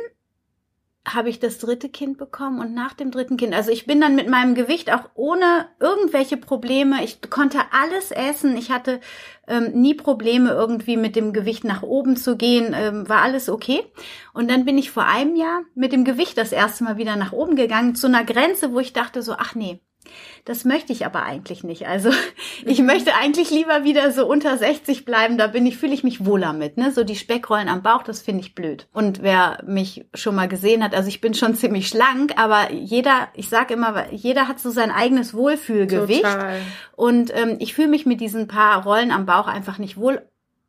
habe 1.06 1.30
ich 1.30 1.40
das 1.40 1.58
dritte 1.58 1.88
Kind 1.88 2.18
bekommen 2.18 2.60
und 2.60 2.74
nach 2.74 2.92
dem 2.92 3.10
dritten 3.10 3.38
Kind, 3.38 3.54
also 3.54 3.70
ich 3.70 3.86
bin 3.86 4.00
dann 4.00 4.14
mit 4.14 4.28
meinem 4.28 4.54
Gewicht 4.54 4.92
auch 4.92 5.08
ohne 5.14 5.66
irgendwelche 5.80 6.36
Probleme, 6.36 7.02
ich 7.02 7.20
konnte 7.30 7.58
alles 7.72 8.10
essen, 8.10 8.56
ich 8.56 8.70
hatte 8.70 9.00
ähm, 9.48 9.72
nie 9.72 9.94
Probleme 9.94 10.50
irgendwie 10.50 10.98
mit 10.98 11.16
dem 11.16 11.32
Gewicht 11.32 11.64
nach 11.64 11.82
oben 11.82 12.16
zu 12.16 12.36
gehen, 12.36 12.74
ähm, 12.76 13.08
war 13.08 13.22
alles 13.22 13.48
okay. 13.48 13.82
Und 14.34 14.50
dann 14.50 14.66
bin 14.66 14.76
ich 14.76 14.90
vor 14.90 15.06
einem 15.06 15.36
Jahr 15.36 15.62
mit 15.74 15.92
dem 15.92 16.04
Gewicht 16.04 16.36
das 16.36 16.52
erste 16.52 16.84
Mal 16.84 16.98
wieder 16.98 17.16
nach 17.16 17.32
oben 17.32 17.56
gegangen, 17.56 17.94
zu 17.94 18.06
einer 18.06 18.24
Grenze, 18.24 18.72
wo 18.72 18.78
ich 18.78 18.92
dachte 18.92 19.22
so, 19.22 19.32
ach 19.32 19.54
nee, 19.54 19.80
das 20.44 20.64
möchte 20.64 20.92
ich 20.92 21.06
aber 21.06 21.22
eigentlich 21.22 21.64
nicht. 21.64 21.86
Also 21.86 22.10
ich 22.64 22.80
mhm. 22.80 22.86
möchte 22.86 23.14
eigentlich 23.14 23.50
lieber 23.50 23.84
wieder 23.84 24.12
so 24.12 24.26
unter 24.26 24.56
60 24.56 25.04
bleiben. 25.04 25.38
Da 25.38 25.46
bin 25.46 25.66
ich, 25.66 25.76
fühle 25.76 25.94
ich 25.94 26.04
mich 26.04 26.24
wohler 26.24 26.52
mit. 26.52 26.76
Ne? 26.76 26.92
So 26.92 27.04
die 27.04 27.16
Speckrollen 27.16 27.68
am 27.68 27.82
Bauch, 27.82 28.02
das 28.02 28.22
finde 28.22 28.42
ich 28.42 28.54
blöd. 28.54 28.88
Und 28.92 29.22
wer 29.22 29.62
mich 29.66 30.06
schon 30.14 30.34
mal 30.34 30.48
gesehen 30.48 30.82
hat, 30.82 30.94
also 30.94 31.08
ich 31.08 31.20
bin 31.20 31.34
schon 31.34 31.54
ziemlich 31.56 31.88
schlank, 31.88 32.32
aber 32.36 32.72
jeder, 32.72 33.28
ich 33.34 33.48
sage 33.48 33.74
immer, 33.74 34.10
jeder 34.12 34.48
hat 34.48 34.60
so 34.60 34.70
sein 34.70 34.90
eigenes 34.90 35.34
Wohlfühlgewicht. 35.34 36.22
Total. 36.22 36.60
Und 36.96 37.32
ähm, 37.34 37.56
ich 37.60 37.74
fühle 37.74 37.88
mich 37.88 38.06
mit 38.06 38.20
diesen 38.20 38.46
paar 38.46 38.82
Rollen 38.84 39.10
am 39.10 39.26
Bauch 39.26 39.46
einfach 39.46 39.78
nicht 39.78 39.96
wohl 39.96 40.22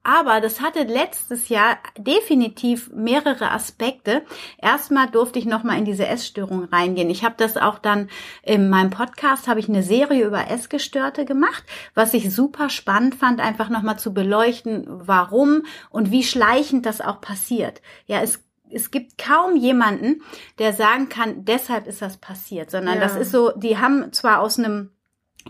aber 0.04 0.42
das 0.42 0.62
hatte 0.62 0.84
letztes 0.84 1.50
Jahr 1.50 1.78
definitiv 1.98 2.90
mehrere 2.92 3.52
Aspekte. 3.52 4.24
Erstmal 4.58 5.10
durfte 5.10 5.40
ich 5.40 5.46
nochmal 5.46 5.78
in 5.78 5.86
diese 5.86 6.08
Essstörung 6.08 6.66
reingehen. 6.66 7.10
Ich 7.10 7.24
habe 7.24 7.36
das 7.38 7.58
auch 7.58 7.78
dann 7.78 8.10
in 8.42 8.70
meinem 8.70 8.90
Podcast, 8.90 9.48
habe 9.48 9.60
ich 9.60 9.70
eine 9.70 9.84
Serie 9.84 10.26
über 10.26 10.50
Essgestörte 10.50 11.26
gemacht, 11.26 11.64
was 11.94 12.14
ich 12.14 12.34
super 12.34 12.70
spannend 12.70 13.16
fand, 13.16 13.40
einfach 13.40 13.70
nochmal 13.70 14.00
zu 14.00 14.14
beleuchten, 14.14 14.86
warum 14.88 15.64
und 15.90 16.12
wie 16.12 16.24
schleichend 16.24 16.86
das 16.86 17.02
auch 17.02 17.22
passiert. 17.22 17.82
Ja, 18.08 18.22
es 18.22 18.44
es 18.74 18.90
gibt 18.90 19.18
kaum 19.18 19.58
jemanden, 19.58 20.22
der 20.58 20.72
sagen 20.72 21.10
kann, 21.10 21.44
deshalb 21.44 21.88
ist 21.88 22.02
das 22.02 22.16
passiert, 22.16 22.72
sondern 22.72 22.96
ja. 22.96 23.02
das 23.02 23.18
ist 23.18 23.32
so, 23.32 23.52
die 23.52 23.78
haben 23.78 24.14
zwar 24.14 24.40
aus 24.40 24.58
einem 24.58 24.92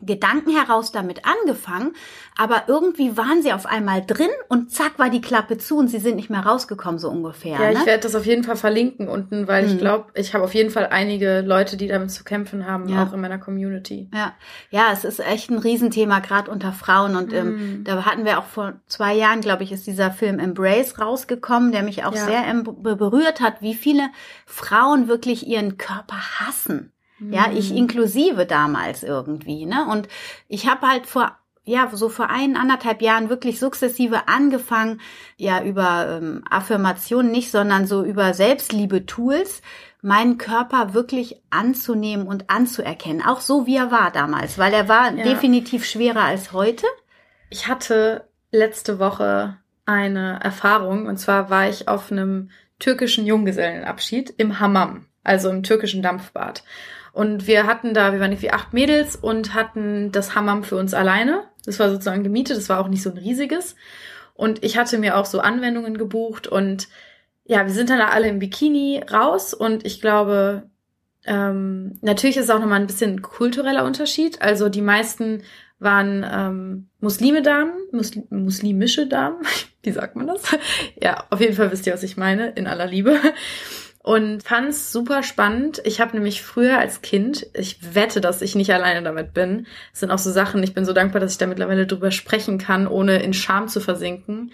Gedanken 0.01 0.51
heraus 0.51 0.91
damit 0.91 1.21
angefangen, 1.25 1.93
aber 2.37 2.63
irgendwie 2.67 3.17
waren 3.17 3.41
sie 3.41 3.53
auf 3.53 3.65
einmal 3.65 4.03
drin 4.05 4.29
und 4.49 4.71
zack 4.71 4.97
war 4.97 5.09
die 5.09 5.21
Klappe 5.21 5.57
zu 5.57 5.77
und 5.77 5.89
sie 5.89 5.99
sind 5.99 6.15
nicht 6.15 6.29
mehr 6.29 6.41
rausgekommen, 6.41 6.99
so 6.99 7.09
ungefähr. 7.09 7.59
Ja, 7.59 7.71
ne? 7.71 7.73
ich 7.73 7.85
werde 7.85 8.03
das 8.03 8.15
auf 8.15 8.25
jeden 8.25 8.43
Fall 8.43 8.55
verlinken 8.55 9.07
unten, 9.07 9.47
weil 9.47 9.65
hm. 9.65 9.71
ich 9.71 9.77
glaube, 9.79 10.05
ich 10.15 10.33
habe 10.33 10.43
auf 10.43 10.53
jeden 10.53 10.69
Fall 10.69 10.87
einige 10.87 11.41
Leute, 11.41 11.77
die 11.77 11.87
damit 11.87 12.11
zu 12.11 12.23
kämpfen 12.23 12.65
haben, 12.65 12.87
ja. 12.87 13.03
auch 13.03 13.13
in 13.13 13.21
meiner 13.21 13.37
Community. 13.37 14.09
Ja, 14.13 14.33
ja, 14.69 14.91
es 14.91 15.03
ist 15.03 15.19
echt 15.19 15.49
ein 15.49 15.57
Riesenthema, 15.57 16.19
gerade 16.19 16.49
unter 16.49 16.71
Frauen. 16.71 17.15
Und 17.15 17.33
ähm, 17.33 17.59
hm. 17.59 17.83
da 17.83 18.05
hatten 18.05 18.25
wir 18.25 18.39
auch 18.39 18.45
vor 18.45 18.73
zwei 18.87 19.13
Jahren, 19.13 19.41
glaube 19.41 19.63
ich, 19.63 19.71
ist 19.71 19.87
dieser 19.87 20.11
Film 20.11 20.39
Embrace 20.39 20.99
rausgekommen, 20.99 21.71
der 21.71 21.83
mich 21.83 22.05
auch 22.05 22.15
ja. 22.15 22.25
sehr 22.25 22.41
berührt 22.63 23.41
hat, 23.41 23.61
wie 23.61 23.73
viele 23.73 24.09
Frauen 24.45 25.07
wirklich 25.07 25.47
ihren 25.47 25.77
Körper 25.77 26.17
hassen. 26.39 26.91
Ja, 27.29 27.51
ich 27.53 27.69
mhm. 27.71 27.77
inklusive 27.77 28.45
damals 28.45 29.03
irgendwie, 29.03 29.65
ne? 29.65 29.85
Und 29.89 30.07
ich 30.47 30.67
habe 30.67 30.87
halt 30.87 31.05
vor 31.05 31.37
ja, 31.63 31.89
so 31.93 32.09
vor 32.09 32.29
ein, 32.29 32.57
anderthalb 32.57 33.01
Jahren 33.03 33.29
wirklich 33.29 33.59
sukzessive 33.59 34.27
angefangen, 34.27 34.99
ja, 35.37 35.61
über 35.63 36.19
ähm, 36.19 36.43
Affirmationen 36.49 37.31
nicht, 37.31 37.51
sondern 37.51 37.85
so 37.85 38.03
über 38.03 38.33
Selbstliebe-Tools, 38.33 39.61
meinen 40.01 40.39
Körper 40.39 40.95
wirklich 40.95 41.41
anzunehmen 41.51 42.27
und 42.27 42.49
anzuerkennen. 42.49 43.21
Auch 43.21 43.41
so, 43.41 43.67
wie 43.67 43.75
er 43.75 43.91
war 43.91 44.11
damals, 44.11 44.57
weil 44.57 44.73
er 44.73 44.89
war 44.89 45.13
ja. 45.13 45.23
definitiv 45.23 45.85
schwerer 45.85 46.23
als 46.23 46.51
heute. 46.51 46.87
Ich 47.51 47.67
hatte 47.67 48.27
letzte 48.51 48.97
Woche 48.97 49.57
eine 49.85 50.39
Erfahrung, 50.41 51.05
und 51.05 51.17
zwar 51.17 51.51
war 51.51 51.69
ich 51.69 51.87
auf 51.87 52.11
einem 52.11 52.49
türkischen 52.79 53.27
Junggesellenabschied 53.27 54.33
im 54.37 54.59
Hammam, 54.59 55.05
also 55.23 55.49
im 55.49 55.61
türkischen 55.61 56.01
Dampfbad. 56.01 56.63
Und 57.13 57.47
wir 57.47 57.67
hatten 57.67 57.93
da, 57.93 58.13
wir 58.13 58.19
waren 58.19 58.31
irgendwie 58.31 58.51
acht 58.51 58.73
Mädels 58.73 59.15
und 59.15 59.53
hatten 59.53 60.11
das 60.11 60.33
Hammam 60.35 60.63
für 60.63 60.77
uns 60.77 60.93
alleine. 60.93 61.43
Das 61.65 61.79
war 61.79 61.89
sozusagen 61.89 62.23
gemietet, 62.23 62.57
das 62.57 62.69
war 62.69 62.79
auch 62.79 62.87
nicht 62.87 63.03
so 63.03 63.11
ein 63.11 63.17
riesiges. 63.17 63.75
Und 64.33 64.63
ich 64.63 64.77
hatte 64.77 64.97
mir 64.97 65.17
auch 65.17 65.25
so 65.25 65.39
Anwendungen 65.39 65.97
gebucht 65.97 66.47
und 66.47 66.87
ja, 67.43 67.65
wir 67.65 67.73
sind 67.73 67.89
dann 67.89 67.99
da 67.99 68.07
alle 68.07 68.29
im 68.29 68.39
Bikini 68.39 69.03
raus 69.11 69.53
und 69.53 69.85
ich 69.85 69.99
glaube, 69.99 70.69
ähm, 71.25 71.99
natürlich 72.01 72.37
ist 72.37 72.45
es 72.45 72.49
auch 72.49 72.59
nochmal 72.59 72.79
ein 72.79 72.87
bisschen 72.87 73.21
kultureller 73.21 73.83
Unterschied. 73.83 74.41
Also 74.41 74.69
die 74.69 74.81
meisten 74.81 75.43
waren 75.79 76.25
ähm, 76.31 76.89
Muslime 76.99 77.41
Damen, 77.41 77.73
Muslim, 77.91 78.25
muslimische 78.29 79.07
Damen, 79.07 79.37
wie 79.83 79.91
sagt 79.91 80.15
man 80.15 80.27
das? 80.27 80.43
ja, 81.01 81.25
auf 81.29 81.41
jeden 81.41 81.55
Fall 81.55 81.71
wisst 81.71 81.85
ihr, 81.87 81.93
was 81.93 82.03
ich 82.03 82.17
meine, 82.17 82.51
in 82.51 82.67
aller 82.67 82.87
Liebe. 82.87 83.19
Und 84.03 84.41
fand 84.43 84.69
es 84.69 84.91
super 84.91 85.21
spannend. 85.21 85.81
Ich 85.85 86.01
habe 86.01 86.15
nämlich 86.15 86.41
früher 86.41 86.79
als 86.79 87.01
Kind, 87.01 87.47
ich 87.53 87.93
wette, 87.95 88.19
dass 88.19 88.41
ich 88.41 88.55
nicht 88.55 88.73
alleine 88.73 89.03
damit 89.03 89.33
bin. 89.33 89.67
Es 89.93 89.99
sind 89.99 90.11
auch 90.11 90.17
so 90.17 90.31
Sachen, 90.31 90.63
ich 90.63 90.73
bin 90.73 90.85
so 90.85 90.93
dankbar, 90.93 91.21
dass 91.21 91.33
ich 91.33 91.37
da 91.37 91.45
mittlerweile 91.45 91.85
drüber 91.85 92.11
sprechen 92.11 92.57
kann, 92.57 92.87
ohne 92.87 93.21
in 93.21 93.33
Scham 93.33 93.67
zu 93.67 93.79
versinken. 93.79 94.51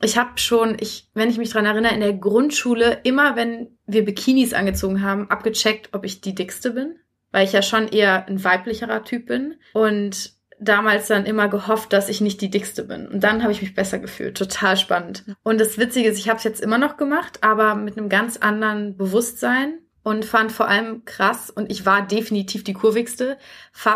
Ich 0.00 0.16
habe 0.16 0.38
schon, 0.38 0.76
ich, 0.78 1.08
wenn 1.14 1.28
ich 1.28 1.38
mich 1.38 1.50
dran 1.50 1.66
erinnere, 1.66 1.92
in 1.92 2.00
der 2.00 2.12
Grundschule 2.12 3.00
immer, 3.02 3.34
wenn 3.34 3.76
wir 3.86 4.04
Bikinis 4.04 4.54
angezogen 4.54 5.02
haben, 5.02 5.28
abgecheckt, 5.28 5.88
ob 5.92 6.04
ich 6.04 6.20
die 6.20 6.36
dickste 6.36 6.70
bin, 6.70 7.00
weil 7.32 7.44
ich 7.44 7.52
ja 7.52 7.62
schon 7.62 7.88
eher 7.88 8.26
ein 8.28 8.44
weiblicherer 8.44 9.02
Typ 9.02 9.26
bin 9.26 9.56
und 9.72 10.37
damals 10.60 11.08
dann 11.08 11.26
immer 11.26 11.48
gehofft, 11.48 11.92
dass 11.92 12.08
ich 12.08 12.20
nicht 12.20 12.40
die 12.40 12.50
dickste 12.50 12.84
bin. 12.84 13.06
Und 13.08 13.22
dann 13.22 13.42
habe 13.42 13.52
ich 13.52 13.62
mich 13.62 13.74
besser 13.74 13.98
gefühlt. 13.98 14.36
Total 14.36 14.76
spannend. 14.76 15.24
Und 15.42 15.60
das 15.60 15.78
Witzige 15.78 16.08
ist, 16.08 16.18
ich 16.18 16.28
habe 16.28 16.38
es 16.38 16.44
jetzt 16.44 16.60
immer 16.60 16.78
noch 16.78 16.96
gemacht, 16.96 17.42
aber 17.42 17.74
mit 17.74 17.96
einem 17.96 18.08
ganz 18.08 18.36
anderen 18.38 18.96
Bewusstsein 18.96 19.78
und 20.02 20.24
fand 20.24 20.52
vor 20.52 20.68
allem 20.68 21.04
krass 21.04 21.50
und 21.50 21.70
ich 21.70 21.84
war 21.84 22.06
definitiv 22.06 22.64
die 22.64 22.72
kurvigste. 22.72 23.36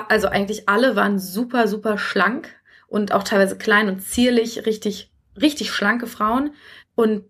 Also 0.08 0.28
eigentlich 0.28 0.68
alle 0.68 0.94
waren 0.94 1.18
super, 1.18 1.66
super 1.68 1.98
schlank 1.98 2.48
und 2.86 3.12
auch 3.12 3.22
teilweise 3.22 3.56
klein 3.56 3.88
und 3.88 4.00
zierlich, 4.00 4.66
richtig, 4.66 5.10
richtig 5.40 5.72
schlanke 5.72 6.06
Frauen 6.06 6.54
und 6.94 7.24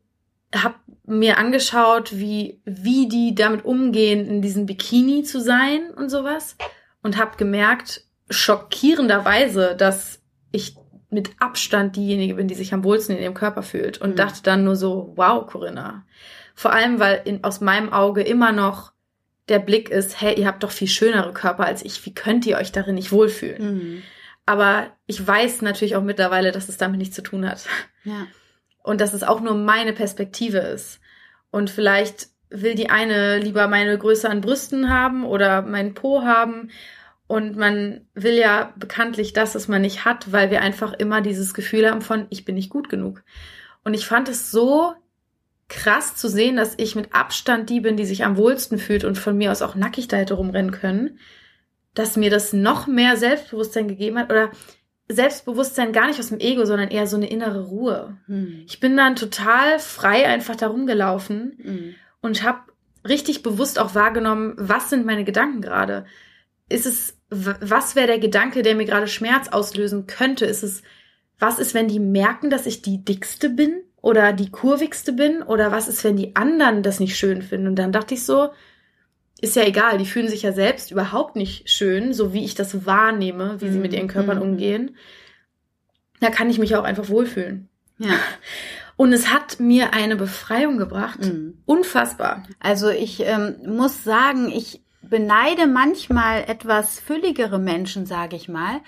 habe 0.55 0.75
mir 1.05 1.38
angeschaut, 1.38 2.18
wie, 2.18 2.61
wie 2.64 3.09
die 3.09 3.35
damit 3.35 3.64
umgehen, 3.64 4.27
in 4.27 4.42
diesem 4.42 4.66
Bikini 4.66 5.23
zu 5.23 5.40
sein 5.40 5.90
und 5.90 6.11
sowas 6.11 6.57
und 7.03 7.16
habe 7.16 7.37
gemerkt, 7.37 8.05
schockierenderweise, 8.33 9.77
dass 9.77 10.21
ich 10.51 10.77
mit 11.11 11.31
Abstand 11.38 11.97
diejenige 11.97 12.35
bin, 12.35 12.49
die 12.49 12.55
sich 12.55 12.73
am 12.73 12.85
wohlsten 12.85 13.16
in 13.16 13.23
ihrem 13.23 13.35
Körper 13.35 13.62
fühlt 13.62 14.01
und 14.01 14.11
mhm. 14.11 14.16
dachte 14.16 14.42
dann 14.42 14.64
nur 14.64 14.77
so, 14.77 15.12
wow, 15.16 15.47
Corinna. 15.47 16.07
Vor 16.55 16.73
allem, 16.73 16.99
weil 17.01 17.21
in, 17.25 17.45
aus 17.45 17.61
meinem 17.61 17.92
Auge 17.92 18.23
immer 18.23 18.53
noch 18.53 18.92
der 19.49 19.59
Blick 19.59 19.90
ist, 19.90 20.21
hey, 20.21 20.38
ihr 20.38 20.47
habt 20.47 20.62
doch 20.62 20.71
viel 20.71 20.88
schönere 20.88 21.33
Körper 21.33 21.66
als 21.66 21.85
ich, 21.85 22.05
wie 22.07 22.14
könnt 22.14 22.47
ihr 22.47 22.57
euch 22.57 22.73
darin 22.73 22.95
nicht 22.95 23.12
wohlfühlen? 23.12 23.75
Mhm. 23.75 24.03
Aber 24.47 24.87
ich 25.07 25.25
weiß 25.25 25.62
natürlich 25.62 25.97
auch 25.97 26.03
mittlerweile, 26.03 26.53
dass 26.53 26.68
es 26.68 26.77
damit 26.77 26.99
nichts 26.99 27.14
zu 27.14 27.23
tun 27.23 27.49
hat. 27.49 27.66
Ja. 28.05 28.27
Und 28.83 29.01
dass 29.01 29.14
es 29.14 29.23
auch 29.23 29.40
nur 29.40 29.55
meine 29.55 29.92
Perspektive 29.92 30.59
ist. 30.59 31.01
Und 31.51 31.71
vielleicht 31.71 32.29
will 32.51 32.75
die 32.75 32.90
eine 32.90 33.38
lieber 33.38 33.68
meine 33.68 33.97
Größe 33.97 34.29
an 34.29 34.40
Brüsten 34.40 34.90
haben 34.90 35.25
oder 35.25 35.62
meinen 35.62 35.95
Po 35.95 36.23
haben 36.23 36.71
und 37.33 37.57
man 37.57 38.03
will 38.12 38.35
ja 38.35 38.75
bekanntlich 38.77 39.33
das, 39.33 39.55
was 39.55 39.66
man 39.66 39.81
nicht 39.81 40.05
hat, 40.05 40.33
weil 40.33 40.51
wir 40.51 40.61
einfach 40.61 40.92
immer 40.92 41.23
dieses 41.23 41.55
Gefühl 41.55 41.88
haben 41.88 42.03
von, 42.03 42.27
ich 42.29 42.45
bin 42.45 42.57
nicht 42.57 42.68
gut 42.68 42.90
genug. 42.90 43.25
Und 43.85 43.95
ich 43.95 44.05
fand 44.05 44.29
es 44.29 44.51
so 44.51 44.92
krass 45.66 46.14
zu 46.14 46.29
sehen, 46.29 46.57
dass 46.57 46.75
ich 46.77 46.95
mit 46.95 47.14
Abstand 47.14 47.71
die 47.71 47.81
bin, 47.81 47.97
die 47.97 48.05
sich 48.05 48.27
am 48.27 48.37
wohlsten 48.37 48.77
fühlt 48.77 49.03
und 49.05 49.16
von 49.16 49.35
mir 49.35 49.51
aus 49.51 49.62
auch 49.62 49.75
nackig 49.75 50.09
da 50.09 50.18
hätte 50.18 50.35
rumrennen 50.35 50.73
können, 50.73 51.18
dass 51.95 52.18
mir 52.18 52.29
das 52.29 52.53
noch 52.53 52.87
mehr 52.87 53.16
Selbstbewusstsein 53.16 53.88
gegeben 53.88 54.18
hat 54.18 54.31
oder 54.31 54.51
Selbstbewusstsein 55.09 55.95
gar 55.95 56.09
nicht 56.09 56.21
aus 56.21 56.29
dem 56.29 56.38
Ego, 56.38 56.66
sondern 56.66 56.90
eher 56.90 57.07
so 57.07 57.16
eine 57.16 57.31
innere 57.31 57.64
Ruhe. 57.64 58.18
Hm. 58.27 58.64
Ich 58.66 58.79
bin 58.79 58.95
dann 58.95 59.16
total 59.16 59.79
frei 59.79 60.27
einfach 60.27 60.57
da 60.57 60.66
rumgelaufen 60.66 61.59
hm. 61.62 61.95
und 62.21 62.42
habe 62.42 62.61
richtig 63.09 63.42
bewusst 63.42 63.79
auch 63.79 63.95
wahrgenommen, 63.95 64.53
was 64.59 64.90
sind 64.90 65.07
meine 65.07 65.25
Gedanken 65.25 65.62
gerade. 65.62 66.05
Ist 66.68 66.85
es 66.85 67.22
was 67.33 67.97
wäre 67.97 68.07
der 68.07 68.18
Gedanke, 68.18 68.62
der 68.62 68.75
mir 68.75 68.85
gerade 68.85 69.09
Schmerz 69.09 69.49
auslösen 69.49 70.07
könnte? 70.07 70.45
Ist 70.45 70.62
es, 70.62 70.83
was 71.38 71.59
ist, 71.59 71.75
wenn 71.75 71.88
die 71.88 72.01
merken, 72.01 72.51
dass 72.51 72.66
ich 72.66 72.83
die 72.83 73.05
dickste 73.05 73.49
bin 73.49 73.83
oder 74.01 74.33
die 74.33 74.51
kurvigste 74.51 75.12
bin? 75.12 75.42
Oder 75.42 75.73
was 75.73 75.88
ist, 75.88 76.05
wenn 76.05 76.16
die 76.16 76.37
anderen 76.37 76.83
das 76.83 77.01
nicht 77.01 77.16
schön 77.16 77.42
finden? 77.42 77.68
Und 77.68 77.77
dann 77.77 77.92
dachte 77.92 78.14
ich 78.14 78.25
so, 78.25 78.51
ist 79.40 79.57
ja 79.57 79.64
egal, 79.64 79.99
die 79.99 80.07
fühlen 80.07 80.29
sich 80.29 80.42
ja 80.42 80.53
selbst 80.53 80.90
überhaupt 80.90 81.35
nicht 81.35 81.68
schön, 81.68 82.12
so 82.12 82.33
wie 82.33 82.45
ich 82.45 82.55
das 82.55 82.87
wahrnehme, 82.87 83.61
wie 83.61 83.71
sie 83.71 83.79
mit 83.79 83.92
ihren 83.92 84.09
Körpern 84.09 84.37
mhm. 84.37 84.42
umgehen. 84.42 84.97
Da 86.21 86.31
kann 86.31 86.49
ich 86.49 86.59
mich 86.59 86.77
auch 86.77 86.85
einfach 86.85 87.09
wohlfühlen. 87.09 87.68
Ja. 87.99 88.14
Und 88.97 89.12
es 89.12 89.33
hat 89.33 89.59
mir 89.59 89.95
eine 89.95 90.16
Befreiung 90.16 90.77
gebracht. 90.77 91.21
Mhm. 91.21 91.59
Unfassbar. 91.64 92.45
Also 92.61 92.90
ich 92.90 93.21
ähm, 93.25 93.57
muss 93.66 94.05
sagen, 94.05 94.53
ich 94.53 94.82
beneide 95.03 95.67
manchmal 95.67 96.45
etwas 96.45 97.01
fülligere 97.01 97.59
Menschen, 97.59 98.07
sage 98.07 98.37
ich 98.37 98.49
mal, 98.49 98.81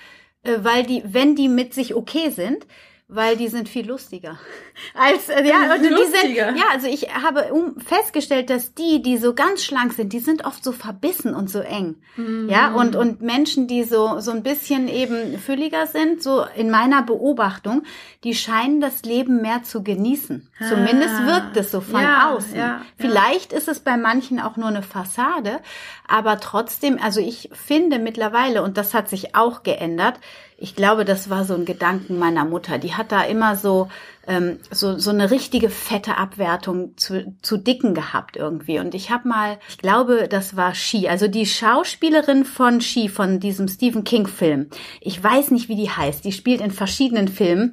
äh, 0.43 0.59
weil 0.63 0.85
die, 0.85 1.03
wenn 1.05 1.35
die 1.35 1.49
mit 1.49 1.75
sich 1.75 1.95
okay 1.95 2.31
sind, 2.31 2.67
weil 3.07 3.37
die 3.37 3.49
sind 3.49 3.69
viel 3.69 3.87
lustiger 3.87 4.39
als 4.95 5.29
äh, 5.29 5.47
ja 5.47 5.75
und 5.75 5.83
die 5.83 5.89
sind 5.89 6.35
ja 6.35 6.53
also 6.73 6.87
ich 6.87 7.15
habe 7.15 7.47
festgestellt 7.85 8.49
dass 8.49 8.73
die 8.73 9.03
die 9.03 9.19
so 9.19 9.35
ganz 9.35 9.63
schlank 9.63 9.93
sind 9.93 10.15
die 10.15 10.21
sind 10.21 10.47
oft 10.47 10.65
so 10.65 10.73
verbissen 10.73 11.35
und 11.35 11.51
so 11.51 11.61
eng 11.61 11.97
mhm. 12.17 12.49
ja 12.49 12.73
und 12.73 12.97
und 12.97 13.21
Menschen 13.21 13.67
die 13.69 13.85
so 13.85 14.21
so 14.21 14.31
ein 14.31 14.43
bisschen 14.43 14.89
eben 14.89 15.39
fülliger 15.39 15.87
sind 15.87 16.23
so 16.23 16.47
in 16.57 16.71
meiner 16.71 17.03
Beobachtung 17.03 17.83
die 18.25 18.35
scheinen 18.35 18.81
das 18.81 19.03
Leben 19.03 19.43
mehr 19.43 19.63
zu 19.63 19.83
genießen 19.83 20.49
ah. 20.59 20.69
zumindest 20.71 21.27
wirkt 21.27 21.57
es 21.59 21.71
so 21.71 21.83
von 21.83 22.01
ja, 22.01 22.31
außen 22.31 22.57
ja, 22.57 22.81
vielleicht 22.97 23.53
ja. 23.53 23.59
ist 23.59 23.69
es 23.69 23.81
bei 23.81 23.99
manchen 23.99 24.41
auch 24.41 24.57
nur 24.57 24.69
eine 24.69 24.83
Fassade 24.83 25.61
aber 26.07 26.41
trotzdem 26.41 26.99
also 27.03 27.21
ich 27.21 27.51
finde 27.53 27.99
mittlerweile 27.99 28.63
und 28.63 28.77
das 28.77 28.95
hat 28.95 29.09
sich 29.09 29.35
auch 29.35 29.63
geändert 29.63 30.19
ich 30.57 30.77
glaube, 30.77 31.05
das 31.05 31.31
war 31.31 31.45
so 31.45 31.55
ein 31.55 31.65
Gedanken 31.65 32.19
meiner 32.19 32.45
Mutter. 32.45 32.79
Die 32.79 32.95
hat 32.95 33.11
da 33.11 33.23
immer 33.23 33.57
so 33.57 33.89
ähm, 34.27 34.59
so 34.71 34.99
so 34.99 35.11
eine 35.11 35.31
richtige 35.31 35.69
fette 35.69 36.17
Abwertung 36.17 36.97
zu, 36.97 37.37
zu 37.43 37.57
Dicken 37.57 37.93
gehabt 37.93 38.37
irgendwie. 38.37 38.79
Und 38.79 38.95
ich 38.95 39.11
habe 39.11 39.29
mal, 39.29 39.59
ich 39.69 39.79
glaube, 39.79 40.29
das 40.29 40.57
war 40.57 40.75
Ski, 40.75 41.09
also 41.09 41.27
die 41.27 41.47
Schauspielerin 41.47 42.45
von 42.45 42.81
Ski 42.81 43.09
von 43.09 43.41
diesem 43.41 43.67
Stephen 43.67 44.05
King 44.05 44.27
Film. 44.29 44.71
Ich 45.01 45.23
weiß 45.23 45.51
nicht, 45.51 45.69
wie 45.69 45.77
die 45.77 45.91
heißt. 45.91 46.25
Die 46.25 46.33
spielt 46.33 46.61
in 46.61 46.71
verschiedenen 46.71 47.29
Filmen. 47.29 47.73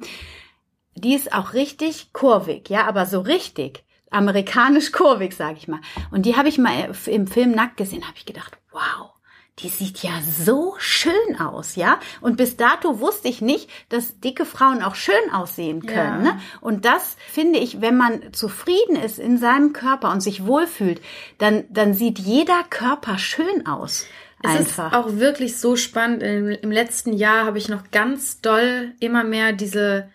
Die 0.94 1.14
ist 1.14 1.32
auch 1.32 1.54
richtig 1.54 2.12
kurvig, 2.12 2.68
ja, 2.68 2.86
aber 2.86 3.06
so 3.06 3.20
richtig 3.20 3.84
amerikanisch 4.12 4.92
kurvig, 4.92 5.34
sag 5.34 5.56
ich 5.56 5.68
mal. 5.68 5.80
Und 6.10 6.26
die 6.26 6.36
habe 6.36 6.48
ich 6.48 6.58
mal 6.58 6.94
im 7.06 7.26
Film 7.26 7.52
nackt 7.52 7.76
gesehen, 7.76 8.06
habe 8.06 8.16
ich 8.16 8.26
gedacht, 8.26 8.56
wow 8.72 9.12
die 9.58 9.68
sieht 9.68 10.02
ja 10.02 10.12
so 10.22 10.74
schön 10.78 11.38
aus, 11.38 11.76
ja? 11.76 12.00
Und 12.20 12.36
bis 12.36 12.56
dato 12.56 13.00
wusste 13.00 13.28
ich 13.28 13.42
nicht, 13.42 13.68
dass 13.90 14.18
dicke 14.18 14.46
Frauen 14.46 14.82
auch 14.82 14.94
schön 14.94 15.30
aussehen 15.32 15.84
können. 15.84 16.24
Ja. 16.24 16.32
Ne? 16.32 16.40
Und 16.60 16.84
das 16.84 17.16
finde 17.30 17.58
ich, 17.58 17.80
wenn 17.80 17.96
man 17.96 18.32
zufrieden 18.32 18.96
ist 18.96 19.18
in 19.18 19.36
seinem 19.36 19.72
Körper 19.72 20.10
und 20.10 20.22
sich 20.22 20.46
wohlfühlt, 20.46 21.02
dann, 21.38 21.64
dann 21.68 21.92
sieht 21.92 22.18
jeder 22.18 22.62
Körper 22.70 23.18
schön 23.18 23.66
aus. 23.66 24.06
Es 24.42 24.50
Einfach. 24.50 24.90
ist 24.90 24.98
auch 24.98 25.16
wirklich 25.18 25.58
so 25.58 25.76
spannend. 25.76 26.22
Im, 26.22 26.48
Im 26.48 26.72
letzten 26.72 27.12
Jahr 27.12 27.44
habe 27.44 27.58
ich 27.58 27.68
noch 27.68 27.90
ganz 27.90 28.40
doll 28.40 28.94
immer 29.00 29.22
mehr 29.22 29.52
diese 29.52 30.08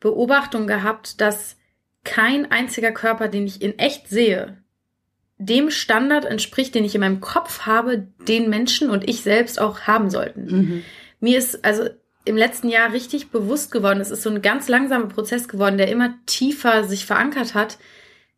Beobachtung 0.00 0.66
gehabt, 0.66 1.20
dass 1.20 1.57
kein 2.08 2.50
einziger 2.50 2.90
Körper, 2.90 3.28
den 3.28 3.46
ich 3.46 3.60
in 3.60 3.78
echt 3.78 4.08
sehe, 4.08 4.56
dem 5.36 5.70
Standard 5.70 6.24
entspricht, 6.24 6.74
den 6.74 6.84
ich 6.84 6.94
in 6.94 7.02
meinem 7.02 7.20
Kopf 7.20 7.66
habe, 7.66 8.08
den 8.26 8.48
Menschen 8.48 8.88
und 8.88 9.08
ich 9.08 9.22
selbst 9.22 9.60
auch 9.60 9.82
haben 9.82 10.08
sollten. 10.08 10.46
Mhm. 10.46 10.84
Mir 11.20 11.36
ist 11.36 11.64
also 11.64 11.88
im 12.24 12.36
letzten 12.36 12.68
Jahr 12.68 12.92
richtig 12.92 13.30
bewusst 13.30 13.70
geworden, 13.70 14.00
es 14.00 14.10
ist 14.10 14.22
so 14.22 14.30
ein 14.30 14.42
ganz 14.42 14.68
langsamer 14.68 15.06
Prozess 15.06 15.48
geworden, 15.48 15.76
der 15.76 15.88
immer 15.88 16.14
tiefer 16.26 16.84
sich 16.84 17.04
verankert 17.04 17.54
hat, 17.54 17.78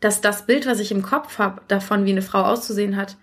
dass 0.01 0.21
das 0.21 0.47
Bild, 0.47 0.67
was 0.67 0.81
ich 0.81 0.91
im 0.91 1.03
Kopf 1.03 1.39
habe, 1.39 1.63
davon, 1.69 2.05
wie 2.07 2.11
eine 2.11 2.23
Frau 2.23 2.43
auszusehen 2.43 2.97
hat, 2.97 3.17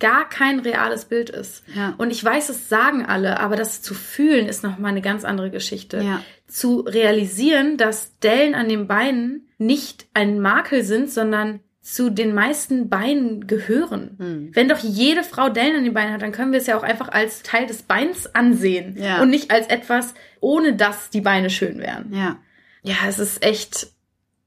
gar 0.00 0.28
kein 0.28 0.60
reales 0.60 1.04
Bild 1.06 1.30
ist. 1.30 1.62
Ja. 1.74 1.94
Und 1.98 2.10
ich 2.10 2.22
weiß, 2.22 2.48
es 2.48 2.68
sagen 2.68 3.06
alle, 3.06 3.40
aber 3.40 3.56
das 3.56 3.80
zu 3.80 3.94
fühlen 3.94 4.46
ist 4.46 4.62
noch 4.62 4.78
mal 4.78 4.88
eine 4.88 5.02
ganz 5.02 5.24
andere 5.24 5.50
Geschichte. 5.50 5.98
Ja. 5.98 6.22
Zu 6.46 6.80
realisieren, 6.80 7.76
dass 7.76 8.18
Dellen 8.18 8.54
an 8.54 8.68
den 8.68 8.86
Beinen 8.86 9.48
nicht 9.58 10.06
ein 10.12 10.40
Makel 10.40 10.82
sind, 10.82 11.10
sondern 11.10 11.60
zu 11.80 12.10
den 12.10 12.34
meisten 12.34 12.88
Beinen 12.88 13.46
gehören. 13.46 14.16
Hm. 14.18 14.50
Wenn 14.54 14.68
doch 14.68 14.78
jede 14.78 15.22
Frau 15.22 15.50
Dellen 15.50 15.76
an 15.76 15.84
den 15.84 15.92
Beinen 15.92 16.14
hat, 16.14 16.22
dann 16.22 16.32
können 16.32 16.52
wir 16.52 16.58
es 16.58 16.66
ja 16.66 16.78
auch 16.78 16.82
einfach 16.82 17.10
als 17.10 17.42
Teil 17.42 17.66
des 17.66 17.82
Beins 17.82 18.34
ansehen 18.34 18.96
ja. 18.98 19.20
und 19.20 19.28
nicht 19.28 19.50
als 19.50 19.66
etwas, 19.66 20.14
ohne 20.40 20.74
dass 20.74 21.10
die 21.10 21.20
Beine 21.20 21.50
schön 21.50 21.78
wären. 21.78 22.10
Ja, 22.14 22.38
ja 22.82 22.94
es 23.06 23.18
ist 23.18 23.44
echt 23.44 23.88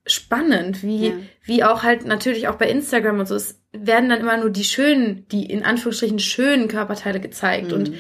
spannend, 0.08 0.82
wie, 0.82 1.10
ja. 1.10 1.14
wie 1.44 1.64
auch 1.64 1.84
halt 1.84 2.06
natürlich 2.06 2.48
auch 2.48 2.56
bei 2.56 2.70
Instagram 2.70 3.20
und 3.20 3.28
so, 3.28 3.36
es 3.36 3.60
werden 3.86 4.10
dann 4.10 4.22
immer 4.22 4.38
nur 4.38 4.50
die 4.50 4.64
schönen, 4.64 5.28
die 5.30 5.46
in 5.46 5.64
Anführungsstrichen 5.64 6.20
schönen 6.20 6.68
Körperteile 6.68 7.20
gezeigt 7.20 7.72
hm. 7.72 7.78
und 7.78 7.94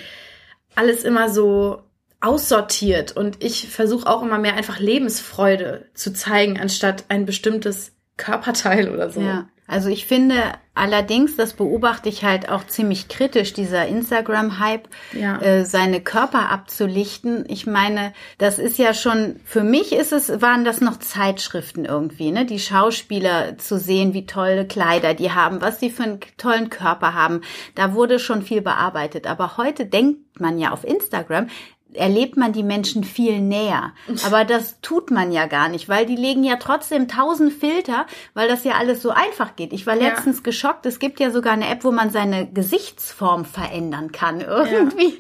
alles 0.76 1.04
immer 1.04 1.30
so 1.30 1.84
aussortiert 2.20 3.16
und 3.16 3.44
ich 3.44 3.70
versuche 3.70 4.08
auch 4.08 4.24
immer 4.24 4.40
mehr 4.40 4.56
einfach 4.56 4.80
Lebensfreude 4.80 5.86
zu 5.94 6.14
zeigen, 6.14 6.60
anstatt 6.60 7.06
ein 7.10 7.26
bestimmtes 7.26 7.92
Körperteil 8.18 8.90
oder 8.90 9.10
so. 9.10 9.22
Ja. 9.22 9.48
Also 9.68 9.90
ich 9.90 10.06
finde 10.06 10.36
allerdings, 10.76 11.36
das 11.36 11.54
beobachte 11.54 12.08
ich 12.08 12.24
halt 12.24 12.48
auch 12.50 12.66
ziemlich 12.66 13.10
kritisch, 13.10 13.52
dieser 13.54 13.86
Instagram-Hype, 13.88 14.88
Ja. 15.12 15.42
äh, 15.42 15.66
seine 15.66 16.00
Körper 16.02 16.50
abzulichten. 16.50 17.44
Ich 17.50 17.68
meine, 17.68 18.14
das 18.38 18.60
ist 18.60 18.78
ja 18.78 18.94
schon, 18.94 19.40
für 19.44 19.64
mich 19.64 19.92
ist 19.94 20.14
es, 20.14 20.42
waren 20.42 20.64
das 20.64 20.80
noch 20.80 20.98
Zeitschriften 21.00 21.84
irgendwie, 21.86 22.32
ne? 22.32 22.46
Die 22.46 22.60
Schauspieler 22.60 23.58
zu 23.58 23.78
sehen, 23.78 24.14
wie 24.14 24.26
tolle 24.26 24.66
Kleider 24.66 25.14
die 25.14 25.32
haben, 25.32 25.62
was 25.62 25.80
die 25.80 25.90
für 25.90 26.04
einen 26.04 26.20
tollen 26.38 26.70
Körper 26.70 27.14
haben. 27.14 27.42
Da 27.76 27.94
wurde 27.94 28.20
schon 28.20 28.44
viel 28.44 28.62
bearbeitet. 28.62 29.28
Aber 29.28 29.58
heute 29.58 29.86
denkt 29.86 30.40
man 30.40 30.60
ja 30.60 30.72
auf 30.72 30.84
Instagram, 30.86 31.48
erlebt 31.94 32.38
man 32.38 32.54
die 32.54 32.64
Menschen 32.64 33.04
viel 33.04 33.40
näher. 33.40 33.94
Aber 34.26 34.46
das 34.46 34.80
tut 34.82 35.10
man 35.12 35.32
ja 35.32 35.46
gar 35.48 35.70
nicht, 35.70 35.90
weil 35.90 36.06
die 36.06 36.16
legen 36.16 36.44
ja 36.44 36.58
trotzdem 36.58 37.08
tausend 37.08 37.54
Filter, 37.54 38.06
weil 38.34 38.48
das 38.48 38.64
ja 38.64 38.74
alles 38.74 39.02
so 39.02 39.10
einfach 39.10 39.56
geht. 39.56 39.74
Ich 39.74 39.88
war 39.88 39.96
Ja. 39.96 40.10
letztens 40.10 40.44
geschockt, 40.44 40.86
es 40.86 41.00
gibt 41.00 41.20
ja 41.20 41.32
sogar 41.32 41.54
eine 41.54 41.70
App, 41.70 41.84
wo 41.84 41.92
man 41.92 42.10
seine 42.10 42.46
Gesichtsform 42.52 43.46
verändern 43.46 44.12
kann 44.12 44.42
irgendwie. 44.42 45.20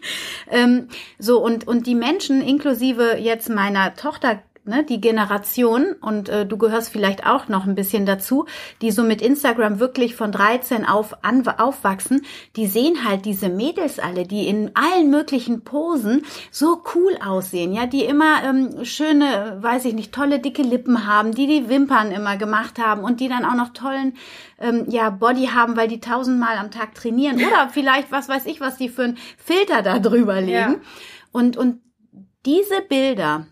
Ähm, 0.51 0.89
so 1.19 1.39
und 1.43 1.67
und 1.67 1.87
die 1.87 1.95
Menschen 1.95 2.41
inklusive 2.41 3.17
jetzt 3.17 3.49
meiner 3.49 3.95
Tochter 3.95 4.39
Ne, 4.67 4.83
die 4.83 4.99
Generation, 4.99 5.93
und 6.01 6.27
äh, 6.27 6.45
du 6.45 6.57
gehörst 6.57 6.89
vielleicht 6.89 7.25
auch 7.25 7.47
noch 7.47 7.65
ein 7.65 7.75
bisschen 7.75 8.05
dazu, 8.05 8.45
die 8.81 8.91
so 8.91 9.01
mit 9.01 9.21
Instagram 9.21 9.79
wirklich 9.79 10.13
von 10.13 10.33
13 10.33 10.85
auf 10.85 11.23
an, 11.23 11.47
aufwachsen, 11.47 12.25
die 12.57 12.67
sehen 12.67 13.07
halt 13.07 13.23
diese 13.23 13.47
Mädels 13.47 13.97
alle, 13.97 14.25
die 14.27 14.45
in 14.45 14.71
allen 14.73 15.09
möglichen 15.09 15.63
Posen 15.63 16.25
so 16.51 16.83
cool 16.93 17.17
aussehen, 17.25 17.71
ja, 17.71 17.85
die 17.85 18.03
immer 18.03 18.43
ähm, 18.43 18.83
schöne, 18.83 19.57
weiß 19.61 19.85
ich 19.85 19.93
nicht, 19.93 20.11
tolle 20.11 20.39
dicke 20.39 20.63
Lippen 20.63 21.07
haben, 21.07 21.33
die 21.33 21.47
die 21.47 21.69
Wimpern 21.69 22.11
immer 22.11 22.35
gemacht 22.35 22.77
haben 22.77 23.05
und 23.05 23.21
die 23.21 23.29
dann 23.29 23.45
auch 23.45 23.55
noch 23.55 23.69
tollen 23.69 24.17
ähm, 24.59 24.83
ja, 24.89 25.09
Body 25.11 25.47
haben, 25.47 25.77
weil 25.77 25.87
die 25.87 26.01
tausendmal 26.01 26.57
am 26.57 26.71
Tag 26.71 26.93
trainieren 26.93 27.37
oder 27.37 27.69
vielleicht, 27.71 28.11
was 28.11 28.27
weiß 28.27 28.45
ich, 28.47 28.59
was 28.59 28.75
die 28.75 28.89
für 28.89 29.03
einen 29.03 29.17
Filter 29.37 29.81
da 29.81 29.99
drüber 29.99 30.41
legen. 30.41 30.51
Ja. 30.51 30.75
Und, 31.31 31.55
und 31.55 31.79
diese 32.45 32.81
Bilder, 32.81 33.47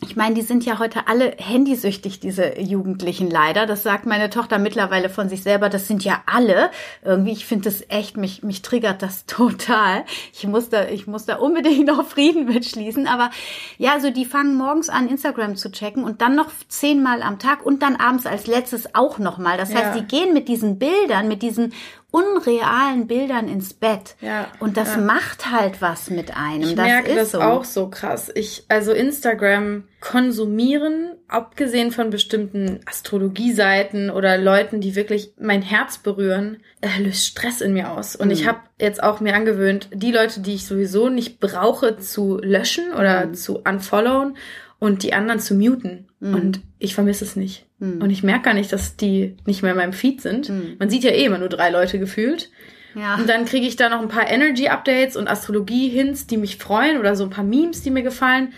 ich 0.00 0.14
meine, 0.14 0.36
die 0.36 0.42
sind 0.42 0.64
ja 0.64 0.78
heute 0.78 1.08
alle 1.08 1.34
handysüchtig, 1.38 2.20
diese 2.20 2.60
Jugendlichen 2.60 3.28
leider. 3.28 3.66
Das 3.66 3.82
sagt 3.82 4.06
meine 4.06 4.30
Tochter 4.30 4.58
mittlerweile 4.58 5.10
von 5.10 5.28
sich 5.28 5.42
selber. 5.42 5.68
Das 5.68 5.88
sind 5.88 6.04
ja 6.04 6.22
alle. 6.26 6.70
Irgendwie, 7.04 7.32
ich 7.32 7.46
finde 7.46 7.64
das 7.64 7.82
echt, 7.88 8.16
mich, 8.16 8.44
mich 8.44 8.62
triggert 8.62 9.02
das 9.02 9.26
total. 9.26 10.04
Ich 10.32 10.46
muss 10.46 10.68
da, 10.68 10.86
ich 10.86 11.08
muss 11.08 11.24
da 11.26 11.36
unbedingt 11.38 11.86
noch 11.88 12.06
Frieden 12.06 12.44
mitschließen. 12.44 13.08
Aber 13.08 13.30
ja, 13.76 13.98
so 13.98 14.10
die 14.10 14.24
fangen 14.24 14.54
morgens 14.56 14.88
an, 14.88 15.08
Instagram 15.08 15.56
zu 15.56 15.72
checken 15.72 16.04
und 16.04 16.22
dann 16.22 16.36
noch 16.36 16.50
zehnmal 16.68 17.20
am 17.22 17.40
Tag 17.40 17.66
und 17.66 17.82
dann 17.82 17.96
abends 17.96 18.24
als 18.24 18.46
letztes 18.46 18.94
auch 18.94 19.18
nochmal. 19.18 19.56
Das 19.58 19.74
heißt, 19.74 19.96
Ja. 19.96 20.00
die 20.00 20.06
gehen 20.06 20.32
mit 20.32 20.46
diesen 20.46 20.78
Bildern, 20.78 21.26
mit 21.26 21.42
diesen 21.42 21.72
unrealen 22.10 23.06
Bildern 23.06 23.48
ins 23.48 23.74
Bett. 23.74 24.16
Ja, 24.22 24.48
Und 24.60 24.76
das 24.78 24.94
ja. 24.96 25.00
macht 25.02 25.50
halt 25.50 25.82
was 25.82 26.08
mit 26.08 26.34
einem. 26.36 26.62
Ich 26.62 26.74
das 26.74 26.86
merke 26.86 27.10
ist 27.10 27.16
das 27.18 27.30
so. 27.32 27.40
auch 27.40 27.64
so 27.64 27.88
krass. 27.88 28.30
Ich, 28.34 28.64
also 28.68 28.92
Instagram 28.92 29.84
konsumieren, 30.00 31.16
abgesehen 31.28 31.90
von 31.90 32.10
bestimmten 32.10 32.80
Astrologieseiten 32.86 34.10
oder 34.10 34.38
Leuten, 34.38 34.80
die 34.80 34.94
wirklich 34.96 35.32
mein 35.38 35.62
Herz 35.62 35.98
berühren, 35.98 36.58
äh, 36.80 37.00
löst 37.02 37.26
Stress 37.26 37.60
in 37.60 37.72
mir 37.74 37.90
aus. 37.92 38.16
Und 38.16 38.30
ich 38.30 38.44
Mhm. 38.44 38.48
habe 38.48 38.60
jetzt 38.80 39.02
auch 39.02 39.20
mir 39.20 39.34
angewöhnt, 39.34 39.88
die 39.92 40.12
Leute, 40.12 40.40
die 40.40 40.54
ich 40.54 40.66
sowieso 40.66 41.08
nicht 41.10 41.40
brauche, 41.40 41.98
zu 41.98 42.38
löschen 42.42 42.92
oder 42.92 43.26
Mhm. 43.26 43.34
zu 43.34 43.58
unfollowen 43.58 44.36
und 44.78 45.02
die 45.02 45.12
anderen 45.12 45.40
zu 45.40 45.54
muten. 45.54 46.08
Mhm. 46.20 46.34
Und 46.34 46.60
ich 46.78 46.94
vermisse 46.94 47.24
es 47.24 47.36
nicht. 47.36 47.66
Mhm. 47.78 48.02
Und 48.02 48.10
ich 48.10 48.22
merke 48.22 48.42
gar 48.44 48.54
nicht, 48.54 48.72
dass 48.72 48.96
die 48.96 49.36
nicht 49.46 49.62
mehr 49.62 49.72
in 49.72 49.78
meinem 49.78 49.92
Feed 49.92 50.20
sind. 50.20 50.48
Mhm. 50.48 50.76
Man 50.78 50.90
sieht 50.90 51.04
ja 51.04 51.10
eh 51.10 51.24
immer 51.24 51.38
nur 51.38 51.48
drei 51.48 51.70
Leute 51.70 51.98
gefühlt. 51.98 52.50
Ja. 52.94 53.16
Und 53.16 53.28
dann 53.28 53.44
kriege 53.44 53.66
ich 53.66 53.76
da 53.76 53.88
noch 53.88 54.00
ein 54.00 54.08
paar 54.08 54.28
Energy-Updates 54.28 55.16
und 55.16 55.28
Astrologie-Hints, 55.28 56.26
die 56.26 56.36
mich 56.38 56.56
freuen 56.56 56.98
oder 56.98 57.14
so 57.16 57.24
ein 57.24 57.30
paar 57.30 57.44
Memes, 57.44 57.82
die 57.82 57.90
mir 57.90 58.02
gefallen. 58.02 58.52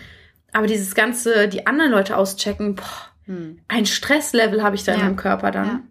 Aber 0.53 0.67
dieses 0.67 0.95
ganze, 0.95 1.47
die 1.47 1.67
anderen 1.67 1.91
Leute 1.91 2.17
auschecken, 2.17 2.75
boah, 2.75 2.85
Hm. 3.25 3.59
ein 3.67 3.85
Stresslevel 3.85 4.63
habe 4.63 4.75
ich 4.75 4.83
da 4.83 4.93
in 4.93 4.99
Ja. 4.99 5.05
meinem 5.05 5.15
Körper 5.15 5.51
dann. 5.51 5.67
Ja. 5.67 5.81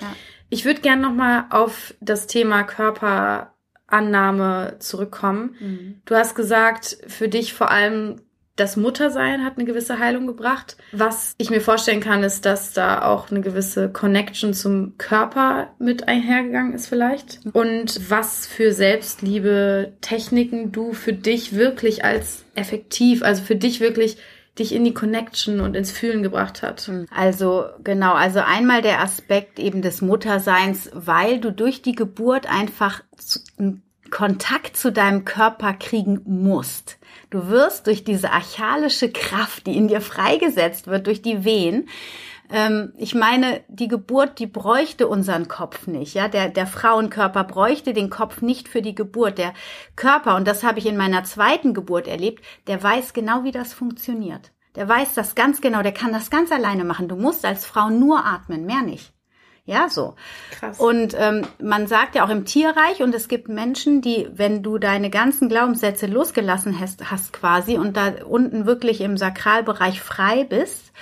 Ja. 0.00 0.16
Ich 0.50 0.64
würde 0.64 0.80
gerne 0.80 1.00
nochmal 1.02 1.44
auf 1.50 1.94
das 2.00 2.26
Thema 2.26 2.64
Körperannahme 2.64 4.76
zurückkommen. 4.80 5.54
Mhm. 5.60 6.02
Du 6.04 6.14
hast 6.14 6.34
gesagt, 6.34 6.98
für 7.06 7.28
dich 7.28 7.54
vor 7.54 7.70
allem 7.70 8.20
das 8.56 8.76
Muttersein 8.76 9.44
hat 9.44 9.56
eine 9.56 9.64
gewisse 9.64 9.98
Heilung 9.98 10.26
gebracht. 10.26 10.76
Was 10.92 11.34
ich 11.38 11.50
mir 11.50 11.60
vorstellen 11.60 12.00
kann, 12.00 12.22
ist, 12.22 12.44
dass 12.44 12.72
da 12.72 13.02
auch 13.02 13.30
eine 13.30 13.40
gewisse 13.40 13.90
Connection 13.90 14.52
zum 14.52 14.98
Körper 14.98 15.74
mit 15.78 16.08
einhergegangen 16.08 16.74
ist 16.74 16.86
vielleicht. 16.86 17.40
Und 17.52 18.10
was 18.10 18.46
für 18.46 18.72
Selbstliebe 18.72 19.94
Techniken 20.00 20.70
du 20.70 20.92
für 20.92 21.14
dich 21.14 21.54
wirklich 21.54 22.04
als 22.04 22.44
effektiv, 22.54 23.22
also 23.22 23.42
für 23.42 23.56
dich 23.56 23.80
wirklich 23.80 24.18
dich 24.58 24.74
in 24.74 24.84
die 24.84 24.92
Connection 24.92 25.60
und 25.60 25.74
ins 25.74 25.90
Fühlen 25.90 26.22
gebracht 26.22 26.62
hat. 26.62 26.90
Also 27.10 27.64
genau, 27.82 28.12
also 28.12 28.40
einmal 28.40 28.82
der 28.82 29.00
Aspekt 29.00 29.58
eben 29.58 29.80
des 29.80 30.02
Mutterseins, 30.02 30.90
weil 30.92 31.40
du 31.40 31.52
durch 31.52 31.80
die 31.80 31.94
Geburt 31.94 32.46
einfach 32.46 33.02
Kontakt 34.10 34.76
zu 34.76 34.92
deinem 34.92 35.24
Körper 35.24 35.72
kriegen 35.72 36.20
musst. 36.26 36.98
Du 37.32 37.48
wirst 37.48 37.86
durch 37.86 38.04
diese 38.04 38.30
archalische 38.30 39.10
Kraft, 39.10 39.66
die 39.66 39.74
in 39.74 39.88
dir 39.88 40.02
freigesetzt 40.02 40.86
wird, 40.86 41.06
durch 41.06 41.22
die 41.22 41.44
Wehen, 41.46 41.88
ähm, 42.50 42.92
ich 42.98 43.14
meine, 43.14 43.62
die 43.68 43.88
Geburt, 43.88 44.38
die 44.38 44.46
bräuchte 44.46 45.08
unseren 45.08 45.48
Kopf 45.48 45.86
nicht. 45.86 46.12
Ja, 46.12 46.28
der, 46.28 46.50
der 46.50 46.66
Frauenkörper 46.66 47.44
bräuchte 47.44 47.94
den 47.94 48.10
Kopf 48.10 48.42
nicht 48.42 48.68
für 48.68 48.82
die 48.82 48.94
Geburt. 48.94 49.38
Der 49.38 49.54
Körper, 49.96 50.36
und 50.36 50.46
das 50.46 50.62
habe 50.62 50.78
ich 50.78 50.84
in 50.84 50.98
meiner 50.98 51.24
zweiten 51.24 51.72
Geburt 51.72 52.06
erlebt, 52.06 52.44
der 52.66 52.82
weiß 52.82 53.14
genau, 53.14 53.44
wie 53.44 53.52
das 53.52 53.72
funktioniert. 53.72 54.52
Der 54.76 54.86
weiß 54.86 55.14
das 55.14 55.34
ganz 55.34 55.62
genau, 55.62 55.82
der 55.82 55.92
kann 55.92 56.12
das 56.12 56.28
ganz 56.28 56.52
alleine 56.52 56.84
machen. 56.84 57.08
Du 57.08 57.16
musst 57.16 57.46
als 57.46 57.64
Frau 57.64 57.88
nur 57.88 58.26
atmen, 58.26 58.66
mehr 58.66 58.82
nicht. 58.82 59.14
Ja, 59.64 59.88
so. 59.88 60.16
Krass. 60.58 60.80
Und 60.80 61.14
ähm, 61.16 61.46
man 61.60 61.86
sagt 61.86 62.16
ja 62.16 62.24
auch 62.24 62.30
im 62.30 62.44
Tierreich, 62.44 63.00
und 63.00 63.14
es 63.14 63.28
gibt 63.28 63.48
Menschen, 63.48 64.02
die, 64.02 64.28
wenn 64.32 64.62
du 64.62 64.78
deine 64.78 65.08
ganzen 65.08 65.48
Glaubenssätze 65.48 66.06
losgelassen 66.06 66.80
hast, 66.80 67.10
hast 67.10 67.32
quasi 67.32 67.78
und 67.78 67.96
da 67.96 68.24
unten 68.26 68.66
wirklich 68.66 69.00
im 69.00 69.16
Sakralbereich 69.16 70.00
frei 70.00 70.44
bist, 70.44 70.92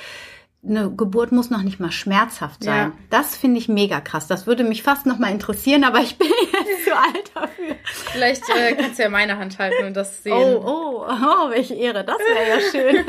eine 0.62 0.90
Geburt 0.90 1.32
muss 1.32 1.48
noch 1.48 1.62
nicht 1.62 1.80
mal 1.80 1.90
schmerzhaft 1.90 2.64
sein. 2.64 2.92
Ja. 2.92 2.92
Das 3.08 3.34
finde 3.34 3.58
ich 3.58 3.68
mega 3.68 4.00
krass. 4.00 4.26
Das 4.26 4.46
würde 4.46 4.62
mich 4.62 4.82
fast 4.82 5.06
noch 5.06 5.18
mal 5.18 5.30
interessieren, 5.30 5.84
aber 5.84 6.00
ich 6.00 6.18
bin 6.18 6.28
jetzt 6.52 6.84
zu 6.84 6.94
alt 6.94 7.30
dafür. 7.34 7.76
Vielleicht 8.12 8.42
äh, 8.50 8.74
kannst 8.74 8.98
du 8.98 9.04
ja 9.04 9.08
meine 9.08 9.38
Hand 9.38 9.58
halten 9.58 9.86
und 9.86 9.94
das 9.94 10.22
sehen. 10.22 10.34
Oh, 10.34 10.62
oh, 10.62 11.06
oh, 11.08 11.50
welche 11.50 11.74
Ehre. 11.74 12.04
Das 12.04 12.18
wäre 12.18 12.48
ja 12.48 12.70
schön. 12.70 13.06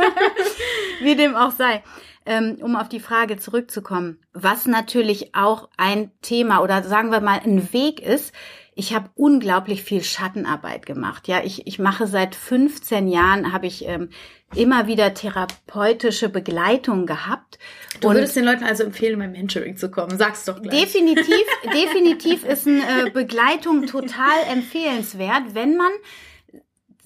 Wie 1.01 1.15
dem 1.15 1.35
auch 1.35 1.51
sei. 1.51 1.83
Ähm, 2.25 2.57
um 2.61 2.75
auf 2.75 2.87
die 2.87 2.99
Frage 2.99 3.37
zurückzukommen, 3.37 4.19
was 4.31 4.67
natürlich 4.67 5.33
auch 5.33 5.69
ein 5.77 6.11
Thema 6.21 6.61
oder 6.61 6.83
sagen 6.83 7.11
wir 7.11 7.19
mal 7.19 7.39
ein 7.43 7.73
Weg 7.73 7.99
ist, 7.99 8.31
ich 8.75 8.93
habe 8.93 9.09
unglaublich 9.15 9.83
viel 9.83 10.03
Schattenarbeit 10.03 10.85
gemacht. 10.85 11.27
Ja, 11.27 11.41
ich, 11.43 11.67
ich 11.67 11.77
mache 11.79 12.07
seit 12.07 12.35
15 12.35 13.07
Jahren, 13.07 13.51
habe 13.51 13.67
ich 13.67 13.85
ähm, 13.87 14.09
immer 14.55 14.87
wieder 14.87 15.13
therapeutische 15.13 16.29
Begleitung 16.29 17.05
gehabt. 17.05 17.59
Du 17.99 18.07
Und- 18.09 18.15
würdest 18.15 18.35
den 18.35 18.45
Leuten 18.45 18.63
also 18.63 18.83
empfehlen, 18.83 19.19
mein 19.19 19.31
Mentoring 19.31 19.75
zu 19.75 19.91
kommen. 19.91 20.17
Sag's 20.17 20.45
doch 20.45 20.61
gleich. 20.61 20.79
Definitiv, 20.79 21.45
definitiv 21.73 22.45
ist 22.45 22.67
eine 22.67 23.07
äh, 23.07 23.09
Begleitung 23.09 23.87
total 23.87 24.43
empfehlenswert, 24.51 25.53
wenn 25.53 25.75
man 25.75 25.91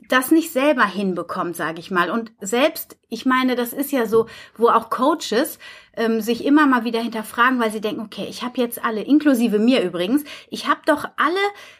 das 0.09 0.31
nicht 0.31 0.51
selber 0.51 0.85
hinbekommt, 0.85 1.55
sage 1.55 1.79
ich 1.79 1.91
mal. 1.91 2.09
Und 2.09 2.31
selbst, 2.41 2.97
ich 3.09 3.25
meine, 3.25 3.55
das 3.55 3.73
ist 3.73 3.91
ja 3.91 4.05
so, 4.05 4.27
wo 4.57 4.69
auch 4.69 4.89
Coaches 4.89 5.59
ähm, 5.95 6.21
sich 6.21 6.45
immer 6.45 6.67
mal 6.67 6.83
wieder 6.83 7.01
hinterfragen, 7.01 7.59
weil 7.59 7.71
sie 7.71 7.81
denken, 7.81 8.01
okay, 8.01 8.27
ich 8.29 8.43
habe 8.43 8.59
jetzt 8.59 8.83
alle, 8.83 9.01
inklusive 9.01 9.59
mir 9.59 9.81
übrigens, 9.81 10.23
ich 10.49 10.67
habe 10.67 10.81
doch 10.85 11.05
alle 11.17 11.39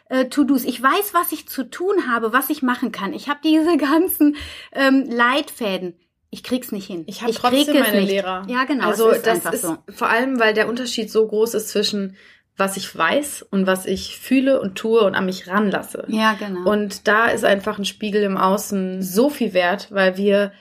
äh, 0.09 0.29
To-Dos. 0.29 0.63
Ich 0.63 0.81
weiß, 0.81 1.13
was 1.13 1.31
ich 1.31 1.47
zu 1.47 1.69
tun 1.69 2.07
habe, 2.07 2.33
was 2.33 2.49
ich 2.49 2.61
machen 2.61 2.91
kann. 2.91 3.13
Ich 3.13 3.29
habe 3.29 3.39
diese 3.43 3.77
ganzen 3.77 4.35
ähm, 4.71 5.05
Leitfäden. 5.09 5.99
Ich 6.31 6.43
krieg's 6.43 6.71
nicht 6.71 6.87
hin. 6.87 7.03
Ich 7.07 7.21
habe 7.21 7.33
trotzdem 7.33 7.79
meine 7.79 8.01
nicht. 8.01 8.09
Lehrer. 8.09 8.45
Ja, 8.49 8.65
genau. 8.65 8.87
Also 8.87 9.09
ist 9.09 9.25
das 9.25 9.45
ist 9.45 9.61
so. 9.61 9.77
vor 9.89 10.09
allem, 10.09 10.37
weil 10.39 10.53
der 10.53 10.67
Unterschied 10.67 11.09
so 11.09 11.25
groß 11.25 11.53
ist 11.53 11.69
zwischen 11.69 12.17
was 12.57 12.77
ich 12.77 12.95
weiß 12.95 13.45
und 13.49 13.67
was 13.67 13.85
ich 13.85 14.17
fühle 14.17 14.61
und 14.61 14.75
tue 14.75 15.01
und 15.01 15.15
an 15.15 15.25
mich 15.25 15.47
ranlasse. 15.47 16.05
Ja, 16.07 16.33
genau. 16.33 16.69
Und 16.69 17.07
da 17.07 17.27
ist 17.27 17.43
einfach 17.43 17.77
ein 17.77 17.85
Spiegel 17.85 18.23
im 18.23 18.37
Außen 18.37 19.01
so 19.01 19.29
viel 19.29 19.53
wert, 19.53 19.89
weil 19.91 20.17
wir 20.17 20.51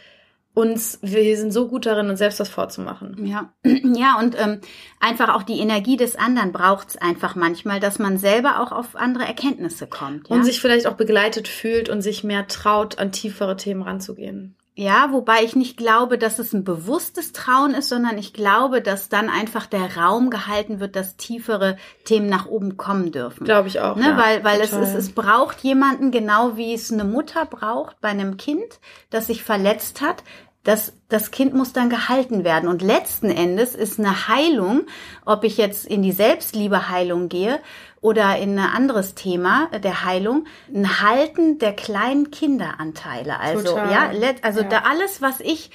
uns, 0.55 1.01
wir 1.03 1.37
sind 1.37 1.53
so 1.53 1.69
gut 1.69 1.85
darin, 1.85 2.09
uns 2.09 2.21
selbst 2.21 2.39
was 2.39 2.49
vorzumachen. 2.49 3.27
Ja, 3.27 3.53
ja, 3.65 4.19
und 4.19 4.37
ähm, 4.41 4.61
einfach 5.01 5.35
auch 5.35 5.43
die 5.43 5.59
Energie 5.59 5.97
des 5.97 6.17
anderen 6.17 6.53
braucht's 6.53 6.97
einfach 6.97 7.35
manchmal, 7.35 7.81
dass 7.81 7.99
man 7.99 8.19
selber 8.19 8.61
auch 8.61 8.71
auf 8.71 8.95
andere 8.95 9.25
Erkenntnisse 9.25 9.89
kommt. 9.89 10.29
Ja? 10.29 10.37
Und 10.37 10.45
sich 10.45 10.61
vielleicht 10.61 10.87
auch 10.87 10.95
begleitet 10.95 11.49
fühlt 11.49 11.89
und 11.89 12.03
sich 12.03 12.23
mehr 12.23 12.47
traut, 12.47 12.99
an 12.99 13.11
tiefere 13.11 13.57
Themen 13.57 13.83
ranzugehen. 13.83 14.57
Ja, 14.77 15.13
wobei 15.13 15.45
ich 15.45 15.55
nicht 15.55 15.77
glaube, 15.77 16.19
dass 16.19 16.41
es 16.41 16.53
ein 16.53 16.65
bewusstes 16.65 17.31
Trauen 17.31 17.75
ist, 17.75 17.89
sondern 17.89 18.19
ich 18.19 18.33
glaube, 18.33 18.83
dass 18.83 19.09
dann 19.09 19.29
einfach 19.29 19.67
der 19.67 19.97
Raum 19.97 20.31
gehalten 20.31 20.81
wird, 20.81 20.97
dass 20.97 21.17
tiefere 21.17 21.77
Themen 22.05 22.29
nach 22.29 22.47
oben 22.47 22.77
kommen 22.77 23.13
dürfen. 23.13 23.45
Glaube 23.45 23.69
ich 23.69 23.79
auch. 23.79 23.95
Ne? 23.95 24.03
Ja, 24.03 24.19
weil 24.19 24.43
weil 24.43 24.61
es, 24.61 24.73
ist, 24.73 24.95
es 24.95 25.13
braucht 25.13 25.61
jemanden, 25.61 26.11
genau 26.11 26.57
wie 26.57 26.75
es 26.75 26.93
eine 26.93 27.05
Mutter 27.05 27.47
braucht 27.47 28.01
bei 28.01 28.09
einem 28.09 28.37
Kind, 28.37 28.81
das 29.11 29.29
sich 29.29 29.45
verletzt 29.45 30.01
hat, 30.01 30.25
das, 30.65 30.95
das 31.09 31.31
Kind 31.31 31.55
muss 31.55 31.73
dann 31.73 31.91
gehalten 31.91 32.43
werden. 32.43 32.69
Und 32.69 32.83
letzten 32.83 33.31
Endes 33.31 33.75
ist 33.75 33.99
eine 33.99 34.29
Heilung, 34.29 34.83
ob 35.25 35.45
ich 35.45 35.59
jetzt 35.59 35.87
in 35.87 36.03
die 36.03 36.13
Selbstliebeheilung 36.13 37.29
gehe 37.29 37.61
oder 38.01 38.37
in 38.39 38.59
ein 38.59 38.71
anderes 38.71 39.15
Thema 39.15 39.69
der 39.79 40.05
Heilung, 40.05 40.47
ein 40.75 41.01
Halten 41.01 41.59
der 41.59 41.75
kleinen 41.75 42.31
Kinderanteile. 42.31 43.39
Also, 43.39 43.75
Total. 43.75 43.93
ja, 43.93 44.33
also 44.43 44.63
ja. 44.63 44.69
da 44.69 44.79
alles, 44.91 45.23
was 45.23 45.41
ich 45.41 45.71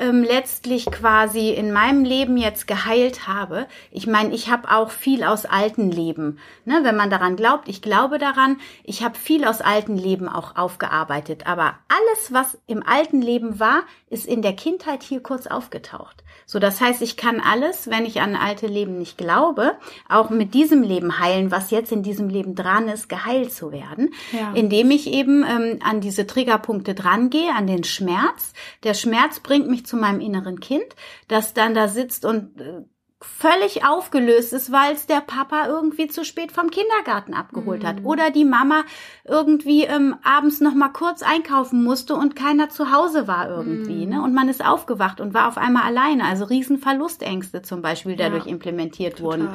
ähm, 0.00 0.22
letztlich 0.22 0.86
quasi 0.86 1.50
in 1.50 1.72
meinem 1.72 2.04
Leben 2.04 2.36
jetzt 2.36 2.66
geheilt 2.66 3.28
habe. 3.28 3.66
Ich 3.92 4.06
meine, 4.06 4.34
ich 4.34 4.50
habe 4.50 4.70
auch 4.70 4.90
viel 4.90 5.22
aus 5.22 5.44
alten 5.44 5.90
Leben, 5.90 6.38
ne, 6.64 6.80
wenn 6.82 6.96
man 6.96 7.10
daran 7.10 7.36
glaubt. 7.36 7.68
Ich 7.68 7.82
glaube 7.82 8.18
daran. 8.18 8.56
Ich 8.82 9.04
habe 9.04 9.16
viel 9.16 9.44
aus 9.44 9.60
alten 9.60 9.96
Leben 9.96 10.28
auch 10.28 10.56
aufgearbeitet. 10.56 11.46
Aber 11.46 11.74
alles, 11.88 12.32
was 12.32 12.58
im 12.66 12.82
alten 12.82 13.20
Leben 13.20 13.60
war, 13.60 13.82
ist 14.08 14.26
in 14.26 14.42
der 14.42 14.54
Kindheit 14.54 15.02
hier 15.02 15.22
kurz 15.22 15.46
aufgetaucht. 15.46 16.24
So, 16.46 16.58
das 16.58 16.80
heißt, 16.80 17.00
ich 17.02 17.16
kann 17.16 17.40
alles, 17.40 17.90
wenn 17.90 18.04
ich 18.04 18.20
an 18.20 18.34
alte 18.34 18.66
Leben 18.66 18.98
nicht 18.98 19.16
glaube, 19.16 19.76
auch 20.08 20.30
mit 20.30 20.52
diesem 20.52 20.82
Leben 20.82 21.20
heilen, 21.20 21.52
was 21.52 21.70
jetzt 21.70 21.92
in 21.92 22.02
diesem 22.02 22.28
Leben 22.28 22.56
dran 22.56 22.88
ist, 22.88 23.08
geheilt 23.08 23.52
zu 23.52 23.70
werden, 23.70 24.12
ja. 24.32 24.52
indem 24.54 24.90
ich 24.90 25.06
eben 25.12 25.44
ähm, 25.44 25.78
an 25.84 26.00
diese 26.00 26.26
Triggerpunkte 26.26 26.94
drangehe, 26.94 27.54
an 27.54 27.68
den 27.68 27.84
Schmerz. 27.84 28.52
Der 28.82 28.94
Schmerz 28.94 29.38
bringt 29.38 29.68
mich 29.68 29.86
zu 29.90 29.96
meinem 29.96 30.20
inneren 30.20 30.60
Kind, 30.60 30.86
das 31.28 31.52
dann 31.52 31.74
da 31.74 31.88
sitzt 31.88 32.24
und 32.24 32.60
äh, 32.60 32.84
völlig 33.22 33.84
aufgelöst 33.84 34.54
ist, 34.54 34.72
weil 34.72 34.94
es 34.94 35.06
der 35.06 35.20
Papa 35.20 35.66
irgendwie 35.66 36.08
zu 36.08 36.24
spät 36.24 36.52
vom 36.52 36.70
Kindergarten 36.70 37.34
abgeholt 37.34 37.82
mhm. 37.82 37.86
hat 37.86 38.04
oder 38.04 38.30
die 38.30 38.46
Mama 38.46 38.84
irgendwie 39.24 39.84
ähm, 39.84 40.16
abends 40.22 40.60
noch 40.60 40.74
mal 40.74 40.88
kurz 40.88 41.22
einkaufen 41.22 41.84
musste 41.84 42.14
und 42.14 42.34
keiner 42.34 42.70
zu 42.70 42.92
Hause 42.92 43.28
war 43.28 43.50
irgendwie, 43.50 44.06
mhm. 44.06 44.12
ne? 44.12 44.22
Und 44.22 44.32
man 44.32 44.48
ist 44.48 44.64
aufgewacht 44.64 45.20
und 45.20 45.34
war 45.34 45.48
auf 45.48 45.58
einmal 45.58 45.82
alleine, 45.82 46.24
also 46.24 46.46
riesen 46.46 46.78
Verlustängste 46.78 47.60
zum 47.60 47.82
Beispiel 47.82 48.16
dadurch 48.16 48.46
ja, 48.46 48.52
implementiert 48.52 49.18
total. 49.18 49.40
wurden. 49.40 49.48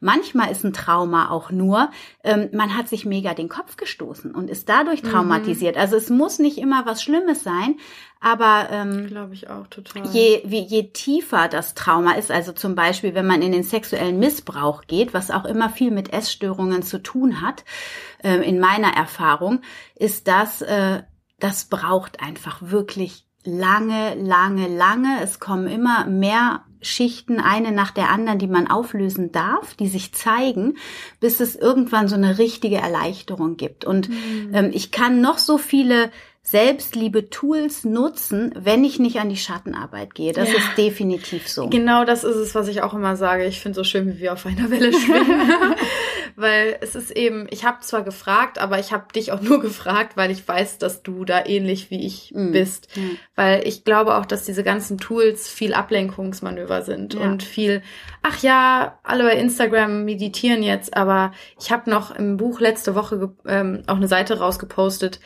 Manchmal 0.00 0.50
ist 0.50 0.64
ein 0.64 0.72
Trauma 0.72 1.30
auch 1.30 1.50
nur, 1.50 1.90
ähm, 2.22 2.48
man 2.52 2.76
hat 2.76 2.88
sich 2.88 3.04
mega 3.04 3.34
den 3.34 3.48
Kopf 3.48 3.76
gestoßen 3.76 4.34
und 4.34 4.48
ist 4.48 4.68
dadurch 4.68 5.02
mhm. 5.02 5.08
traumatisiert. 5.08 5.74
Mhm. 5.74 5.80
Also 5.80 5.96
es 5.96 6.10
muss 6.10 6.38
nicht 6.38 6.58
immer 6.58 6.86
was 6.86 7.02
Schlimmes 7.02 7.42
sein, 7.42 7.76
aber 8.20 8.68
ähm, 8.70 9.06
glaube 9.06 9.34
ich 9.34 9.48
auch 9.50 9.66
total. 9.66 10.06
Je, 10.08 10.42
wie, 10.44 10.60
je 10.60 10.90
tiefer 10.92 11.48
das 11.48 11.74
Trauma 11.74 12.12
ist, 12.12 12.30
also 12.30 12.52
zum 12.52 12.74
Beispiel, 12.74 13.14
wenn 13.14 13.26
man 13.26 13.42
in 13.42 13.52
den 13.52 13.62
sexuellen 13.62 14.18
Missbrauch 14.18 14.82
geht, 14.86 15.14
was 15.14 15.30
auch 15.30 15.44
immer 15.44 15.70
viel 15.70 15.90
mit 15.90 16.12
Essstörungen 16.12 16.82
zu 16.82 17.02
tun 17.02 17.40
hat, 17.40 17.64
äh, 18.22 18.36
in 18.48 18.60
meiner 18.60 18.96
Erfahrung, 18.96 19.60
ist 19.94 20.28
das, 20.28 20.62
äh, 20.62 21.02
das 21.38 21.66
braucht 21.66 22.20
einfach 22.20 22.58
wirklich 22.62 23.26
lange, 23.44 24.14
lange, 24.14 24.68
lange. 24.68 25.20
Es 25.22 25.40
kommen 25.40 25.68
immer 25.68 26.06
mehr 26.06 26.64
Schichten, 26.80 27.40
eine 27.40 27.72
nach 27.72 27.90
der 27.90 28.10
anderen, 28.10 28.38
die 28.38 28.46
man 28.46 28.68
auflösen 28.68 29.32
darf, 29.32 29.74
die 29.74 29.88
sich 29.88 30.12
zeigen, 30.12 30.76
bis 31.20 31.40
es 31.40 31.56
irgendwann 31.56 32.08
so 32.08 32.14
eine 32.14 32.38
richtige 32.38 32.76
Erleichterung 32.76 33.56
gibt. 33.56 33.84
Und 33.84 34.08
mhm. 34.08 34.50
ähm, 34.52 34.70
ich 34.72 34.90
kann 34.90 35.20
noch 35.20 35.38
so 35.38 35.58
viele 35.58 36.10
Selbstliebe-Tools 36.50 37.84
nutzen, 37.84 38.54
wenn 38.56 38.82
ich 38.82 38.98
nicht 38.98 39.20
an 39.20 39.28
die 39.28 39.36
Schattenarbeit 39.36 40.14
gehe. 40.14 40.32
Das 40.32 40.48
ja. 40.48 40.58
ist 40.58 40.78
definitiv 40.78 41.48
so. 41.48 41.68
Genau 41.68 42.04
das 42.04 42.24
ist 42.24 42.36
es, 42.36 42.54
was 42.54 42.68
ich 42.68 42.80
auch 42.80 42.94
immer 42.94 43.16
sage. 43.16 43.44
Ich 43.44 43.60
finde 43.60 43.76
so 43.76 43.84
schön, 43.84 44.06
wie 44.06 44.20
wir 44.20 44.32
auf 44.32 44.46
einer 44.46 44.70
Welle 44.70 44.92
schwimmen. 44.92 45.74
weil 46.36 46.78
es 46.80 46.94
ist 46.94 47.10
eben, 47.10 47.48
ich 47.50 47.64
habe 47.64 47.80
zwar 47.80 48.02
gefragt, 48.02 48.58
aber 48.60 48.78
ich 48.78 48.92
habe 48.92 49.12
dich 49.12 49.32
auch 49.32 49.40
nur 49.42 49.60
gefragt, 49.60 50.16
weil 50.16 50.30
ich 50.30 50.46
weiß, 50.46 50.78
dass 50.78 51.02
du 51.02 51.24
da 51.24 51.44
ähnlich 51.44 51.90
wie 51.90 52.06
ich 52.06 52.32
mm. 52.32 52.52
bist. 52.52 52.96
Mm. 52.96 53.16
Weil 53.34 53.66
ich 53.66 53.84
glaube 53.84 54.16
auch, 54.16 54.24
dass 54.24 54.44
diese 54.44 54.62
ganzen 54.62 54.98
Tools 54.98 55.48
viel 55.48 55.74
Ablenkungsmanöver 55.74 56.82
sind 56.82 57.14
ja. 57.14 57.20
und 57.20 57.42
viel, 57.42 57.82
ach 58.22 58.40
ja, 58.42 58.98
alle 59.02 59.24
bei 59.24 59.34
Instagram 59.34 60.04
meditieren 60.04 60.62
jetzt, 60.62 60.96
aber 60.96 61.32
ich 61.60 61.72
habe 61.72 61.90
noch 61.90 62.14
im 62.14 62.36
Buch 62.36 62.60
letzte 62.60 62.94
Woche 62.94 63.34
ähm, 63.46 63.82
auch 63.86 63.96
eine 63.96 64.08
Seite 64.08 64.38
rausgepostet, 64.38 65.20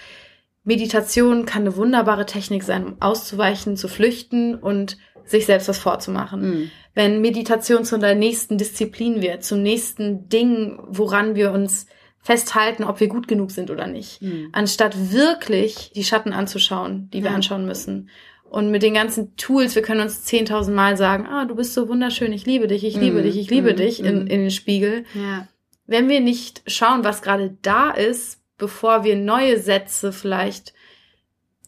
Meditation 0.64 1.44
kann 1.44 1.62
eine 1.62 1.76
wunderbare 1.76 2.26
Technik 2.26 2.62
sein, 2.62 2.86
um 2.86 2.96
auszuweichen, 3.00 3.76
zu 3.76 3.88
flüchten 3.88 4.54
und 4.54 4.96
sich 5.24 5.46
selbst 5.46 5.68
was 5.68 5.78
vorzumachen. 5.78 6.40
Mhm. 6.40 6.70
Wenn 6.94 7.20
Meditation 7.20 7.84
zu 7.84 7.98
der 7.98 8.14
nächsten 8.14 8.58
Disziplin 8.58 9.22
wird, 9.22 9.44
zum 9.44 9.62
nächsten 9.62 10.28
Ding, 10.28 10.78
woran 10.86 11.34
wir 11.34 11.52
uns 11.52 11.86
festhalten, 12.20 12.84
ob 12.84 13.00
wir 13.00 13.08
gut 13.08 13.26
genug 13.26 13.50
sind 13.50 13.70
oder 13.70 13.86
nicht, 13.86 14.22
mhm. 14.22 14.50
anstatt 14.52 15.12
wirklich 15.12 15.90
die 15.94 16.04
Schatten 16.04 16.32
anzuschauen, 16.32 17.10
die 17.12 17.24
wir 17.24 17.32
anschauen 17.32 17.66
müssen. 17.66 18.08
Und 18.44 18.70
mit 18.70 18.82
den 18.82 18.94
ganzen 18.94 19.34
Tools, 19.36 19.74
wir 19.74 19.82
können 19.82 20.02
uns 20.02 20.24
zehntausend 20.24 20.76
Mal 20.76 20.96
sagen, 20.96 21.26
ah, 21.26 21.46
du 21.46 21.54
bist 21.54 21.72
so 21.72 21.88
wunderschön, 21.88 22.32
ich 22.32 22.44
liebe 22.44 22.66
dich, 22.66 22.84
ich 22.84 22.96
liebe 22.96 23.20
mhm. 23.20 23.22
dich, 23.22 23.38
ich 23.38 23.50
liebe 23.50 23.72
mhm. 23.72 23.76
dich 23.76 24.00
in, 24.00 24.20
mhm. 24.20 24.26
in 24.26 24.40
den 24.42 24.50
Spiegel. 24.50 25.04
Ja. 25.14 25.48
Wenn 25.86 26.08
wir 26.08 26.20
nicht 26.20 26.62
schauen, 26.66 27.02
was 27.02 27.22
gerade 27.22 27.56
da 27.62 27.90
ist, 27.90 28.41
bevor 28.62 29.02
wir 29.02 29.16
neue 29.16 29.58
Sätze 29.58 30.12
vielleicht 30.12 30.72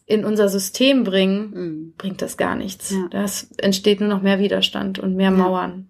in 0.05 0.23
unser 0.23 0.47
System 0.47 1.03
bringen, 1.03 1.51
mhm. 1.51 1.93
bringt 1.97 2.21
das 2.21 2.37
gar 2.37 2.55
nichts. 2.55 2.91
Ja. 2.91 3.09
Das 3.11 3.51
entsteht 3.57 3.99
nur 3.99 4.07
noch 4.07 4.21
mehr 4.21 4.39
Widerstand 4.39 4.97
und 4.97 5.13
mehr 5.13 5.29
Mauern. 5.29 5.89